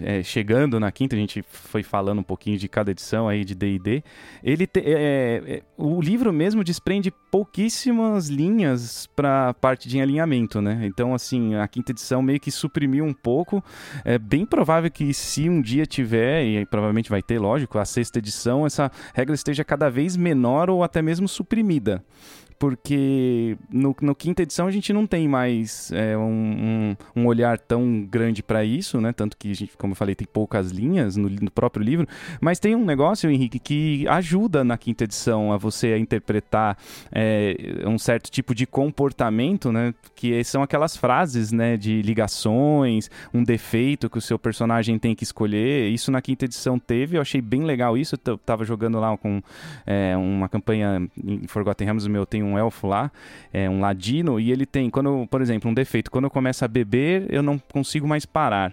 é, 0.00 0.18
é, 0.18 0.22
chegando 0.22 0.78
na 0.78 0.90
quinta, 0.92 1.16
a 1.16 1.18
gente 1.18 1.42
foi 1.48 1.82
falando 1.82 2.18
um 2.18 2.22
pouquinho 2.22 2.58
de 2.58 2.68
cada 2.68 2.90
edição 2.90 3.28
aí 3.28 3.44
de 3.44 3.54
D&D, 3.54 4.02
ele 4.42 4.66
te- 4.66 4.80
é, 4.80 5.42
é, 5.46 5.62
o 5.76 6.00
livro 6.00 6.32
mesmo 6.32 6.62
desprende 6.64 7.12
pouquíssimas 7.30 8.28
linhas 8.28 9.06
para 9.14 9.54
parte 9.54 9.88
de 9.88 10.00
alinhamento, 10.00 10.60
né? 10.60 10.80
Então, 10.84 11.14
assim, 11.14 11.54
a 11.54 11.66
quinta 11.66 11.92
edição 11.92 12.22
meio 12.22 12.40
que 12.40 12.50
suprimiu 12.50 13.04
um 13.04 13.14
pouco. 13.14 13.62
É 14.04 14.18
bem 14.18 14.44
provável 14.44 14.90
que 14.90 15.12
se 15.14 15.48
um 15.48 15.60
dia 15.60 15.86
tiver, 15.86 16.44
e 16.44 16.66
provavelmente 16.66 17.10
vai 17.10 17.22
ter, 17.22 17.38
lógico, 17.38 17.78
a 17.78 17.84
sexta 17.84 18.18
edição, 18.18 18.66
essa 18.66 18.90
regra 19.14 19.34
esteja 19.34 19.64
cada 19.64 19.88
vez 19.90 20.16
menor 20.16 20.70
ou 20.70 20.82
até 20.82 21.00
mesmo 21.00 21.28
suprimida 21.28 22.04
porque 22.60 23.56
no, 23.72 23.96
no 24.02 24.14
quinta 24.14 24.42
edição 24.42 24.66
a 24.66 24.70
gente 24.70 24.92
não 24.92 25.06
tem 25.06 25.26
mais 25.26 25.90
é, 25.92 26.14
um, 26.14 26.94
um, 27.16 27.22
um 27.22 27.26
olhar 27.26 27.58
tão 27.58 28.02
grande 28.02 28.42
para 28.42 28.62
isso, 28.62 29.00
né? 29.00 29.14
Tanto 29.14 29.34
que 29.34 29.50
a 29.50 29.54
gente, 29.54 29.78
como 29.78 29.92
eu 29.92 29.96
falei, 29.96 30.14
tem 30.14 30.28
poucas 30.30 30.70
linhas 30.70 31.16
no, 31.16 31.30
no 31.30 31.50
próprio 31.50 31.82
livro, 31.82 32.06
mas 32.38 32.58
tem 32.58 32.76
um 32.76 32.84
negócio, 32.84 33.30
Henrique, 33.30 33.58
que 33.58 34.06
ajuda 34.08 34.62
na 34.62 34.76
quinta 34.76 35.04
edição 35.04 35.54
a 35.54 35.56
você 35.56 35.94
a 35.94 35.98
interpretar 35.98 36.76
é, 37.10 37.56
um 37.86 37.98
certo 37.98 38.30
tipo 38.30 38.54
de 38.54 38.66
comportamento, 38.66 39.72
né? 39.72 39.94
Que 40.14 40.44
são 40.44 40.62
aquelas 40.62 40.94
frases, 40.94 41.52
né? 41.52 41.78
De 41.78 42.02
ligações, 42.02 43.10
um 43.32 43.42
defeito 43.42 44.10
que 44.10 44.18
o 44.18 44.20
seu 44.20 44.38
personagem 44.38 44.98
tem 44.98 45.14
que 45.14 45.24
escolher. 45.24 45.88
Isso 45.88 46.12
na 46.12 46.20
quinta 46.20 46.44
edição 46.44 46.78
teve, 46.78 47.16
eu 47.16 47.22
achei 47.22 47.40
bem 47.40 47.64
legal 47.64 47.96
isso. 47.96 48.18
Eu 48.26 48.36
tava 48.36 48.66
jogando 48.66 49.00
lá 49.00 49.16
com 49.16 49.42
é, 49.86 50.14
uma 50.14 50.46
campanha 50.46 51.08
em 51.24 51.46
Forgotten 51.46 51.86
Realms, 51.86 52.06
o 52.06 52.10
meu 52.10 52.26
tem 52.26 52.42
um 52.42 52.49
elfo 52.58 52.86
lá, 52.86 53.10
é 53.52 53.68
um 53.68 53.80
ladino, 53.80 54.38
e 54.38 54.50
ele 54.50 54.66
tem, 54.66 54.90
quando, 54.90 55.26
por 55.30 55.40
exemplo, 55.40 55.70
um 55.70 55.74
defeito, 55.74 56.10
quando 56.10 56.24
eu 56.24 56.30
começo 56.30 56.64
a 56.64 56.68
beber, 56.68 57.26
eu 57.28 57.42
não 57.42 57.58
consigo 57.58 58.06
mais 58.06 58.24
parar. 58.24 58.72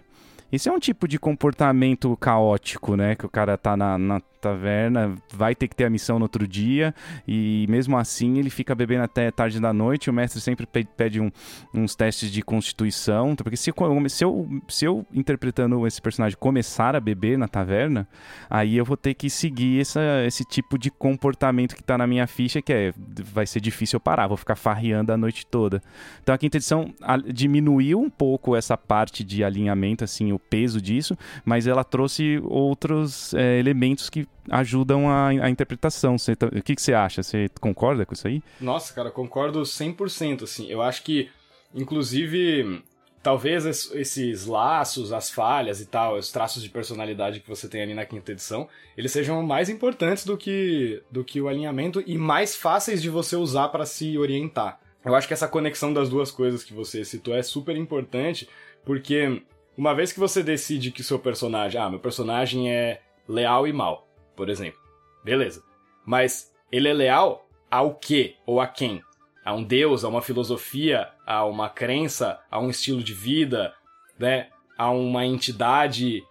Esse 0.51 0.69
é 0.69 0.71
um 0.71 0.79
tipo 0.79 1.07
de 1.07 1.19
comportamento 1.19 2.15
caótico, 2.17 2.95
né? 2.95 3.15
Que 3.15 3.25
o 3.25 3.29
cara 3.29 3.57
tá 3.57 3.75
na, 3.75 3.97
na 3.97 4.21
taverna, 4.37 5.15
vai 5.33 5.53
ter 5.55 5.67
que 5.67 5.75
ter 5.75 5.85
a 5.85 5.89
missão 5.89 6.17
no 6.19 6.25
outro 6.25 6.47
dia, 6.47 6.93
e 7.27 7.65
mesmo 7.69 7.97
assim 7.97 8.37
ele 8.37 8.49
fica 8.49 8.73
bebendo 8.75 9.03
até 9.03 9.29
tarde 9.31 9.59
da 9.59 9.73
noite. 9.73 10.09
O 10.09 10.13
mestre 10.13 10.39
sempre 10.39 10.65
pe- 10.65 10.87
pede 10.95 11.19
um- 11.19 11.31
uns 11.73 11.95
testes 11.95 12.31
de 12.31 12.41
constituição, 12.41 13.35
porque 13.35 13.57
se, 13.57 13.71
se, 14.09 14.23
eu, 14.23 14.47
se 14.67 14.85
eu 14.85 15.05
interpretando 15.13 15.85
esse 15.87 16.01
personagem 16.01 16.37
começar 16.39 16.95
a 16.95 16.99
beber 16.99 17.37
na 17.37 17.47
taverna, 17.47 18.07
aí 18.49 18.77
eu 18.77 18.85
vou 18.85 18.97
ter 18.97 19.13
que 19.13 19.29
seguir 19.29 19.81
essa, 19.81 20.01
esse 20.25 20.43
tipo 20.45 20.77
de 20.77 20.89
comportamento 20.91 21.75
que 21.75 21.83
tá 21.83 21.97
na 21.97 22.05
minha 22.07 22.27
ficha, 22.27 22.61
que 22.61 22.73
é 22.73 22.93
vai 23.23 23.45
ser 23.45 23.59
difícil 23.59 23.97
eu 23.97 24.01
parar, 24.01 24.27
vou 24.27 24.37
ficar 24.37 24.55
farreando 24.55 25.11
a 25.11 25.17
noite 25.17 25.45
toda. 25.45 25.81
Então 26.21 26.33
a 26.33 26.37
quinta 26.37 26.57
edição 26.57 26.93
diminuiu 27.33 27.99
um 27.99 28.09
pouco 28.09 28.55
essa 28.55 28.77
parte 28.77 29.23
de 29.23 29.43
alinhamento, 29.43 30.03
assim, 30.03 30.31
o 30.31 30.39
peso 30.39 30.81
disso, 30.81 31.17
mas 31.45 31.67
ela 31.67 31.83
trouxe 31.83 32.39
outros 32.43 33.33
é, 33.33 33.59
elementos 33.59 34.09
que 34.09 34.27
ajudam 34.49 35.09
a, 35.09 35.27
a 35.29 35.49
interpretação. 35.49 36.17
Você 36.17 36.35
tá- 36.35 36.47
o 36.47 36.61
que, 36.61 36.75
que 36.75 36.81
você 36.81 36.93
acha? 36.93 37.21
Você 37.23 37.49
concorda 37.59 38.05
com 38.05 38.13
isso 38.13 38.27
aí? 38.27 38.41
Nossa, 38.61 38.93
cara, 38.93 39.11
concordo 39.11 39.61
100%, 39.65 40.43
assim. 40.43 40.67
Eu 40.69 40.81
acho 40.81 41.03
que, 41.03 41.29
inclusive, 41.73 42.83
talvez 43.23 43.65
es- 43.65 43.91
esses 43.93 44.45
laços, 44.45 45.11
as 45.13 45.29
falhas 45.31 45.79
e 45.81 45.85
tal, 45.85 46.15
os 46.15 46.31
traços 46.31 46.61
de 46.61 46.69
personalidade 46.69 47.39
que 47.39 47.47
você 47.49 47.67
tem 47.67 47.81
ali 47.81 47.93
na 47.93 48.05
quinta 48.05 48.31
edição, 48.31 48.67
eles 48.97 49.11
sejam 49.11 49.41
mais 49.43 49.69
importantes 49.69 50.25
do 50.25 50.37
que, 50.37 51.01
do 51.11 51.23
que 51.23 51.39
o 51.41 51.47
alinhamento 51.47 52.03
e 52.05 52.17
mais 52.17 52.55
fáceis 52.55 53.01
de 53.01 53.09
você 53.09 53.35
usar 53.35 53.69
para 53.69 53.85
se 53.85 54.17
orientar. 54.17 54.79
Eu 55.05 55.15
acho 55.15 55.27
que 55.27 55.33
essa 55.33 55.47
conexão 55.47 55.93
das 55.93 56.09
duas 56.09 56.29
coisas 56.31 56.63
que 56.63 56.73
você 56.73 57.05
citou 57.05 57.33
é 57.33 57.41
super 57.41 57.77
importante, 57.77 58.47
porque 58.85 59.41
uma 59.77 59.93
vez 59.95 60.11
que 60.11 60.19
você 60.19 60.43
decide 60.43 60.91
que 60.91 61.03
seu 61.03 61.17
personagem, 61.17 61.79
ah, 61.79 61.89
meu 61.89 61.99
personagem 61.99 62.69
é 62.71 62.99
leal 63.27 63.67
e 63.67 63.71
mal, 63.73 64.06
por 64.37 64.47
exemplo. 64.47 64.79
Beleza. 65.23 65.61
Mas 66.05 66.53
ele 66.71 66.87
é 66.87 66.93
leal 66.93 67.45
ao 67.69 67.95
quê 67.95 68.35
ou 68.45 68.61
a 68.61 68.67
quem? 68.67 69.01
A 69.43 69.53
um 69.53 69.63
deus, 69.63 70.05
a 70.05 70.07
uma 70.07 70.21
filosofia, 70.21 71.09
a 71.25 71.43
uma 71.43 71.69
crença, 71.69 72.39
a 72.49 72.59
um 72.59 72.69
estilo 72.69 73.03
de 73.03 73.13
vida, 73.13 73.73
né? 74.17 74.47
A 74.77 74.89
uma 74.91 75.25
entidade. 75.25 76.23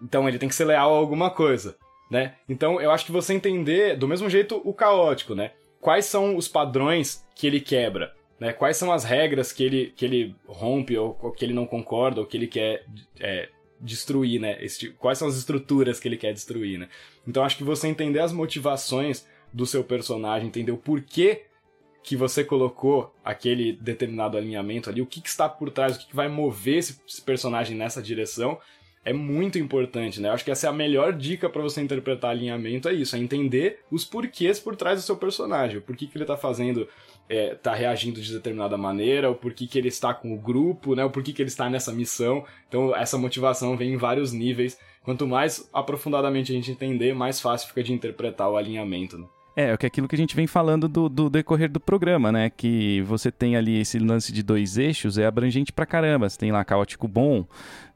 Então 0.00 0.26
ele 0.26 0.38
tem 0.38 0.48
que 0.48 0.54
ser 0.54 0.64
leal 0.64 0.94
a 0.94 0.98
alguma 0.98 1.30
coisa, 1.30 1.76
né? 2.10 2.36
Então 2.48 2.80
eu 2.80 2.90
acho 2.90 3.04
que 3.04 3.12
você 3.12 3.34
entender, 3.34 3.96
do 3.96 4.08
mesmo 4.08 4.30
jeito, 4.30 4.62
o 4.64 4.72
caótico, 4.72 5.34
né? 5.34 5.50
Quais 5.80 6.06
são 6.06 6.36
os 6.36 6.48
padrões 6.48 7.26
que 7.34 7.46
ele 7.46 7.60
quebra? 7.60 8.14
né? 8.38 8.52
Quais 8.52 8.76
são 8.76 8.92
as 8.92 9.04
regras 9.04 9.52
que 9.52 9.64
ele, 9.64 9.92
que 9.96 10.04
ele 10.04 10.36
rompe, 10.46 10.96
ou, 10.96 11.18
ou 11.22 11.32
que 11.32 11.44
ele 11.44 11.54
não 11.54 11.66
concorda, 11.66 12.20
ou 12.20 12.26
que 12.26 12.36
ele 12.36 12.46
quer 12.46 12.84
é, 13.18 13.48
destruir, 13.84 14.40
né? 14.40 14.56
Esse, 14.64 14.88
quais 14.90 15.18
são 15.18 15.28
as 15.28 15.36
estruturas 15.36 16.00
que 16.00 16.08
ele 16.08 16.16
quer 16.16 16.32
destruir, 16.32 16.78
né? 16.78 16.88
Então 17.28 17.44
acho 17.44 17.56
que 17.56 17.64
você 17.64 17.86
entender 17.86 18.20
as 18.20 18.32
motivações 18.32 19.26
do 19.52 19.66
seu 19.66 19.84
personagem, 19.84 20.48
entender 20.48 20.72
o 20.72 20.76
porquê 20.76 21.44
que 22.02 22.16
você 22.16 22.42
colocou 22.42 23.14
aquele 23.24 23.72
determinado 23.72 24.36
alinhamento 24.36 24.90
ali, 24.90 25.00
o 25.00 25.06
que, 25.06 25.20
que 25.20 25.28
está 25.28 25.48
por 25.48 25.70
trás, 25.70 25.96
o 25.96 25.98
que, 25.98 26.08
que 26.08 26.16
vai 26.16 26.28
mover 26.28 26.78
esse, 26.78 27.00
esse, 27.08 27.22
personagem 27.22 27.76
nessa 27.76 28.02
direção, 28.02 28.58
é 29.04 29.12
muito 29.12 29.58
importante, 29.58 30.20
né? 30.20 30.28
Eu 30.28 30.32
acho 30.32 30.44
que 30.44 30.50
essa 30.50 30.66
é 30.66 30.70
a 30.70 30.72
melhor 30.72 31.12
dica 31.12 31.48
para 31.48 31.60
você 31.62 31.80
interpretar 31.80 32.30
alinhamento, 32.30 32.88
é 32.88 32.92
isso, 32.92 33.14
é 33.14 33.18
entender 33.18 33.80
os 33.90 34.04
porquês 34.04 34.58
por 34.58 34.74
trás 34.76 35.00
do 35.00 35.04
seu 35.04 35.16
personagem, 35.16 35.78
o 35.78 35.82
porquê 35.82 36.06
que 36.06 36.16
ele 36.16 36.24
está 36.24 36.36
fazendo 36.36 36.88
é, 37.28 37.54
tá 37.54 37.74
reagindo 37.74 38.20
de 38.20 38.32
determinada 38.32 38.76
maneira, 38.76 39.30
o 39.30 39.34
porquê 39.34 39.66
que 39.66 39.78
ele 39.78 39.88
está 39.88 40.12
com 40.12 40.34
o 40.34 40.38
grupo, 40.38 40.94
né? 40.94 41.04
O 41.04 41.10
porquê 41.10 41.32
que 41.32 41.42
ele 41.42 41.48
está 41.48 41.68
nessa 41.68 41.92
missão. 41.92 42.44
Então, 42.68 42.94
essa 42.94 43.16
motivação 43.16 43.76
vem 43.76 43.94
em 43.94 43.96
vários 43.96 44.32
níveis. 44.32 44.78
Quanto 45.02 45.26
mais 45.26 45.68
aprofundadamente 45.72 46.52
a 46.52 46.54
gente 46.54 46.70
entender, 46.70 47.14
mais 47.14 47.40
fácil 47.40 47.68
fica 47.68 47.82
de 47.82 47.92
interpretar 47.92 48.50
o 48.50 48.56
alinhamento. 48.56 49.18
Né? 49.18 49.26
É, 49.56 49.70
é 49.70 49.72
aquilo 49.72 50.08
que 50.08 50.14
a 50.14 50.18
gente 50.18 50.34
vem 50.34 50.46
falando 50.46 50.88
do, 50.88 51.08
do, 51.08 51.30
decorrer 51.30 51.70
do 51.70 51.80
programa, 51.80 52.32
né? 52.32 52.50
Que 52.50 53.00
você 53.02 53.30
tem 53.30 53.56
ali 53.56 53.80
esse 53.80 53.98
lance 53.98 54.32
de 54.32 54.42
dois 54.42 54.76
eixos, 54.76 55.16
é 55.16 55.26
abrangente 55.26 55.72
pra 55.72 55.86
caramba. 55.86 56.28
Você 56.28 56.38
tem 56.38 56.52
lá 56.52 56.64
caótico 56.64 57.06
bom, 57.06 57.46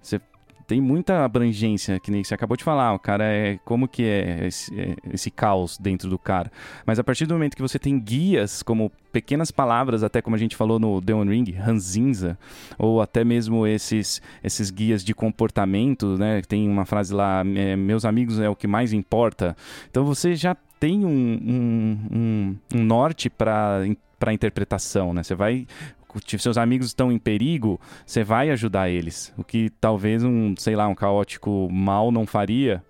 você 0.01 0.21
tem 0.69 0.83
muita 0.83 1.25
abrangência, 1.25 1.99
que 1.99 2.11
nem 2.11 2.23
você 2.23 2.35
acabou 2.35 2.55
de 2.55 2.63
falar. 2.63 2.93
O 2.93 2.99
cara 2.99 3.25
é. 3.25 3.59
Como 3.65 3.89
que 3.89 4.05
é 4.05 4.47
esse, 4.47 4.79
é 4.79 4.97
esse, 5.15 5.31
caos 5.31 5.79
dentro 5.79 6.11
do 6.11 6.19
cara? 6.19 6.53
Mas 6.85 6.99
a 6.99 7.05
partir 7.05 7.25
do 7.25 7.33
momento 7.33 7.57
que 7.57 7.63
você 7.63 7.79
tem 7.79 7.99
guias, 7.99 8.63
como 8.63 8.93
pequenas 9.11 9.51
palavras, 9.51 10.05
até 10.05 10.21
como 10.21 10.37
a 10.37 10.39
gente 10.39 10.55
falou 10.55 10.79
no 10.79 10.97
One 10.99 11.31
Ring, 11.31 11.51
Ranzinza, 11.53 12.39
ou 12.79 13.01
até 13.01 13.25
mesmo 13.25 13.67
esses, 13.67 14.21
esses 14.45 14.71
guias 14.71 15.03
de 15.03 15.15
comportamento, 15.15 16.19
né? 16.19 16.43
Tem 16.47 16.69
uma 16.69 16.85
frase 16.85 17.15
lá: 17.15 17.43
é, 17.57 17.75
meus 17.75 18.05
amigos 18.05 18.39
é 18.39 18.51
o 18.51 18.55
que 18.55 18.67
mais 18.67 18.93
importa. 18.93 19.57
Então 19.91 20.05
você 20.05 20.37
já 20.37 20.55
tem 20.79 21.03
um, 21.03 21.09
um, 21.09 21.99
um, 22.13 22.57
um 22.75 22.85
norte 22.85 23.31
para 23.31 23.81
para 24.19 24.33
interpretação, 24.33 25.15
né? 25.15 25.23
Você 25.23 25.35
vai 25.35 25.67
seus 26.39 26.59
amigos 26.59 26.89
estão 26.89 27.11
em 27.13 27.19
perigo, 27.19 27.81
você 28.05 28.25
vai 28.25 28.51
ajudar 28.51 28.89
eles. 28.89 29.33
O 29.37 29.45
que 29.45 29.71
talvez 29.81 30.23
um, 30.25 30.55
sei 30.57 30.77
lá, 30.77 30.87
um 30.89 30.95
caótico 30.95 31.69
mal 31.71 32.11
não 32.11 32.27
faria, 32.27 32.83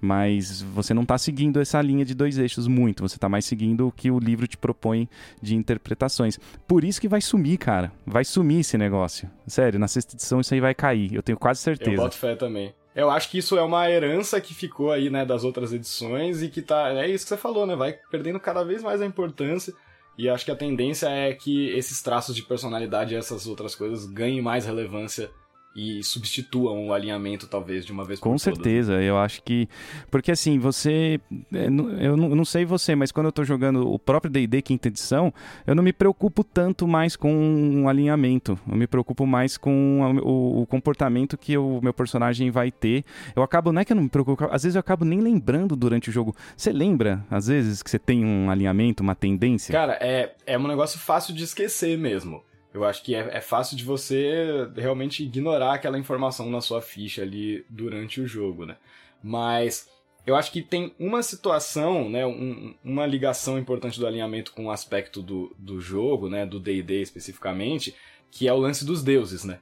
mas 0.00 0.62
você 0.62 0.92
não 0.94 1.02
está 1.02 1.18
seguindo 1.18 1.60
essa 1.60 1.80
linha 1.80 2.04
de 2.04 2.14
dois 2.14 2.38
eixos 2.38 2.66
muito, 2.66 3.02
você 3.02 3.16
está 3.16 3.28
mais 3.28 3.44
seguindo 3.44 3.88
o 3.88 3.92
que 3.92 4.10
o 4.10 4.18
livro 4.18 4.46
te 4.46 4.56
propõe 4.56 5.08
de 5.40 5.54
interpretações. 5.54 6.38
Por 6.66 6.84
isso 6.84 7.00
que 7.00 7.08
vai 7.08 7.20
sumir, 7.20 7.58
cara. 7.58 7.92
Vai 8.06 8.24
sumir 8.24 8.60
esse 8.60 8.76
negócio. 8.78 9.28
Sério, 9.46 9.78
na 9.78 9.88
sexta 9.88 10.14
edição 10.14 10.40
isso 10.40 10.54
aí 10.54 10.60
vai 10.60 10.74
cair, 10.74 11.14
eu 11.14 11.22
tenho 11.22 11.38
quase 11.38 11.60
certeza. 11.60 11.92
Eu 11.92 12.02
boto 12.02 12.16
fé 12.16 12.34
também. 12.34 12.74
Eu 12.94 13.10
acho 13.10 13.30
que 13.30 13.36
isso 13.36 13.58
é 13.58 13.62
uma 13.62 13.90
herança 13.90 14.40
que 14.40 14.54
ficou 14.54 14.90
aí, 14.90 15.10
né, 15.10 15.26
das 15.26 15.44
outras 15.44 15.70
edições 15.70 16.42
e 16.42 16.48
que 16.48 16.62
tá. 16.62 16.88
É 16.94 17.06
isso 17.06 17.26
que 17.26 17.28
você 17.28 17.36
falou, 17.36 17.66
né? 17.66 17.76
Vai 17.76 17.92
perdendo 18.10 18.40
cada 18.40 18.64
vez 18.64 18.82
mais 18.82 19.02
a 19.02 19.06
importância. 19.06 19.74
E 20.18 20.28
acho 20.28 20.44
que 20.44 20.50
a 20.50 20.56
tendência 20.56 21.08
é 21.08 21.34
que 21.34 21.68
esses 21.70 22.00
traços 22.00 22.34
de 22.34 22.42
personalidade 22.42 23.14
e 23.14 23.16
essas 23.16 23.46
outras 23.46 23.74
coisas 23.74 24.06
ganhem 24.06 24.40
mais 24.40 24.64
relevância 24.64 25.30
e 25.76 26.02
substituam 26.02 26.88
o 26.88 26.92
alinhamento, 26.94 27.46
talvez, 27.46 27.84
de 27.84 27.92
uma 27.92 28.02
vez 28.02 28.18
por 28.18 28.30
Com 28.30 28.38
certeza, 28.38 28.94
eu 29.02 29.18
acho 29.18 29.42
que. 29.42 29.68
Porque 30.10 30.32
assim, 30.32 30.58
você. 30.58 31.20
É, 31.52 31.66
eu 32.00 32.16
não 32.16 32.44
sei 32.46 32.64
você, 32.64 32.94
mas 32.94 33.12
quando 33.12 33.26
eu 33.26 33.32
tô 33.32 33.44
jogando 33.44 33.86
o 33.86 33.98
próprio 33.98 34.32
DD 34.32 34.62
quinta 34.62 34.88
edição, 34.88 35.32
eu 35.66 35.74
não 35.74 35.82
me 35.82 35.92
preocupo 35.92 36.42
tanto 36.42 36.88
mais 36.88 37.14
com 37.14 37.30
um 37.30 37.88
alinhamento. 37.90 38.58
Eu 38.66 38.76
me 38.76 38.86
preocupo 38.86 39.26
mais 39.26 39.58
com 39.58 40.00
o, 40.24 40.62
o 40.62 40.66
comportamento 40.66 41.36
que 41.36 41.58
o 41.58 41.80
meu 41.82 41.92
personagem 41.92 42.50
vai 42.50 42.70
ter. 42.70 43.04
Eu 43.34 43.42
acabo, 43.42 43.70
não 43.70 43.82
é 43.82 43.84
que 43.84 43.92
eu 43.92 43.96
não 43.96 44.04
me 44.04 44.08
preocupo, 44.08 44.44
às 44.50 44.62
vezes 44.62 44.76
eu 44.76 44.80
acabo 44.80 45.04
nem 45.04 45.20
lembrando 45.20 45.76
durante 45.76 46.08
o 46.08 46.12
jogo. 46.12 46.34
Você 46.56 46.72
lembra, 46.72 47.22
às 47.30 47.48
vezes, 47.48 47.82
que 47.82 47.90
você 47.90 47.98
tem 47.98 48.24
um 48.24 48.48
alinhamento, 48.48 49.02
uma 49.02 49.14
tendência? 49.14 49.72
Cara, 49.72 49.98
é, 50.00 50.34
é 50.46 50.58
um 50.58 50.66
negócio 50.66 50.98
fácil 50.98 51.34
de 51.34 51.44
esquecer 51.44 51.98
mesmo. 51.98 52.42
Eu 52.76 52.84
acho 52.84 53.02
que 53.02 53.14
é, 53.14 53.38
é, 53.38 53.40
fácil 53.40 53.74
de 53.74 53.82
você 53.82 54.68
realmente 54.76 55.24
ignorar 55.24 55.72
aquela 55.72 55.98
informação 55.98 56.50
na 56.50 56.60
sua 56.60 56.82
ficha 56.82 57.22
ali 57.22 57.64
durante 57.70 58.20
o 58.20 58.26
jogo, 58.26 58.66
né? 58.66 58.76
Mas 59.22 59.90
eu 60.26 60.36
acho 60.36 60.52
que 60.52 60.60
tem 60.60 60.94
uma 60.98 61.22
situação, 61.22 62.10
né, 62.10 62.26
um, 62.26 62.74
uma 62.84 63.06
ligação 63.06 63.58
importante 63.58 63.98
do 63.98 64.06
alinhamento 64.06 64.52
com 64.52 64.66
o 64.66 64.70
aspecto 64.70 65.22
do, 65.22 65.56
do 65.58 65.80
jogo, 65.80 66.28
né, 66.28 66.44
do 66.44 66.60
D&D 66.60 67.00
especificamente, 67.00 67.94
que 68.30 68.46
é 68.46 68.52
o 68.52 68.58
lance 68.58 68.84
dos 68.84 69.02
deuses, 69.02 69.42
né? 69.42 69.58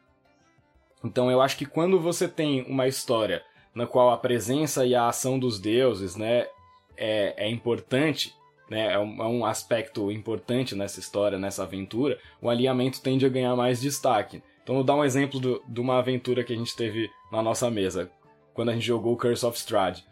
Então 1.05 1.31
eu 1.31 1.41
acho 1.41 1.57
que 1.57 1.67
quando 1.67 2.01
você 2.01 2.27
tem 2.27 2.63
uma 2.63 2.89
história 2.89 3.45
na 3.73 3.87
qual 3.87 4.11
a 4.11 4.19
presença 4.19 4.85
e 4.85 4.93
a 4.93 5.07
ação 5.07 5.39
dos 5.39 5.61
deuses, 5.61 6.17
né, 6.17 6.49
é, 6.97 7.47
é 7.47 7.49
importante, 7.49 8.35
né, 8.69 8.93
é 8.93 8.99
um, 8.99 9.23
é 9.23 9.27
um 9.27 9.45
aspecto 9.45 10.11
importante 10.11 10.75
nessa 10.75 11.01
história, 11.01 11.39
nessa 11.39 11.63
aventura, 11.63 12.19
o 12.41 12.49
alinhamento 12.49 13.01
tende 13.01 13.27
a 13.27 13.29
ganhar 13.29 13.55
mais 13.57 13.81
destaque. 13.81 14.43
Então, 14.63 14.77
vou 14.77 14.85
dar 14.85 14.95
um 14.95 15.05
exemplo 15.05 15.39
do, 15.39 15.63
de 15.69 15.81
uma 15.81 15.99
aventura 15.99 16.43
que 16.43 16.53
a 16.53 16.57
gente 16.57 16.75
teve 16.75 17.11
na 17.31 17.43
nossa 17.43 17.71
mesa, 17.71 18.11
quando 18.55 18.71
a 18.71 18.73
gente 18.73 18.87
jogou 18.87 19.17
Curse 19.17 19.45
of 19.45 19.59
Strahd. 19.59 20.03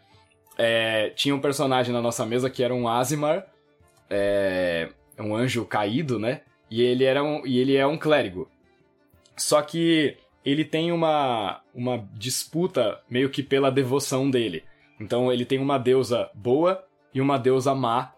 É, 0.57 1.09
tinha 1.11 1.33
um 1.33 1.39
personagem 1.39 1.91
na 1.91 2.01
nossa 2.01 2.25
mesa 2.25 2.49
que 2.49 2.63
era 2.63 2.73
um 2.73 2.87
Azimar, 2.87 3.47
é, 4.09 4.89
um 5.17 5.35
anjo 5.35 5.65
caído, 5.65 6.19
né? 6.19 6.41
E 6.69 6.81
ele, 6.81 7.03
era 7.03 7.23
um, 7.23 7.45
e 7.45 7.57
ele 7.59 7.75
é 7.75 7.85
um 7.87 7.97
clérigo. 7.97 8.47
Só 9.35 9.61
que 9.61 10.17
ele 10.45 10.63
tem 10.63 10.91
uma, 10.91 11.61
uma 11.73 12.07
disputa 12.13 12.99
meio 13.09 13.29
que 13.29 13.41
pela 13.41 13.71
devoção 13.71 14.29
dele. 14.29 14.63
Então 14.99 15.31
ele 15.31 15.45
tem 15.45 15.59
uma 15.59 15.77
deusa 15.77 16.29
boa 16.33 16.83
e 17.13 17.21
uma 17.21 17.37
deusa 17.37 17.73
má 17.73 18.13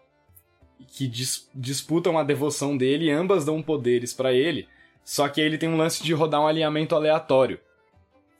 que 0.87 1.07
dis 1.07 1.49
disputam 1.53 2.17
a 2.17 2.23
devoção 2.23 2.77
dele 2.77 3.05
e 3.05 3.11
ambas 3.11 3.45
dão 3.45 3.61
poderes 3.61 4.13
para 4.13 4.33
ele. 4.33 4.67
Só 5.03 5.27
que 5.27 5.39
ele 5.39 5.57
tem 5.57 5.69
um 5.69 5.77
lance 5.77 6.03
de 6.03 6.13
rodar 6.13 6.41
um 6.41 6.47
alinhamento 6.47 6.95
aleatório. 6.95 7.59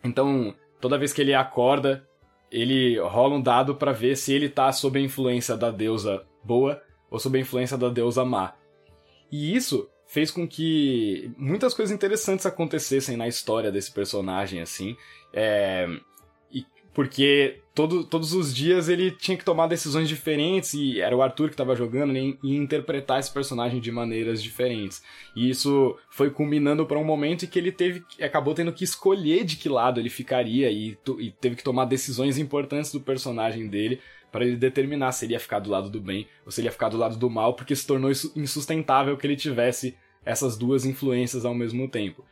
Então, 0.04 0.54
toda 0.82 0.98
vez 0.98 1.14
que 1.14 1.22
ele 1.22 1.34
acorda, 1.34 2.08
ele 2.52 3.00
rola 3.00 3.36
um 3.36 3.42
dado 3.42 3.76
para 3.76 3.92
ver 3.92 4.16
se 4.16 4.34
ele 4.34 4.50
tá 4.50 4.72
sob 4.72 5.00
a 5.00 5.02
influência 5.02 5.56
da 5.56 5.70
deusa 5.70 6.26
boa 6.44 6.82
ou 7.10 7.20
sob 7.20 7.38
a 7.38 7.42
influência 7.42 7.78
da 7.78 7.90
deusa 7.90 8.24
má. 8.24 8.54
E 9.32 9.56
isso 9.56 9.90
fez 10.08 10.32
com 10.32 10.48
que 10.48 11.32
muitas 11.38 11.74
coisas 11.74 11.94
interessantes 11.94 12.46
acontecessem 12.46 13.18
na 13.18 13.28
história 13.28 13.72
desse 13.72 13.92
personagem, 13.92 14.62
assim. 14.62 14.96
É... 15.34 15.88
Porque 16.96 17.60
todo, 17.76 18.06
todos 18.06 18.34
os 18.34 18.56
dias 18.56 18.88
ele 18.88 19.12
tinha 19.12 19.38
que 19.38 19.44
tomar 19.44 19.68
decisões 19.68 20.08
diferentes 20.08 20.74
e 20.74 21.02
era 21.02 21.16
o 21.16 21.22
Arthur 21.22 21.50
que 21.50 21.54
estava 21.54 21.76
jogando 21.76 22.14
né, 22.14 22.34
e 22.42 22.56
interpretar 22.56 23.20
esse 23.20 23.32
personagem 23.32 23.82
de 23.82 23.92
maneiras 23.92 24.42
diferentes. 24.42 25.04
E 25.36 25.50
isso 25.50 25.98
foi 26.10 26.30
culminando 26.32 26.86
para 26.86 26.98
um 26.98 27.04
momento 27.04 27.44
em 27.44 27.50
que 27.50 27.60
ele 27.60 27.74
teve 27.74 28.02
acabou 28.22 28.54
tendo 28.54 28.72
que 28.72 28.86
escolher 28.86 29.44
de 29.44 29.58
que 29.58 29.68
lado 29.68 30.00
ele 30.00 30.10
ficaria 30.10 30.72
e, 30.72 30.98
e 31.20 31.32
teve 31.32 31.58
que 31.58 31.64
tomar 31.64 31.84
decisões 31.84 32.38
importantes 32.38 32.94
do 32.94 33.02
personagem 33.02 33.68
dele 33.68 34.00
para 34.32 34.46
ele 34.46 34.56
determinar 34.56 35.12
se 35.12 35.26
ele 35.26 35.34
ia 35.34 35.40
ficar 35.40 35.60
do 35.60 35.70
lado 35.70 35.90
do 35.90 36.00
bem 36.00 36.28
ou 36.46 36.52
se 36.52 36.62
ele 36.62 36.70
ia 36.70 36.72
ficar 36.72 36.88
do 36.88 36.98
lado 36.98 37.18
do 37.18 37.30
mal, 37.30 37.56
porque 37.56 37.76
se 37.76 37.86
tornou 37.86 38.10
insustentável 38.10 39.18
que 39.18 39.28
ele 39.28 39.36
tivesse 39.36 39.98
essas 40.26 40.58
duas 40.58 40.86
influências 40.86 41.44
ao 41.44 41.54
mesmo 41.54 41.90
tempo. 41.90 42.24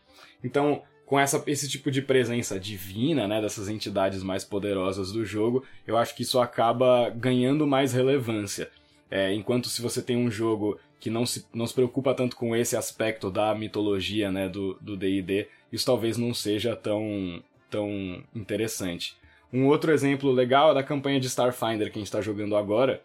Então, 0.41 0.81
com 1.05 1.19
essa, 1.19 1.43
esse 1.47 1.69
tipo 1.69 1.91
de 1.91 2.01
presença 2.01 2.59
divina, 2.59 3.27
né, 3.27 3.41
dessas 3.41 3.69
entidades 3.69 4.23
mais 4.23 4.43
poderosas 4.43 5.11
do 5.11 5.25
jogo, 5.25 5.63
eu 5.85 5.97
acho 5.97 6.15
que 6.15 6.23
isso 6.23 6.39
acaba 6.39 7.09
ganhando 7.09 7.67
mais 7.67 7.93
relevância. 7.93 8.69
É, 9.11 9.33
enquanto 9.33 9.69
se 9.69 9.81
você 9.81 10.01
tem 10.01 10.17
um 10.17 10.31
jogo 10.31 10.79
que 10.99 11.09
não 11.09 11.25
se, 11.25 11.45
não 11.53 11.67
se 11.67 11.73
preocupa 11.73 12.13
tanto 12.13 12.35
com 12.35 12.55
esse 12.55 12.75
aspecto 12.75 13.29
da 13.29 13.53
mitologia 13.53 14.31
né, 14.31 14.47
do 14.47 14.95
D&D, 14.97 15.47
isso 15.71 15.85
talvez 15.85 16.17
não 16.17 16.33
seja 16.33 16.75
tão, 16.75 17.43
tão 17.69 18.23
interessante. 18.33 19.15
Um 19.51 19.67
outro 19.67 19.91
exemplo 19.91 20.31
legal 20.31 20.71
é 20.71 20.73
da 20.73 20.81
campanha 20.81 21.19
de 21.19 21.27
Starfinder 21.27 21.91
que 21.91 21.99
a 21.99 21.99
gente 21.99 22.07
está 22.07 22.21
jogando 22.21 22.55
agora. 22.55 23.01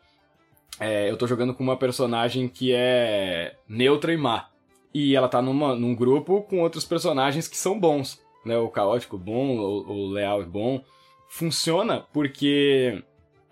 É, 0.80 1.10
eu 1.10 1.14
estou 1.14 1.28
jogando 1.28 1.52
com 1.52 1.62
uma 1.62 1.76
personagem 1.76 2.48
que 2.48 2.72
é 2.72 3.54
neutra 3.68 4.14
e 4.14 4.16
má. 4.16 4.48
E 4.92 5.14
ela 5.14 5.28
tá 5.28 5.42
numa, 5.42 5.74
num 5.74 5.94
grupo 5.94 6.42
com 6.42 6.60
outros 6.60 6.84
personagens 6.84 7.46
que 7.46 7.56
são 7.56 7.78
bons. 7.78 8.20
Né? 8.44 8.56
O 8.56 8.68
caótico 8.68 9.18
bom, 9.18 9.58
o, 9.58 9.90
o 9.90 10.10
leal 10.10 10.44
bom. 10.44 10.82
Funciona 11.28 12.06
porque 12.12 13.02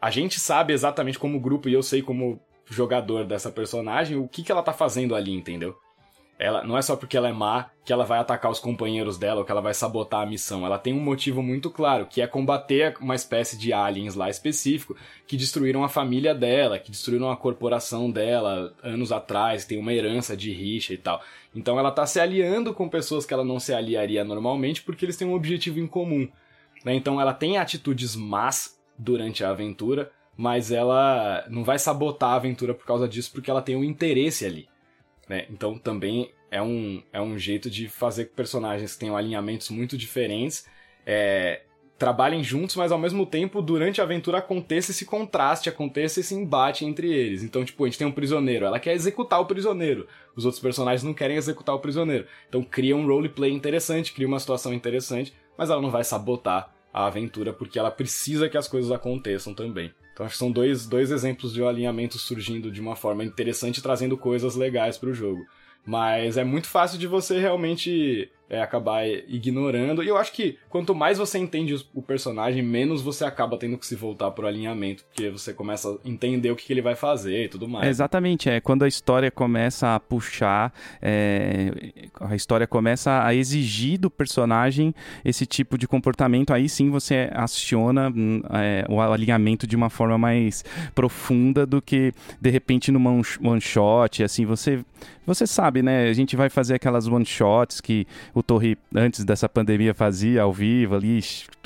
a 0.01 0.11
gente 0.11 0.41
sabe 0.41 0.73
exatamente 0.73 1.19
como 1.19 1.41
grupo, 1.41 1.69
e 1.69 1.73
eu 1.73 1.83
sei 1.83 2.03
como 2.03 2.41
jogador 2.65 3.25
dessa 3.25 3.51
personagem, 3.51 4.17
o 4.17 4.29
que, 4.29 4.43
que 4.43 4.51
ela 4.51 4.63
tá 4.63 4.73
fazendo 4.73 5.15
ali, 5.15 5.33
entendeu? 5.33 5.77
Ela 6.39 6.63
não 6.63 6.77
é 6.77 6.83
só 6.83 6.97
porque 6.97 7.17
ela 7.17 7.29
é 7.29 7.33
má 7.33 7.71
que 7.85 7.93
ela 7.93 8.05
vai 8.05 8.19
atacar 8.19 8.51
os 8.51 8.59
companheiros 8.59 9.17
dela 9.17 9.41
ou 9.41 9.45
que 9.45 9.51
ela 9.51 9.61
vai 9.61 9.73
sabotar 9.73 10.21
a 10.21 10.27
missão. 10.27 10.67
Ela 10.67 10.79
tem 10.79 10.93
um 10.93 11.01
motivo 11.01 11.43
muito 11.43 11.71
claro, 11.71 12.07
que 12.07 12.21
é 12.21 12.27
combater 12.27 12.97
uma 13.01 13.15
espécie 13.15 13.57
de 13.57 13.73
aliens 13.73 14.15
lá 14.15 14.29
específico 14.29 14.97
que 15.27 15.37
destruíram 15.37 15.83
a 15.83 15.89
família 15.89 16.35
dela, 16.35 16.79
que 16.79 16.91
destruíram 16.91 17.31
a 17.31 17.37
corporação 17.37 18.11
dela 18.11 18.75
anos 18.83 19.13
atrás, 19.13 19.65
tem 19.65 19.79
uma 19.79 19.95
herança 19.95 20.37
de 20.37 20.53
rixa 20.53 20.93
e 20.93 20.99
tal. 20.99 21.23
Então 21.55 21.79
ela 21.79 21.91
tá 21.91 22.05
se 22.07 22.21
aliando 22.21 22.75
com 22.75 22.89
pessoas 22.89 23.25
que 23.25 23.33
ela 23.33 23.45
não 23.45 23.59
se 23.59 23.73
aliaria 23.73 24.25
normalmente 24.25 24.83
porque 24.83 25.05
eles 25.05 25.17
têm 25.17 25.27
um 25.27 25.35
objetivo 25.35 25.81
em 25.81 25.87
comum. 25.87 26.29
Né? 26.85 26.95
Então 26.95 27.21
ela 27.21 27.33
tem 27.33 27.57
atitudes 27.57 28.15
más 28.15 28.79
durante 28.99 29.43
a 29.43 29.51
aventura, 29.51 30.11
mas 30.37 30.71
ela 30.71 31.47
não 31.49 31.65
vai 31.65 31.79
sabotar 31.79 32.31
a 32.31 32.37
aventura 32.37 32.75
por 32.75 32.85
causa 32.85 33.09
disso 33.09 33.31
porque 33.33 33.51
ela 33.51 33.63
tem 33.63 33.75
um 33.75 33.85
interesse 33.85 34.45
ali. 34.45 34.69
Né? 35.29 35.47
Então 35.51 35.79
também 35.79 36.33
é 36.51 36.63
um, 36.63 37.03
é 37.13 37.21
um 37.21 37.39
jeito 37.39 37.69
de 37.69 37.89
fazer 37.89 38.27
personagens 38.27 38.95
que 38.95 39.01
tenham 39.01 39.17
alinhamentos 39.17 39.71
muito 39.71 39.97
diferentes 39.97 40.65
é, 41.07 41.63
trabalhem 41.97 42.43
juntos, 42.43 42.77
mas 42.77 42.93
ao 42.93 42.99
mesmo 42.99 43.25
tempo, 43.25 43.63
durante 43.63 44.01
a 44.01 44.05
aventura, 44.05 44.39
aconteça 44.39 44.91
esse 44.91 45.07
contraste, 45.07 45.69
aconteça 45.69 46.21
esse 46.21 46.35
embate 46.35 46.85
entre 46.85 47.11
eles. 47.11 47.43
Então, 47.43 47.65
tipo, 47.65 47.85
a 47.85 47.87
gente 47.87 47.99
tem 47.99 48.07
um 48.07 48.13
prisioneiro, 48.13 48.67
ela 48.67 48.81
quer 48.81 48.93
executar 48.93 49.41
o 49.41 49.47
prisioneiro, 49.47 50.07
os 50.35 50.45
outros 50.45 50.61
personagens 50.61 51.05
não 51.05 51.15
querem 51.15 51.37
executar 51.37 51.75
o 51.75 51.79
prisioneiro. 51.79 52.27
Então, 52.49 52.63
cria 52.63 52.97
um 52.97 53.07
roleplay 53.07 53.53
interessante, 53.53 54.13
cria 54.13 54.27
uma 54.27 54.41
situação 54.41 54.75
interessante, 54.75 55.33
mas 55.57 55.71
ela 55.71 55.81
não 55.81 55.91
vai 55.91 56.05
sabotar 56.05 56.75
a 56.93 57.07
aventura 57.07 57.53
porque 57.53 57.79
ela 57.79 57.91
precisa 57.91 58.49
que 58.49 58.59
as 58.59 58.69
coisas 58.69 58.91
aconteçam 58.91 59.55
também. 59.55 59.93
Então 60.17 60.25
acho 60.25 60.37
que 60.37 60.39
são 60.39 60.51
dois, 60.51 60.87
dois 60.87 61.11
exemplos 61.11 61.53
de 61.53 61.61
um 61.61 61.69
alinhamento 61.69 62.19
surgindo 62.19 62.71
de 62.71 62.81
uma 62.81 62.97
forma 62.97 63.23
interessante, 63.23 63.83
trazendo 63.83 64.17
coisas 64.17 64.57
legais 64.57 64.97
para 64.97 65.11
o 65.11 65.15
jogo. 65.15 65.47
Mas 65.85 66.39
é 66.39 66.43
muito 66.43 66.69
fácil 66.69 66.99
de 66.99 67.07
você 67.07 67.39
realmente 67.39 68.31
é, 68.49 68.61
acabar 68.61 69.07
ignorando. 69.07 70.03
E 70.03 70.09
eu 70.09 70.17
acho 70.17 70.33
que 70.33 70.59
quanto 70.69 70.95
mais 70.95 71.19
você 71.19 71.39
entende 71.39 71.75
o 71.95 72.03
personagem, 72.03 72.63
menos 72.63 73.03
você 73.03 73.25
acaba 73.25 73.57
tendo 73.57 73.77
que 73.77 73.87
se 73.87 73.95
voltar 73.95 74.31
pro 74.31 74.47
alinhamento, 74.47 75.05
porque 75.05 75.31
você 75.31 75.53
começa 75.53 75.89
a 75.91 76.09
entender 76.09 76.51
o 76.51 76.57
que, 76.57 76.67
que 76.67 76.73
ele 76.73 76.83
vai 76.83 76.95
fazer 76.95 77.45
e 77.45 77.49
tudo 77.49 77.69
mais. 77.69 77.87
É 77.87 77.91
exatamente, 77.91 78.49
é 78.49 78.61
quando 78.61 78.85
a 78.85 78.89
história 78.89 79.31
começa 79.31 79.95
a 79.95 80.01
puxar, 80.01 80.73
é, 81.03 81.71
a 82.21 82.35
história 82.37 82.67
começa 82.67 83.25
a 83.25 83.35
exigir 83.35 83.99
do 83.99 84.11
personagem 84.11 84.95
esse 85.25 85.47
tipo 85.47 85.77
de 85.77 85.89
comportamento, 85.89 86.53
aí 86.53 86.69
sim 86.69 86.91
você 86.91 87.29
aciona 87.33 88.13
hum, 88.15 88.43
é, 88.51 88.85
o 88.89 89.01
alinhamento 89.01 89.67
de 89.67 89.77
uma 89.77 89.91
forma 89.91 90.17
mais 90.17 90.65
profunda 90.95 91.67
do 91.67 91.83
que 91.83 92.13
de 92.41 92.51
repente 92.51 92.93
numa 92.93 93.11
one 93.43 93.61
shot, 93.61 94.23
assim, 94.23 94.45
você 94.45 94.85
você 95.27 95.47
sabe, 95.47 95.83
né? 95.83 96.09
A 96.09 96.13
gente 96.13 96.37
vai 96.37 96.49
fazer 96.49 96.75
aquelas 96.75 97.09
one 97.09 97.27
shots 97.27 97.81
que 97.81 98.07
o 98.37 98.43
Torre, 98.43 98.77
antes 98.95 99.25
dessa 99.25 99.49
pandemia, 99.49 99.95
fazia 99.95 100.43
ao 100.43 100.53
vivo 100.53 100.95
ali, 100.95 101.21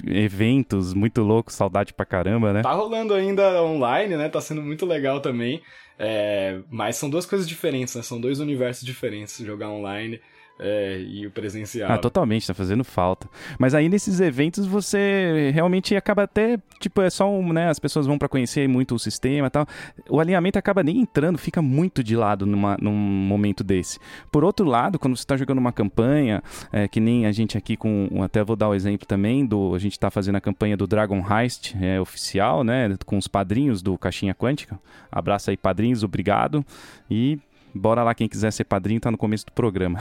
eventos 0.07 0.95
muito 0.95 1.21
loucos, 1.21 1.57
saudade 1.57 1.93
pra 1.93 2.07
caramba, 2.07 2.53
né? 2.53 2.63
Tá 2.63 2.73
rolando 2.73 3.13
ainda 3.13 3.61
online, 3.61 4.17
né? 4.17 4.29
Tá 4.29 4.41
sendo 4.41 4.63
muito 4.63 4.87
legal 4.87 5.21
também. 5.21 5.61
É... 5.99 6.61
Mas 6.71 6.95
são 6.95 7.11
duas 7.11 7.27
coisas 7.27 7.49
diferentes, 7.49 7.97
né? 7.97 8.03
São 8.03 8.21
dois 8.21 8.39
universos 8.39 8.85
diferentes 8.85 9.37
jogar 9.39 9.69
online. 9.69 10.21
É, 10.63 11.01
e 11.01 11.27
o 11.27 11.31
presencial. 11.31 11.91
Ah, 11.91 11.97
totalmente, 11.97 12.47
tá 12.47 12.53
fazendo 12.53 12.85
falta. 12.85 13.27
Mas 13.59 13.75
aí 13.75 13.89
nesses 13.89 14.21
eventos 14.21 14.67
você 14.67 15.51
realmente 15.55 15.97
acaba 15.97 16.25
até, 16.25 16.59
tipo, 16.79 17.01
é 17.01 17.09
só 17.09 17.31
um, 17.31 17.51
né, 17.51 17.71
as 17.71 17.79
pessoas 17.79 18.07
vão 18.07 18.19
para 18.19 18.29
conhecer 18.29 18.69
muito 18.69 18.95
o 18.95 18.99
sistema 18.99 19.47
e 19.47 19.51
tal. 19.51 19.67
O 20.09 20.21
alinhamento 20.21 20.59
acaba 20.59 20.83
nem 20.83 21.01
entrando, 21.01 21.39
fica 21.39 21.63
muito 21.63 22.05
de 22.05 22.15
lado 22.15 22.45
numa, 22.45 22.77
num 22.79 22.93
momento 22.93 23.65
desse. 23.65 23.99
Por 24.31 24.45
outro 24.45 24.67
lado, 24.67 24.99
quando 24.99 25.17
você 25.17 25.25
tá 25.25 25.35
jogando 25.35 25.59
uma 25.59 25.73
campanha, 25.73 26.43
é, 26.71 26.87
que 26.87 27.01
nem 27.01 27.25
a 27.25 27.33
gente 27.33 27.57
aqui 27.57 27.75
com, 27.75 28.23
até 28.23 28.45
vou 28.45 28.55
dar 28.55 28.69
o 28.69 28.75
exemplo 28.75 29.07
também, 29.07 29.47
do 29.47 29.75
a 29.75 29.79
gente 29.79 29.99
tá 29.99 30.11
fazendo 30.11 30.37
a 30.37 30.41
campanha 30.43 30.77
do 30.77 30.87
Dragon 30.87 31.25
Heist, 31.27 31.75
é, 31.81 31.99
oficial, 31.99 32.63
né, 32.63 32.95
com 33.07 33.17
os 33.17 33.27
padrinhos 33.27 33.81
do 33.81 33.97
Caixinha 33.97 34.35
Quântica. 34.35 34.79
Abraço 35.11 35.49
aí, 35.49 35.57
padrinhos, 35.57 36.05
obrigado. 36.05 36.63
E 37.11 37.39
Bora 37.75 38.03
lá, 38.03 38.15
quem 38.15 38.29
quiser 38.29 38.53
ser 38.53 38.65
padrinho, 38.65 39.01
tá 39.01 39.11
no 39.11 39.19
começo 39.19 39.47
do 39.47 39.53
programa. 39.53 40.01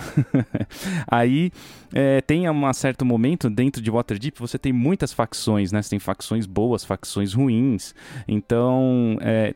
Aí 1.08 1.52
é, 1.94 2.22
tem 2.22 2.50
um 2.50 2.74
certo 2.74 3.06
momento 3.06 3.50
dentro 3.50 3.82
de 3.82 3.92
Waterdeep, 3.92 4.40
você 4.40 4.58
tem 4.58 4.74
muitas 4.74 5.14
facções, 5.14 5.72
né? 5.72 5.82
Você 5.82 5.92
tem 5.92 6.00
facções 6.00 6.46
boas, 6.46 6.84
facções 6.84 7.34
ruins. 7.34 7.94
Então, 8.28 9.18
é, 9.22 9.54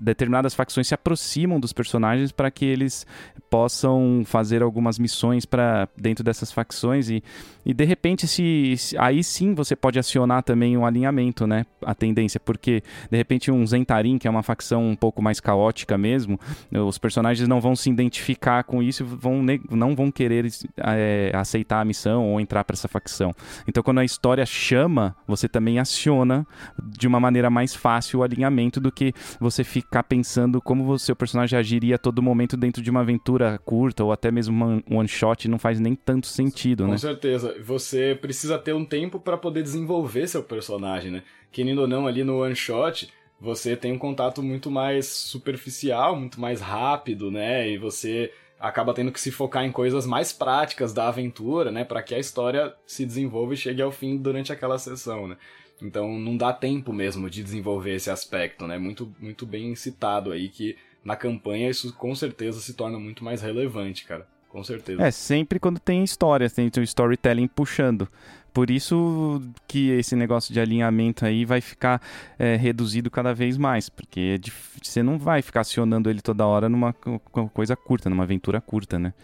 determinadas 0.00 0.54
facções 0.54 0.88
se 0.88 0.94
aproximam 0.94 1.60
dos 1.60 1.72
personagens 1.72 2.32
para 2.32 2.50
que 2.50 2.64
eles 2.64 3.06
possam 3.48 4.22
fazer 4.24 4.62
algumas 4.62 4.98
missões 4.98 5.44
para 5.44 5.88
dentro 5.96 6.24
dessas 6.24 6.50
facções 6.50 7.10
e, 7.10 7.22
e 7.66 7.74
de 7.74 7.84
repente 7.84 8.26
se, 8.26 8.74
se, 8.76 8.98
aí 8.98 9.22
sim 9.22 9.54
você 9.54 9.76
pode 9.76 9.98
acionar 9.98 10.42
também 10.42 10.76
um 10.76 10.86
alinhamento, 10.86 11.46
né? 11.46 11.66
A 11.84 11.94
tendência, 11.94 12.40
porque 12.40 12.82
de 13.10 13.16
repente 13.16 13.50
um 13.50 13.66
Zentarim, 13.66 14.18
que 14.18 14.26
é 14.26 14.30
uma 14.30 14.42
facção 14.42 14.88
um 14.88 14.96
pouco 14.96 15.20
mais 15.20 15.38
caótica 15.38 15.98
mesmo, 15.98 16.40
os 16.72 16.98
personagens 16.98 17.46
não 17.46 17.60
vão 17.60 17.76
se 17.76 17.90
identificar 17.90 18.64
com 18.64 18.82
isso, 18.82 19.04
vão 19.04 19.44
não 19.70 19.94
vão 19.94 20.10
querer 20.10 20.46
é, 20.78 21.30
aceitar 21.34 21.80
a 21.80 21.84
missão 21.84 22.32
ou 22.32 22.40
entrar 22.40 22.64
para 22.64 22.74
essa 22.74 22.88
facção. 22.88 23.34
Então 23.68 23.82
quando 23.82 23.98
a 23.98 24.04
história 24.04 24.46
chama, 24.46 25.14
você 25.26 25.46
também 25.46 25.78
aciona 25.78 26.46
de 26.82 27.06
uma 27.06 27.20
maneira 27.20 27.50
mais 27.50 27.74
fácil 27.74 28.20
o 28.20 28.22
alinhamento 28.22 28.80
do 28.80 28.90
que 28.90 29.12
você 29.38 29.51
você 29.52 29.64
ficar 29.64 30.02
pensando 30.02 30.60
como 30.60 30.90
o 30.90 30.98
seu 30.98 31.14
personagem 31.14 31.58
agiria 31.58 31.96
a 31.96 31.98
todo 31.98 32.22
momento 32.22 32.56
dentro 32.56 32.82
de 32.82 32.90
uma 32.90 33.00
aventura 33.00 33.58
curta 33.58 34.02
ou 34.02 34.10
até 34.12 34.30
mesmo 34.30 34.54
uma 34.54 34.82
one 34.90 35.08
shot 35.08 35.48
não 35.48 35.58
faz 35.58 35.78
nem 35.78 35.94
tanto 35.94 36.26
sentido, 36.26 36.84
Com 36.84 36.90
né? 36.90 36.94
Com 36.94 36.98
certeza. 36.98 37.56
Você 37.62 38.18
precisa 38.20 38.58
ter 38.58 38.72
um 38.72 38.84
tempo 38.84 39.20
para 39.20 39.36
poder 39.36 39.62
desenvolver 39.62 40.26
seu 40.26 40.42
personagem, 40.42 41.10
né? 41.10 41.22
Querendo 41.50 41.82
ou 41.82 41.88
não, 41.88 42.06
ali 42.06 42.24
no 42.24 42.42
one 42.42 42.56
shot, 42.56 43.08
você 43.40 43.76
tem 43.76 43.92
um 43.92 43.98
contato 43.98 44.42
muito 44.42 44.70
mais 44.70 45.06
superficial, 45.06 46.16
muito 46.16 46.40
mais 46.40 46.60
rápido, 46.60 47.30
né? 47.30 47.68
E 47.68 47.76
você 47.76 48.32
acaba 48.62 48.94
tendo 48.94 49.10
que 49.10 49.20
se 49.20 49.32
focar 49.32 49.64
em 49.64 49.72
coisas 49.72 50.06
mais 50.06 50.32
práticas 50.32 50.94
da 50.94 51.08
aventura, 51.08 51.72
né, 51.72 51.84
para 51.84 52.00
que 52.00 52.14
a 52.14 52.18
história 52.20 52.72
se 52.86 53.04
desenvolva 53.04 53.54
e 53.54 53.56
chegue 53.56 53.82
ao 53.82 53.90
fim 53.90 54.16
durante 54.16 54.52
aquela 54.52 54.78
sessão, 54.78 55.26
né? 55.26 55.36
Então 55.82 56.18
não 56.18 56.36
dá 56.36 56.52
tempo 56.52 56.92
mesmo 56.92 57.28
de 57.28 57.42
desenvolver 57.42 57.94
esse 57.94 58.10
aspecto, 58.10 58.66
né? 58.66 58.78
Muito, 58.78 59.12
muito 59.20 59.44
bem 59.44 59.74
citado 59.74 60.30
aí 60.30 60.48
que 60.48 60.76
na 61.04 61.16
campanha 61.16 61.68
isso 61.68 61.92
com 61.94 62.14
certeza 62.14 62.60
se 62.60 62.74
torna 62.74 62.98
muito 62.98 63.24
mais 63.24 63.42
relevante, 63.42 64.04
cara. 64.04 64.26
Com 64.48 64.62
certeza. 64.62 65.02
É, 65.02 65.10
sempre 65.10 65.58
quando 65.58 65.80
tem 65.80 66.04
história, 66.04 66.48
tem 66.48 66.70
o 66.76 66.82
storytelling 66.82 67.48
puxando. 67.48 68.06
Por 68.52 68.70
isso 68.70 69.40
que 69.66 69.88
esse 69.92 70.14
negócio 70.14 70.52
de 70.52 70.60
alinhamento 70.60 71.24
aí 71.24 71.46
vai 71.46 71.62
ficar 71.62 72.02
é, 72.38 72.54
reduzido 72.56 73.10
cada 73.10 73.32
vez 73.32 73.56
mais, 73.56 73.88
porque 73.88 74.38
é 74.38 74.50
você 74.82 75.02
não 75.02 75.18
vai 75.18 75.40
ficar 75.40 75.62
acionando 75.62 76.10
ele 76.10 76.20
toda 76.20 76.46
hora 76.46 76.68
numa 76.68 76.92
coisa 76.92 77.74
curta, 77.74 78.10
numa 78.10 78.24
aventura 78.24 78.60
curta, 78.60 78.98
né? 78.98 79.14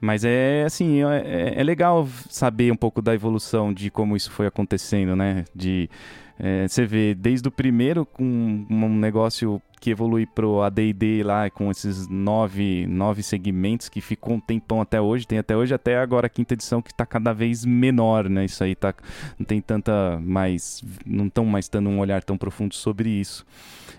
Mas 0.00 0.24
é 0.24 0.64
assim, 0.64 1.04
é, 1.04 1.22
é, 1.56 1.60
é 1.60 1.62
legal 1.62 2.08
saber 2.28 2.72
um 2.72 2.76
pouco 2.76 3.02
da 3.02 3.14
evolução 3.14 3.72
de 3.72 3.90
como 3.90 4.16
isso 4.16 4.30
foi 4.30 4.46
acontecendo, 4.46 5.14
né? 5.14 5.44
De 5.54 5.90
é, 6.38 6.66
você 6.66 6.86
vê 6.86 7.14
desde 7.14 7.46
o 7.48 7.50
primeiro 7.50 8.06
com 8.06 8.24
um 8.24 8.96
negócio 8.96 9.60
que 9.80 9.90
evolui 9.90 10.26
pro 10.26 10.60
AD&D 10.60 11.22
lá 11.24 11.48
com 11.48 11.70
esses 11.70 12.06
nove, 12.06 12.86
nove 12.86 13.22
segmentos 13.22 13.88
que 13.88 14.00
ficou 14.00 14.34
um 14.34 14.40
tempão 14.40 14.80
até 14.80 15.00
hoje, 15.00 15.26
tem 15.26 15.38
até 15.38 15.56
hoje 15.56 15.72
até 15.74 15.98
agora 15.98 16.26
a 16.26 16.30
quinta 16.30 16.54
edição 16.54 16.82
que 16.82 16.92
está 16.92 17.06
cada 17.06 17.32
vez 17.32 17.64
menor, 17.64 18.28
né? 18.28 18.44
Isso 18.44 18.62
aí 18.62 18.74
tá 18.74 18.94
não 19.38 19.46
tem 19.46 19.60
tanta 19.60 20.20
mais 20.22 20.84
não 21.06 21.26
estão 21.26 21.44
mais 21.46 21.68
dando 21.68 21.88
um 21.88 21.98
olhar 21.98 22.22
tão 22.22 22.36
profundo 22.36 22.74
sobre 22.74 23.08
isso. 23.08 23.46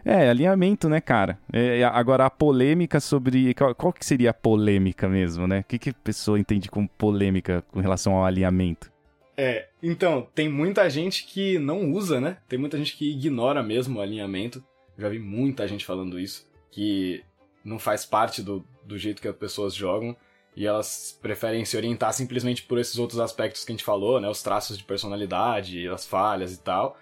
É, 0.05 0.29
alinhamento, 0.29 0.87
né, 0.87 1.01
cara? 1.01 1.37
É, 1.51 1.83
agora 1.83 2.25
a 2.25 2.29
polêmica 2.29 2.99
sobre 2.99 3.53
qual, 3.53 3.73
qual, 3.75 3.93
que 3.93 4.05
seria 4.05 4.31
a 4.31 4.33
polêmica 4.33 5.07
mesmo, 5.07 5.47
né? 5.47 5.59
O 5.59 5.63
que 5.63 5.77
que 5.77 5.89
a 5.91 5.93
pessoa 5.93 6.39
entende 6.39 6.69
como 6.69 6.87
polêmica 6.87 7.63
com 7.71 7.79
relação 7.79 8.13
ao 8.13 8.25
alinhamento? 8.25 8.91
É, 9.37 9.67
então, 9.81 10.27
tem 10.35 10.49
muita 10.49 10.89
gente 10.89 11.25
que 11.25 11.57
não 11.57 11.91
usa, 11.91 12.19
né? 12.19 12.37
Tem 12.47 12.59
muita 12.59 12.77
gente 12.77 12.95
que 12.95 13.11
ignora 13.11 13.63
mesmo 13.63 13.99
o 13.99 14.01
alinhamento. 14.01 14.63
Já 15.01 15.09
vi 15.09 15.17
muita 15.17 15.67
gente 15.67 15.83
falando 15.83 16.19
isso, 16.19 16.47
que 16.69 17.23
não 17.65 17.79
faz 17.79 18.05
parte 18.05 18.43
do, 18.43 18.63
do 18.85 18.99
jeito 18.99 19.19
que 19.19 19.27
as 19.27 19.35
pessoas 19.35 19.73
jogam 19.73 20.15
e 20.55 20.67
elas 20.67 21.17
preferem 21.19 21.65
se 21.65 21.75
orientar 21.75 22.13
simplesmente 22.13 22.61
por 22.61 22.77
esses 22.77 22.99
outros 22.99 23.19
aspectos 23.19 23.63
que 23.63 23.71
a 23.71 23.73
gente 23.73 23.83
falou, 23.83 24.21
né? 24.21 24.29
Os 24.29 24.43
traços 24.43 24.77
de 24.77 24.83
personalidade, 24.83 25.87
as 25.87 26.05
falhas 26.05 26.53
e 26.53 26.61
tal. 26.61 26.99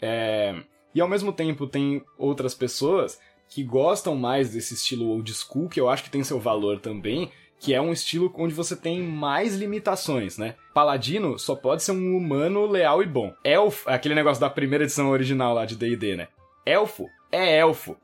É... 0.00 0.62
E 0.94 1.00
ao 1.00 1.08
mesmo 1.08 1.32
tempo 1.32 1.66
tem 1.66 2.04
outras 2.16 2.54
pessoas 2.54 3.18
que 3.48 3.64
gostam 3.64 4.14
mais 4.14 4.52
desse 4.52 4.74
estilo 4.74 5.08
old 5.08 5.34
school, 5.34 5.68
que 5.68 5.80
eu 5.80 5.90
acho 5.90 6.04
que 6.04 6.10
tem 6.10 6.22
seu 6.22 6.38
valor 6.38 6.78
também, 6.78 7.32
que 7.58 7.74
é 7.74 7.80
um 7.80 7.92
estilo 7.92 8.32
onde 8.36 8.54
você 8.54 8.76
tem 8.76 9.02
mais 9.02 9.56
limitações, 9.56 10.38
né? 10.38 10.54
Paladino 10.72 11.36
só 11.36 11.56
pode 11.56 11.82
ser 11.82 11.90
um 11.90 12.16
humano 12.16 12.64
leal 12.64 13.02
e 13.02 13.06
bom. 13.06 13.34
Elfo, 13.42 13.90
aquele 13.90 14.14
negócio 14.14 14.40
da 14.40 14.48
primeira 14.48 14.84
edição 14.84 15.10
original 15.10 15.52
lá 15.52 15.66
de 15.66 15.74
D&D, 15.74 16.14
né? 16.14 16.28
Elfo 16.64 17.08
é 17.30 17.58
elfo. 17.58 17.96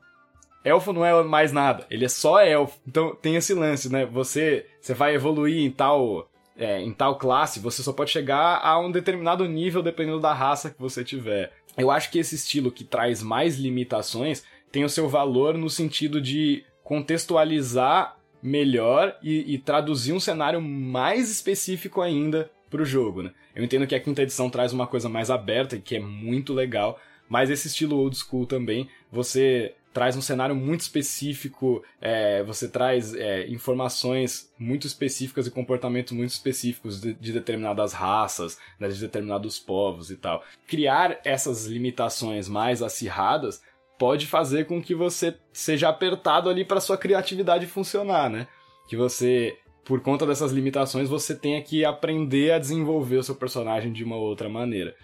elfo 0.63 0.93
não 0.93 1.05
é 1.05 1.23
mais 1.23 1.51
nada, 1.51 1.85
ele 1.89 2.05
é 2.05 2.09
só 2.09 2.39
elfo. 2.39 2.79
Então 2.87 3.15
tem 3.15 3.35
esse 3.35 3.53
lance, 3.53 3.91
né? 3.91 4.05
Você, 4.05 4.65
você 4.81 4.93
vai 4.93 5.15
evoluir 5.15 5.63
em 5.65 5.71
tal, 5.71 6.29
é, 6.57 6.81
em 6.81 6.91
tal 6.91 7.17
classe, 7.17 7.59
você 7.59 7.81
só 7.83 7.93
pode 7.93 8.11
chegar 8.11 8.59
a 8.63 8.79
um 8.79 8.91
determinado 8.91 9.45
nível 9.47 9.81
dependendo 9.83 10.19
da 10.19 10.33
raça 10.33 10.69
que 10.69 10.79
você 10.79 11.03
tiver. 11.03 11.51
Eu 11.77 11.91
acho 11.91 12.09
que 12.09 12.19
esse 12.19 12.35
estilo 12.35 12.71
que 12.71 12.83
traz 12.83 13.21
mais 13.21 13.57
limitações 13.57 14.43
tem 14.71 14.83
o 14.83 14.89
seu 14.89 15.07
valor 15.07 15.57
no 15.57 15.69
sentido 15.69 16.19
de 16.19 16.63
contextualizar 16.83 18.17
melhor 18.41 19.15
e, 19.21 19.53
e 19.53 19.57
traduzir 19.57 20.13
um 20.13 20.19
cenário 20.19 20.61
mais 20.61 21.29
específico 21.29 22.01
ainda 22.01 22.49
pro 22.69 22.85
jogo, 22.85 23.23
né? 23.23 23.31
Eu 23.55 23.63
entendo 23.63 23.87
que 23.87 23.95
a 23.95 23.99
quinta 23.99 24.21
edição 24.21 24.49
traz 24.49 24.73
uma 24.73 24.87
coisa 24.87 25.09
mais 25.09 25.29
aberta 25.29 25.75
e 25.75 25.81
que 25.81 25.95
é 25.95 25.99
muito 25.99 26.53
legal, 26.53 26.99
mas 27.29 27.49
esse 27.49 27.67
estilo 27.67 27.97
old 27.97 28.15
school 28.15 28.45
também, 28.45 28.89
você 29.11 29.75
traz 29.97 30.15
um 30.15 30.21
cenário 30.21 30.55
muito 30.55 30.81
específico, 30.81 31.83
é, 31.99 32.43
você 32.43 32.69
traz 32.69 33.15
é, 33.15 33.47
informações 33.47 34.53
muito 34.59 34.85
específicas 34.85 35.47
e 35.47 35.51
comportamentos 35.51 36.13
muito 36.13 36.29
específicos 36.29 37.01
de, 37.01 37.15
de 37.15 37.33
determinadas 37.33 37.93
raças, 37.93 38.59
né, 38.79 38.87
de 38.89 38.99
determinados 38.99 39.57
povos 39.57 40.11
e 40.11 40.15
tal. 40.15 40.43
Criar 40.67 41.19
essas 41.25 41.65
limitações 41.65 42.47
mais 42.47 42.83
acirradas 42.83 43.59
pode 43.97 44.27
fazer 44.27 44.65
com 44.65 44.79
que 44.79 44.93
você 44.93 45.35
seja 45.51 45.89
apertado 45.89 46.47
ali 46.47 46.63
para 46.63 46.79
sua 46.79 46.97
criatividade 46.97 47.65
funcionar, 47.65 48.29
né? 48.29 48.47
Que 48.87 48.95
você, 48.95 49.57
por 49.83 50.01
conta 50.01 50.25
dessas 50.25 50.51
limitações, 50.51 51.09
você 51.09 51.33
tenha 51.33 51.61
que 51.63 51.83
aprender 51.83 52.51
a 52.51 52.59
desenvolver 52.59 53.17
o 53.17 53.23
seu 53.23 53.33
personagem 53.33 53.91
de 53.91 54.03
uma 54.03 54.15
outra 54.15 54.47
maneira. 54.47 54.95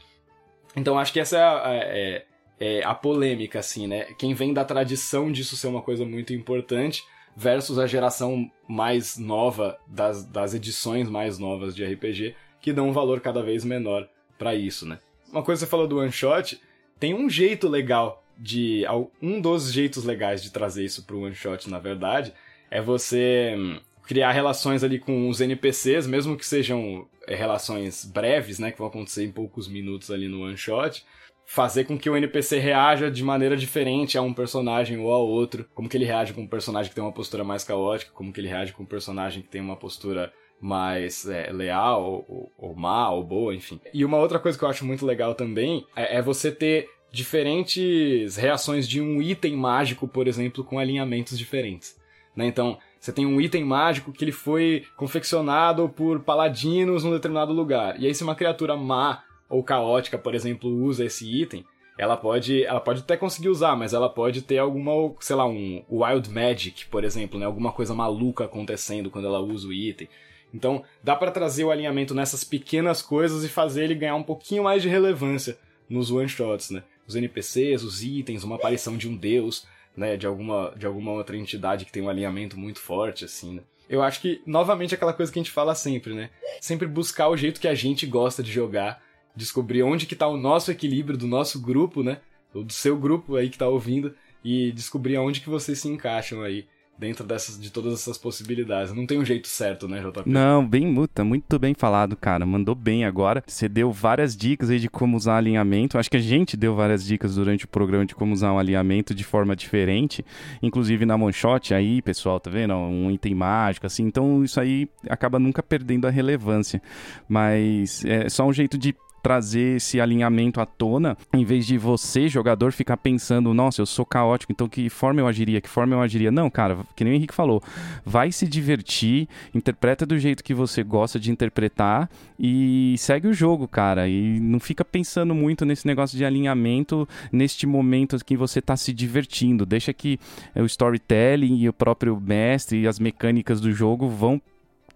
Então 0.75 0.97
acho 0.97 1.13
que 1.13 1.19
essa 1.19 1.38
é 1.38 1.41
a, 1.41 1.62
é, 1.65 2.25
é 2.59 2.83
a 2.83 2.93
polêmica, 2.93 3.59
assim, 3.59 3.88
né? 3.88 4.05
Quem 4.17 4.33
vem 4.33 4.53
da 4.53 4.65
tradição 4.65 5.31
disso 5.31 5.55
ser 5.57 5.67
uma 5.67 5.81
coisa 5.81 6.05
muito 6.05 6.33
importante 6.33 7.03
versus 7.36 7.79
a 7.79 7.88
geração 7.88 8.49
mais 8.67 9.17
nova 9.17 9.77
das, 9.88 10.23
das 10.25 10.53
edições 10.53 11.09
mais 11.09 11.39
novas 11.39 11.75
de 11.75 11.83
RPG 11.83 12.36
que 12.62 12.71
dão 12.71 12.89
um 12.89 12.93
valor 12.93 13.19
cada 13.19 13.41
vez 13.41 13.65
menor 13.65 14.07
para 14.38 14.55
isso, 14.55 14.88
né? 14.88 14.99
Uma 15.31 15.43
coisa 15.43 15.59
que 15.59 15.65
você 15.65 15.71
falou 15.71 15.88
do 15.88 15.99
one 15.99 16.12
shot, 16.12 16.62
tem 16.99 17.13
um 17.13 17.29
jeito 17.29 17.67
legal 17.67 18.23
de. 18.38 18.83
Um 19.21 19.41
dos 19.41 19.71
jeitos 19.71 20.03
legais 20.03 20.41
de 20.41 20.51
trazer 20.51 20.86
isso 20.86 21.03
pro 21.03 21.21
one 21.21 21.36
shot, 21.36 21.69
na 21.69 21.79
verdade, 21.79 22.33
é 22.69 22.81
você 22.81 23.55
hum, 23.57 23.79
criar 24.05 24.31
relações 24.31 24.83
ali 24.83 24.99
com 24.99 25.27
os 25.27 25.41
NPCs, 25.41 26.07
mesmo 26.07 26.38
que 26.38 26.45
sejam 26.45 27.07
é, 27.12 27.12
relações 27.27 28.05
breves, 28.05 28.59
né, 28.59 28.71
que 28.71 28.77
vão 28.77 28.88
acontecer 28.88 29.23
em 29.23 29.31
poucos 29.31 29.67
minutos 29.67 30.12
ali 30.12 30.27
no 30.27 30.43
one 30.43 30.57
shot, 30.57 31.05
fazer 31.45 31.86
com 31.86 31.97
que 31.97 32.09
o 32.09 32.15
NPC 32.15 32.59
reaja 32.59 33.12
de 33.12 33.23
maneira 33.23 33.55
diferente 33.55 34.17
a 34.17 34.21
um 34.21 34.33
personagem 34.33 34.97
ou 34.97 35.12
a 35.12 35.17
outro, 35.17 35.65
como 35.73 35.89
que 35.89 35.97
ele 35.97 36.05
reage 36.05 36.33
com 36.33 36.41
um 36.41 36.47
personagem 36.47 36.89
que 36.89 36.95
tem 36.95 37.03
uma 37.03 37.12
postura 37.12 37.43
mais 37.43 37.63
caótica, 37.63 38.12
como 38.13 38.31
que 38.31 38.39
ele 38.39 38.47
reage 38.47 38.73
com 38.73 38.83
um 38.83 38.88
personagem 38.88 39.41
que 39.41 39.49
tem 39.49 39.62
uma 39.62 39.75
postura 39.75 40.31
mais 40.59 41.27
é, 41.27 41.51
leal, 41.51 42.25
ou, 42.27 42.51
ou 42.57 42.75
má, 42.75 43.09
ou 43.09 43.23
boa, 43.23 43.53
enfim. 43.53 43.81
E 43.93 44.05
uma 44.05 44.17
outra 44.17 44.39
coisa 44.39 44.57
que 44.57 44.63
eu 44.63 44.69
acho 44.69 44.86
muito 44.86 45.05
legal 45.05 45.36
também 45.36 45.86
é, 45.95 46.17
é 46.17 46.21
você 46.21 46.51
ter 46.51 46.89
diferentes 47.12 48.38
reações 48.38 48.88
de 48.88 49.01
um 49.01 49.21
item 49.21 49.55
mágico, 49.55 50.07
por 50.07 50.27
exemplo, 50.27 50.63
com 50.63 50.79
alinhamentos 50.79 51.38
diferentes. 51.38 51.95
Né? 52.36 52.47
Então, 52.47 52.79
você 53.04 53.12
tem 53.12 53.26
um 53.26 53.42
item 53.42 53.66
mágico 53.66 54.13
que 54.13 54.24
ele 54.24 54.32
foi 54.32 54.86
confeccionado 54.96 55.89
por 55.89 56.22
paladinos 56.22 57.04
num 57.04 57.12
determinado 57.12 57.52
lugar. 57.52 58.00
E 58.00 58.08
aí, 58.08 58.16
se 58.16 58.24
uma 58.24 58.34
criatura 58.34 58.78
má 58.78 59.26
ou 59.50 59.62
caótica, 59.62 60.18
por 60.18 60.34
exemplo, 60.34 60.70
usa 60.70 61.04
esse 61.04 61.30
item, 61.30 61.66
ela 61.98 62.16
pode, 62.16 62.63
ela 62.63 62.80
pode 62.80 63.02
até 63.02 63.18
conseguir 63.18 63.50
usar, 63.50 63.76
mas 63.76 63.94
ela 63.94 64.10
pode 64.10 64.42
ter 64.44 64.58
alguma, 64.58 64.94
sei 65.20 65.36
lá, 65.36 65.46
um 65.46 65.84
wild 65.92 66.30
magic, 66.30 66.86
por 66.86 67.04
exemplo, 67.04 67.38
né? 67.38 67.46
Alguma 67.46 67.74
coisa 67.74 67.94
maluca 67.94 68.46
acontecendo 68.46 69.12
quando 69.12 69.28
ela 69.28 69.42
usa 69.42 69.68
o 69.68 69.74
item. 69.74 70.08
Então, 70.54 70.82
dá 71.04 71.13
para 71.13 71.30
trazer 71.30 71.66
o 71.66 71.72
alinhamento 71.72 72.16
nessas 72.16 72.46
pequenas 72.46 73.02
coisas 73.02 73.44
e 73.44 73.50
fazer 73.50 73.84
ele 73.84 73.96
ganhar 73.96 74.16
um 74.16 74.24
pouquinho 74.24 74.63
mais 74.63 74.82
de 74.82 74.88
relevância 74.88 75.58
nos 75.89 76.10
one 76.10 76.30
shots, 76.30 76.70
né? 76.70 76.82
os 77.08 77.16
NPCs, 77.16 77.84
os 77.84 78.04
itens, 78.04 78.44
uma 78.44 78.56
aparição 78.56 78.98
de 78.98 79.08
um 79.08 79.16
deus, 79.16 79.68
né, 79.95 80.17
de 80.17 80.25
alguma, 80.25 80.73
de 80.75 80.86
alguma 80.86 81.12
outra 81.12 81.38
entidade 81.38 81.86
que 81.86 81.91
tem 81.91 82.03
um 82.03 82.10
alinhamento 82.10 82.58
muito 82.58 82.79
forte, 82.79 83.25
assim, 83.25 83.56
né? 83.56 83.62
Eu 83.89 84.01
acho 84.01 84.21
que, 84.21 84.41
novamente, 84.45 84.95
aquela 84.95 85.13
coisa 85.13 85.32
que 85.32 85.38
a 85.38 85.43
gente 85.43 85.51
fala 85.51 85.75
sempre, 85.75 86.13
né? 86.13 86.29
Sempre 86.60 86.88
buscar 86.88 87.27
o 87.27 87.38
jeito 87.38 87.60
que 87.60 87.67
a 87.67 87.75
gente 87.75 88.06
gosta 88.06 88.41
de 88.41 88.51
jogar, 88.51 89.03
descobrir 89.36 89.84
onde 89.84 90.06
que 90.06 90.15
tá 90.15 90.27
o 90.27 90.38
nosso 90.38 90.71
equilíbrio 90.71 91.17
do 91.17 91.27
nosso 91.27 91.62
grupo, 91.62 92.01
né? 92.01 92.19
Ou 92.53 92.63
do 92.63 92.73
seu 92.73 92.97
grupo 92.97 93.36
aí 93.36 93.49
que 93.49 93.58
tá 93.58 93.67
ouvindo, 93.67 94.15
e 94.43 94.71
descobrir 94.71 95.15
aonde 95.15 95.41
que 95.41 95.49
vocês 95.49 95.79
se 95.79 95.88
encaixam 95.88 96.41
aí 96.41 96.65
dentro 96.97 97.25
dessas, 97.25 97.60
de 97.60 97.71
todas 97.71 97.93
essas 97.93 98.17
possibilidades. 98.17 98.93
Não 98.93 99.06
tem 99.06 99.19
um 99.19 99.25
jeito 99.25 99.47
certo, 99.47 99.88
né, 99.88 99.99
JP? 99.99 100.23
Não, 100.29 100.65
bem 100.65 100.86
muta, 100.86 101.23
muito 101.23 101.58
bem 101.60 101.73
falado, 101.73 102.15
cara. 102.15 102.45
Mandou 102.45 102.75
bem 102.75 103.06
agora. 103.06 103.43
Você 103.45 103.67
deu 103.67 103.91
várias 103.91 104.36
dicas 104.36 104.69
aí 104.69 104.79
de 104.79 104.89
como 104.89 105.17
usar 105.17 105.38
alinhamento. 105.38 105.97
Acho 105.97 106.10
que 106.10 106.17
a 106.17 106.21
gente 106.21 106.56
deu 106.56 106.75
várias 106.75 107.03
dicas 107.03 107.36
durante 107.36 107.65
o 107.65 107.67
programa 107.67 108.06
de 108.06 108.15
como 108.15 108.34
usar 108.34 108.53
um 108.53 108.60
alinhamento 108.60 109.13
de 109.13 109.23
forma 109.23 109.56
diferente, 109.56 110.23
inclusive 110.62 111.06
na 111.06 111.17
Monshot 111.17 111.73
aí, 111.73 112.01
pessoal, 112.01 112.39
tá 112.39 112.49
vendo? 112.49 112.73
Um 112.73 113.12
item 113.12 113.36
mágico, 113.36 113.86
assim. 113.86 114.03
Então 114.03 114.43
isso 114.43 114.60
aí 114.60 114.88
acaba 115.10 115.39
nunca 115.39 115.63
perdendo 115.63 116.08
a 116.08 116.10
relevância. 116.10 116.82
Mas 117.27 118.06
é 118.06 118.29
só 118.29 118.45
um 118.45 118.53
jeito 118.53 118.77
de 118.77 118.95
trazer 119.23 119.77
esse 119.77 120.01
alinhamento 120.01 120.59
à 120.59 120.65
tona, 120.65 121.17
em 121.33 121.45
vez 121.45 121.65
de 121.65 121.77
você, 121.77 122.27
jogador, 122.27 122.73
ficar 122.73 122.97
pensando, 122.97 123.53
nossa, 123.53 123.81
eu 123.81 123.86
sou 123.86 124.05
caótico, 124.05 124.51
então 124.51 124.67
que 124.67 124.89
forma 124.89 125.21
eu 125.21 125.27
agiria, 125.27 125.62
que 125.62 125.69
forma 125.69 125.95
eu 125.95 126.01
agiria. 126.01 126.29
Não, 126.29 126.49
cara, 126.49 126.79
que 126.93 127.05
nem 127.05 127.13
o 127.13 127.15
Henrique 127.15 127.33
falou, 127.33 127.63
vai 128.05 128.33
se 128.33 128.45
divertir, 128.45 129.29
interpreta 129.55 130.05
do 130.05 130.19
jeito 130.19 130.43
que 130.43 130.53
você 130.53 130.83
gosta 130.83 131.17
de 131.17 131.31
interpretar 131.31 132.09
e 132.38 132.95
segue 132.97 133.29
o 133.29 133.33
jogo, 133.33 133.65
cara. 133.65 134.09
E 134.09 134.39
não 134.41 134.59
fica 134.59 134.83
pensando 134.83 135.33
muito 135.33 135.63
nesse 135.63 135.88
negócio 135.88 136.17
de 136.17 136.25
alinhamento 136.25 137.07
neste 137.31 137.65
momento 137.65 138.17
que 138.25 138.36
você 138.36 138.59
está 138.59 138.75
se 138.75 138.91
divertindo. 138.91 139.65
Deixa 139.65 139.93
que 139.93 140.19
o 140.53 140.65
storytelling 140.65 141.59
e 141.59 141.69
o 141.69 141.73
próprio 141.73 142.19
mestre 142.19 142.81
e 142.81 142.88
as 142.88 142.99
mecânicas 142.99 143.62
do 143.62 143.71
jogo 143.71 144.09
vão 144.09 144.41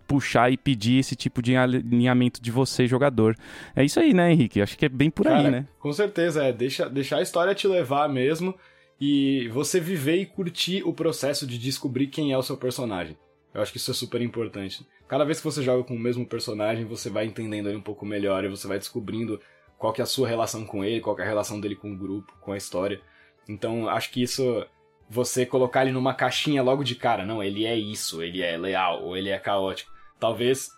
puxar 0.07 0.51
e 0.51 0.57
pedir 0.57 0.99
esse 0.99 1.15
tipo 1.15 1.41
de 1.41 1.55
alinhamento 1.55 2.41
de 2.41 2.49
você, 2.49 2.87
jogador. 2.87 3.35
É 3.75 3.83
isso 3.83 3.99
aí, 3.99 4.13
né, 4.13 4.31
Henrique? 4.31 4.61
Acho 4.61 4.77
que 4.77 4.85
é 4.85 4.89
bem 4.89 5.09
por 5.09 5.25
Cara, 5.25 5.39
aí, 5.39 5.51
né? 5.51 5.67
Com 5.79 5.91
certeza, 5.91 6.43
é. 6.43 6.53
Deixa, 6.53 6.89
deixar 6.89 7.17
a 7.17 7.21
história 7.21 7.53
te 7.53 7.67
levar 7.67 8.07
mesmo 8.07 8.55
e 8.99 9.47
você 9.49 9.79
viver 9.79 10.15
e 10.15 10.25
curtir 10.25 10.81
o 10.83 10.93
processo 10.93 11.45
de 11.45 11.57
descobrir 11.57 12.07
quem 12.07 12.31
é 12.31 12.37
o 12.37 12.43
seu 12.43 12.57
personagem. 12.57 13.17
Eu 13.53 13.61
acho 13.61 13.71
que 13.71 13.77
isso 13.77 13.91
é 13.91 13.93
super 13.93 14.21
importante. 14.21 14.85
Cada 15.07 15.25
vez 15.25 15.39
que 15.39 15.45
você 15.45 15.61
joga 15.61 15.83
com 15.83 15.95
o 15.95 15.99
mesmo 15.99 16.25
personagem, 16.25 16.85
você 16.85 17.09
vai 17.09 17.25
entendendo 17.25 17.69
ele 17.69 17.77
um 17.77 17.81
pouco 17.81 18.05
melhor 18.05 18.43
e 18.43 18.49
você 18.49 18.67
vai 18.67 18.77
descobrindo 18.77 19.39
qual 19.77 19.93
que 19.93 20.01
é 20.01 20.03
a 20.03 20.07
sua 20.07 20.27
relação 20.27 20.65
com 20.65 20.83
ele, 20.83 21.01
qual 21.01 21.15
que 21.15 21.21
é 21.21 21.25
a 21.25 21.27
relação 21.27 21.59
dele 21.59 21.75
com 21.75 21.91
o 21.91 21.97
grupo, 21.97 22.33
com 22.41 22.51
a 22.51 22.57
história. 22.57 22.99
Então, 23.47 23.87
acho 23.87 24.11
que 24.11 24.21
isso 24.21 24.65
você 25.09 25.45
colocar 25.45 25.83
ele 25.83 25.91
numa 25.91 26.13
caixinha 26.13 26.61
logo 26.61 26.83
de 26.83 26.95
cara, 26.95 27.25
não, 27.25 27.41
ele 27.41 27.65
é 27.65 27.75
isso, 27.75 28.21
ele 28.21 28.41
é 28.41 28.57
leal 28.57 29.03
ou 29.03 29.15
ele 29.15 29.29
é 29.29 29.39
caótico 29.39 29.96
talvez, 30.19 30.69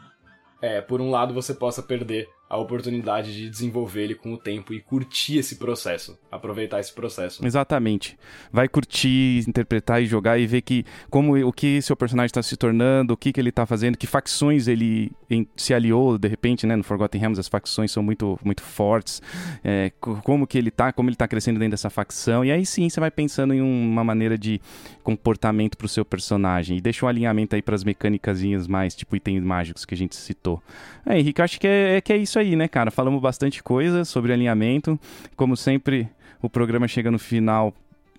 é, 0.61 0.81
por 0.81 1.01
um 1.01 1.09
lado, 1.09 1.33
você 1.33 1.53
possa 1.53 1.81
perder 1.81 2.27
a 2.49 2.57
oportunidade 2.57 3.31
de 3.31 3.47
desenvolver 3.47 4.05
ele 4.05 4.15
com 4.15 4.33
o 4.33 4.37
tempo 4.37 4.73
e 4.73 4.79
curtir 4.79 5.37
esse 5.37 5.57
processo, 5.57 6.17
aproveitar 6.31 6.79
esse 6.79 6.91
processo. 6.91 7.45
Exatamente. 7.45 8.17
Vai 8.51 8.67
curtir, 8.67 9.43
interpretar 9.47 10.01
e 10.01 10.07
jogar 10.07 10.39
e 10.39 10.47
ver 10.47 10.61
que 10.63 10.83
como 11.11 11.37
o 11.37 11.53
que 11.53 11.79
seu 11.79 11.95
personagem 11.95 12.27
está 12.27 12.41
se 12.41 12.57
tornando, 12.57 13.13
o 13.13 13.17
que, 13.17 13.31
que 13.31 13.39
ele 13.39 13.49
está 13.49 13.67
fazendo, 13.67 13.97
que 13.97 14.07
facções 14.07 14.67
ele 14.67 15.11
em, 15.29 15.47
se 15.55 15.75
aliou 15.75 16.17
de 16.17 16.27
repente, 16.27 16.65
né? 16.65 16.75
No 16.75 16.83
Forgotten 16.83 17.21
Realms 17.21 17.39
as 17.39 17.47
facções 17.47 17.91
são 17.91 18.01
muito 18.01 18.39
muito 18.43 18.63
fortes, 18.63 19.21
é, 19.63 19.91
como 19.99 20.47
que 20.47 20.57
ele 20.57 20.71
tá, 20.71 20.91
como 20.91 21.07
ele 21.07 21.15
está 21.15 21.27
crescendo 21.27 21.59
dentro 21.59 21.71
dessa 21.71 21.91
facção 21.91 22.43
e 22.43 22.51
aí 22.51 22.65
sim 22.65 22.89
você 22.89 22.99
vai 22.99 23.11
pensando 23.11 23.53
em 23.53 23.61
uma 23.61 24.03
maneira 24.03 24.35
de 24.35 24.59
comportamento 25.03 25.77
para 25.77 25.85
o 25.85 25.89
seu 25.89 26.03
personagem 26.03 26.77
e 26.77 26.81
deixa 26.81 27.05
um 27.05 27.09
alinhamento 27.09 27.55
aí 27.55 27.61
para 27.61 27.75
as 27.75 27.83
mecânicas 27.83 28.39
mais 28.67 28.95
tipo 28.95 29.15
itens 29.15 29.43
mágicos 29.43 29.85
que 29.85 29.93
a 29.93 29.97
gente 29.97 30.15
citou. 30.15 30.63
É, 31.05 31.19
Henrique, 31.19 31.41
acho 31.41 31.59
que 31.59 31.67
é, 31.67 31.97
é 31.97 32.01
que 32.01 32.13
é 32.13 32.17
isso 32.17 32.38
aí, 32.39 32.55
né, 32.55 32.67
cara? 32.67 32.91
Falamos 32.91 33.21
bastante 33.21 33.61
coisa 33.61 34.03
sobre 34.05 34.33
alinhamento. 34.33 34.99
Como 35.35 35.55
sempre, 35.55 36.09
o 36.41 36.49
programa 36.49 36.87
chega 36.87 37.11
no 37.11 37.19
final 37.19 37.73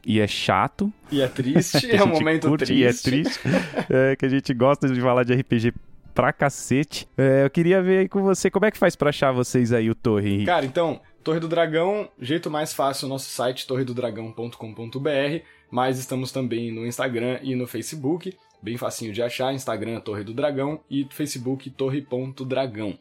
e 0.04 0.20
é 0.20 0.26
chato. 0.26 0.92
E 1.11 1.20
é 1.20 1.28
triste, 1.28 1.90
é 1.90 2.02
um 2.02 2.09
momento 2.09 2.56
triste. 2.56 2.74
E 2.74 2.85
é 2.85 2.92
triste. 2.92 3.40
é, 3.90 4.16
que 4.16 4.26
a 4.26 4.28
gente 4.28 4.52
gosta 4.54 4.88
de 4.88 5.00
falar 5.00 5.24
de 5.24 5.35
RPG 5.35 5.72
pra 6.14 6.33
cacete. 6.33 7.09
É, 7.16 7.44
eu 7.44 7.50
queria 7.50 7.83
ver 7.83 7.98
aí 8.00 8.09
com 8.09 8.22
você, 8.22 8.50
como 8.50 8.66
é 8.66 8.70
que 8.70 8.78
faz 8.78 8.96
pra 8.96 9.11
achar 9.11 9.33
vocês 9.33 9.72
aí 9.72 9.90
o 9.90 9.94
Torre, 9.94 10.28
Henrique? 10.28 10.46
Cara, 10.46 10.66
então, 10.66 11.00
Torre 11.22 11.40
do 11.40 11.48
Dragão, 11.48 12.09
jeito 12.20 12.50
mais 12.50 12.72
fácil, 12.72 13.09
nosso 13.09 13.28
site 13.30 13.66
torredodragão.com.br, 13.66 15.44
mas 15.71 15.98
estamos 15.98 16.33
também 16.33 16.73
no 16.73 16.87
Instagram 16.87 17.38
e 17.42 17.54
no 17.54 17.66
Facebook, 17.66 18.37
bem 18.62 18.77
facinho 18.77 19.12
de 19.12 19.23
achar, 19.23 19.52
Instagram 19.52 20.00
Torre 20.00 20.25
do 20.25 20.35
Dragão 20.35 20.81
e 20.90 21.06
Facebook 21.10 21.71
torre.dragão. 21.71 22.98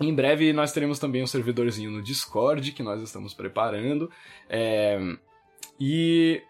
Em 0.00 0.14
breve 0.14 0.52
nós 0.52 0.72
teremos 0.72 0.98
também 0.98 1.22
um 1.22 1.26
servidorzinho 1.26 1.90
no 1.90 2.02
Discord 2.02 2.72
que 2.72 2.82
nós 2.82 3.00
estamos 3.02 3.34
preparando. 3.34 4.10
É... 4.48 4.98
E 5.78 6.42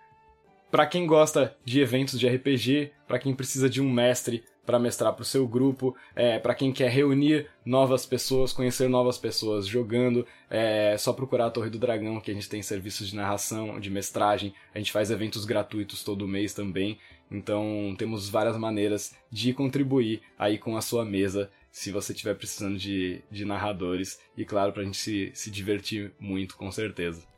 para 0.70 0.86
quem 0.86 1.07
gosta 1.07 1.57
de 1.64 1.80
eventos 1.80 2.18
de 2.18 2.28
RPG, 2.28 2.92
para 3.07 3.18
quem 3.18 3.34
precisa 3.34 3.68
de 3.68 3.80
um 3.80 3.90
mestre 3.90 4.45
para 4.64 4.78
mestrar 4.78 5.12
para 5.12 5.22
o 5.22 5.24
seu 5.24 5.46
grupo, 5.46 5.94
é, 6.14 6.38
para 6.38 6.54
quem 6.54 6.72
quer 6.72 6.90
reunir 6.90 7.48
novas 7.64 8.06
pessoas, 8.06 8.52
conhecer 8.52 8.88
novas 8.88 9.18
pessoas 9.18 9.66
jogando, 9.66 10.26
é 10.48 10.96
só 10.98 11.12
procurar 11.12 11.46
a 11.46 11.50
Torre 11.50 11.70
do 11.70 11.78
Dragão, 11.78 12.20
que 12.20 12.30
a 12.30 12.34
gente 12.34 12.48
tem 12.48 12.62
serviços 12.62 13.08
de 13.08 13.16
narração, 13.16 13.78
de 13.78 13.90
mestragem, 13.90 14.54
a 14.74 14.78
gente 14.78 14.92
faz 14.92 15.10
eventos 15.10 15.44
gratuitos 15.44 16.02
todo 16.02 16.28
mês 16.28 16.54
também, 16.54 16.98
então 17.30 17.94
temos 17.98 18.28
várias 18.28 18.56
maneiras 18.56 19.14
de 19.30 19.52
contribuir 19.52 20.22
aí 20.38 20.58
com 20.58 20.76
a 20.76 20.82
sua 20.82 21.04
mesa, 21.04 21.50
se 21.70 21.90
você 21.90 22.12
estiver 22.12 22.34
precisando 22.34 22.78
de, 22.78 23.22
de 23.30 23.44
narradores, 23.44 24.18
e 24.36 24.44
claro, 24.44 24.72
para 24.72 24.82
a 24.82 24.84
gente 24.84 24.96
se, 24.96 25.30
se 25.34 25.50
divertir 25.50 26.12
muito, 26.20 26.56
com 26.56 26.70
certeza. 26.70 27.34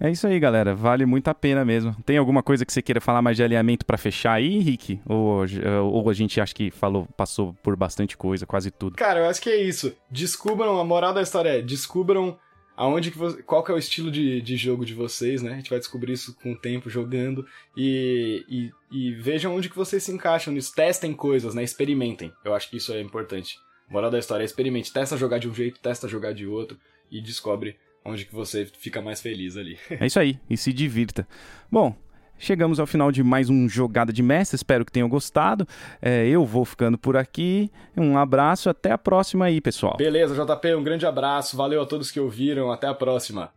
É 0.00 0.10
isso 0.10 0.26
aí, 0.26 0.38
galera. 0.38 0.74
Vale 0.74 1.06
muito 1.06 1.28
a 1.28 1.34
pena 1.34 1.64
mesmo. 1.64 1.94
Tem 2.04 2.16
alguma 2.16 2.42
coisa 2.42 2.64
que 2.64 2.72
você 2.72 2.82
queira 2.82 3.00
falar 3.00 3.22
mais 3.22 3.36
de 3.36 3.42
alinhamento 3.42 3.86
para 3.86 3.96
fechar 3.96 4.34
aí, 4.34 4.56
Henrique? 4.56 5.00
Ou, 5.06 5.44
ou 5.84 6.10
a 6.10 6.12
gente 6.12 6.40
acha 6.40 6.54
que 6.54 6.70
falou, 6.70 7.06
passou 7.16 7.54
por 7.62 7.76
bastante 7.76 8.16
coisa, 8.16 8.46
quase 8.46 8.70
tudo? 8.70 8.96
Cara, 8.96 9.20
eu 9.20 9.26
acho 9.26 9.40
que 9.40 9.50
é 9.50 9.62
isso. 9.62 9.94
Descubram, 10.10 10.78
a 10.78 10.84
moral 10.84 11.14
da 11.14 11.22
história 11.22 11.58
é, 11.58 11.62
descubram 11.62 12.38
aonde 12.76 13.10
que 13.10 13.18
você, 13.18 13.42
qual 13.42 13.62
que 13.62 13.70
é 13.70 13.74
o 13.74 13.78
estilo 13.78 14.10
de, 14.10 14.42
de 14.42 14.56
jogo 14.56 14.84
de 14.84 14.94
vocês, 14.94 15.42
né? 15.42 15.52
A 15.52 15.56
gente 15.56 15.70
vai 15.70 15.78
descobrir 15.78 16.12
isso 16.12 16.34
com 16.42 16.52
o 16.52 16.58
tempo 16.58 16.90
jogando 16.90 17.46
e, 17.76 18.44
e, 18.48 18.70
e 18.90 19.14
vejam 19.14 19.54
onde 19.54 19.68
que 19.68 19.76
vocês 19.76 20.02
se 20.02 20.12
encaixam 20.12 20.52
nisso. 20.52 20.74
Testem 20.74 21.14
coisas, 21.14 21.54
né? 21.54 21.62
Experimentem. 21.62 22.32
Eu 22.44 22.54
acho 22.54 22.68
que 22.68 22.76
isso 22.76 22.92
é 22.92 23.00
importante. 23.00 23.58
Moral 23.88 24.10
da 24.10 24.18
história 24.18 24.42
é 24.42 24.46
experimente. 24.46 24.92
Testa 24.92 25.16
jogar 25.16 25.38
de 25.38 25.48
um 25.48 25.54
jeito, 25.54 25.80
testa 25.80 26.08
jogar 26.08 26.32
de 26.32 26.46
outro 26.46 26.78
e 27.10 27.20
descobre 27.20 27.76
onde 28.04 28.24
que 28.24 28.34
você 28.34 28.66
fica 28.66 29.00
mais 29.00 29.20
feliz 29.20 29.56
ali. 29.56 29.78
é 29.88 30.06
isso 30.06 30.18
aí, 30.18 30.38
e 30.48 30.56
se 30.56 30.72
divirta. 30.72 31.26
Bom, 31.70 31.94
Chegamos 32.36 32.80
ao 32.80 32.86
final 32.86 33.12
de 33.12 33.22
mais 33.22 33.48
um 33.48 33.68
Jogada 33.68 34.12
de 34.12 34.20
Mestre, 34.22 34.56
espero 34.56 34.84
que 34.84 34.90
tenham 34.90 35.08
gostado. 35.08 35.66
É, 36.02 36.26
eu 36.26 36.44
vou 36.44 36.64
ficando 36.64 36.98
por 36.98 37.16
aqui. 37.16 37.70
Um 37.96 38.18
abraço, 38.18 38.68
até 38.68 38.90
a 38.90 38.98
próxima 38.98 39.46
aí, 39.46 39.60
pessoal. 39.60 39.96
Beleza, 39.96 40.34
JP, 40.34 40.74
um 40.74 40.82
grande 40.82 41.06
abraço. 41.06 41.56
Valeu 41.56 41.80
a 41.80 41.86
todos 41.86 42.10
que 42.10 42.18
ouviram. 42.18 42.72
Até 42.72 42.88
a 42.88 42.92
próxima. 42.92 43.52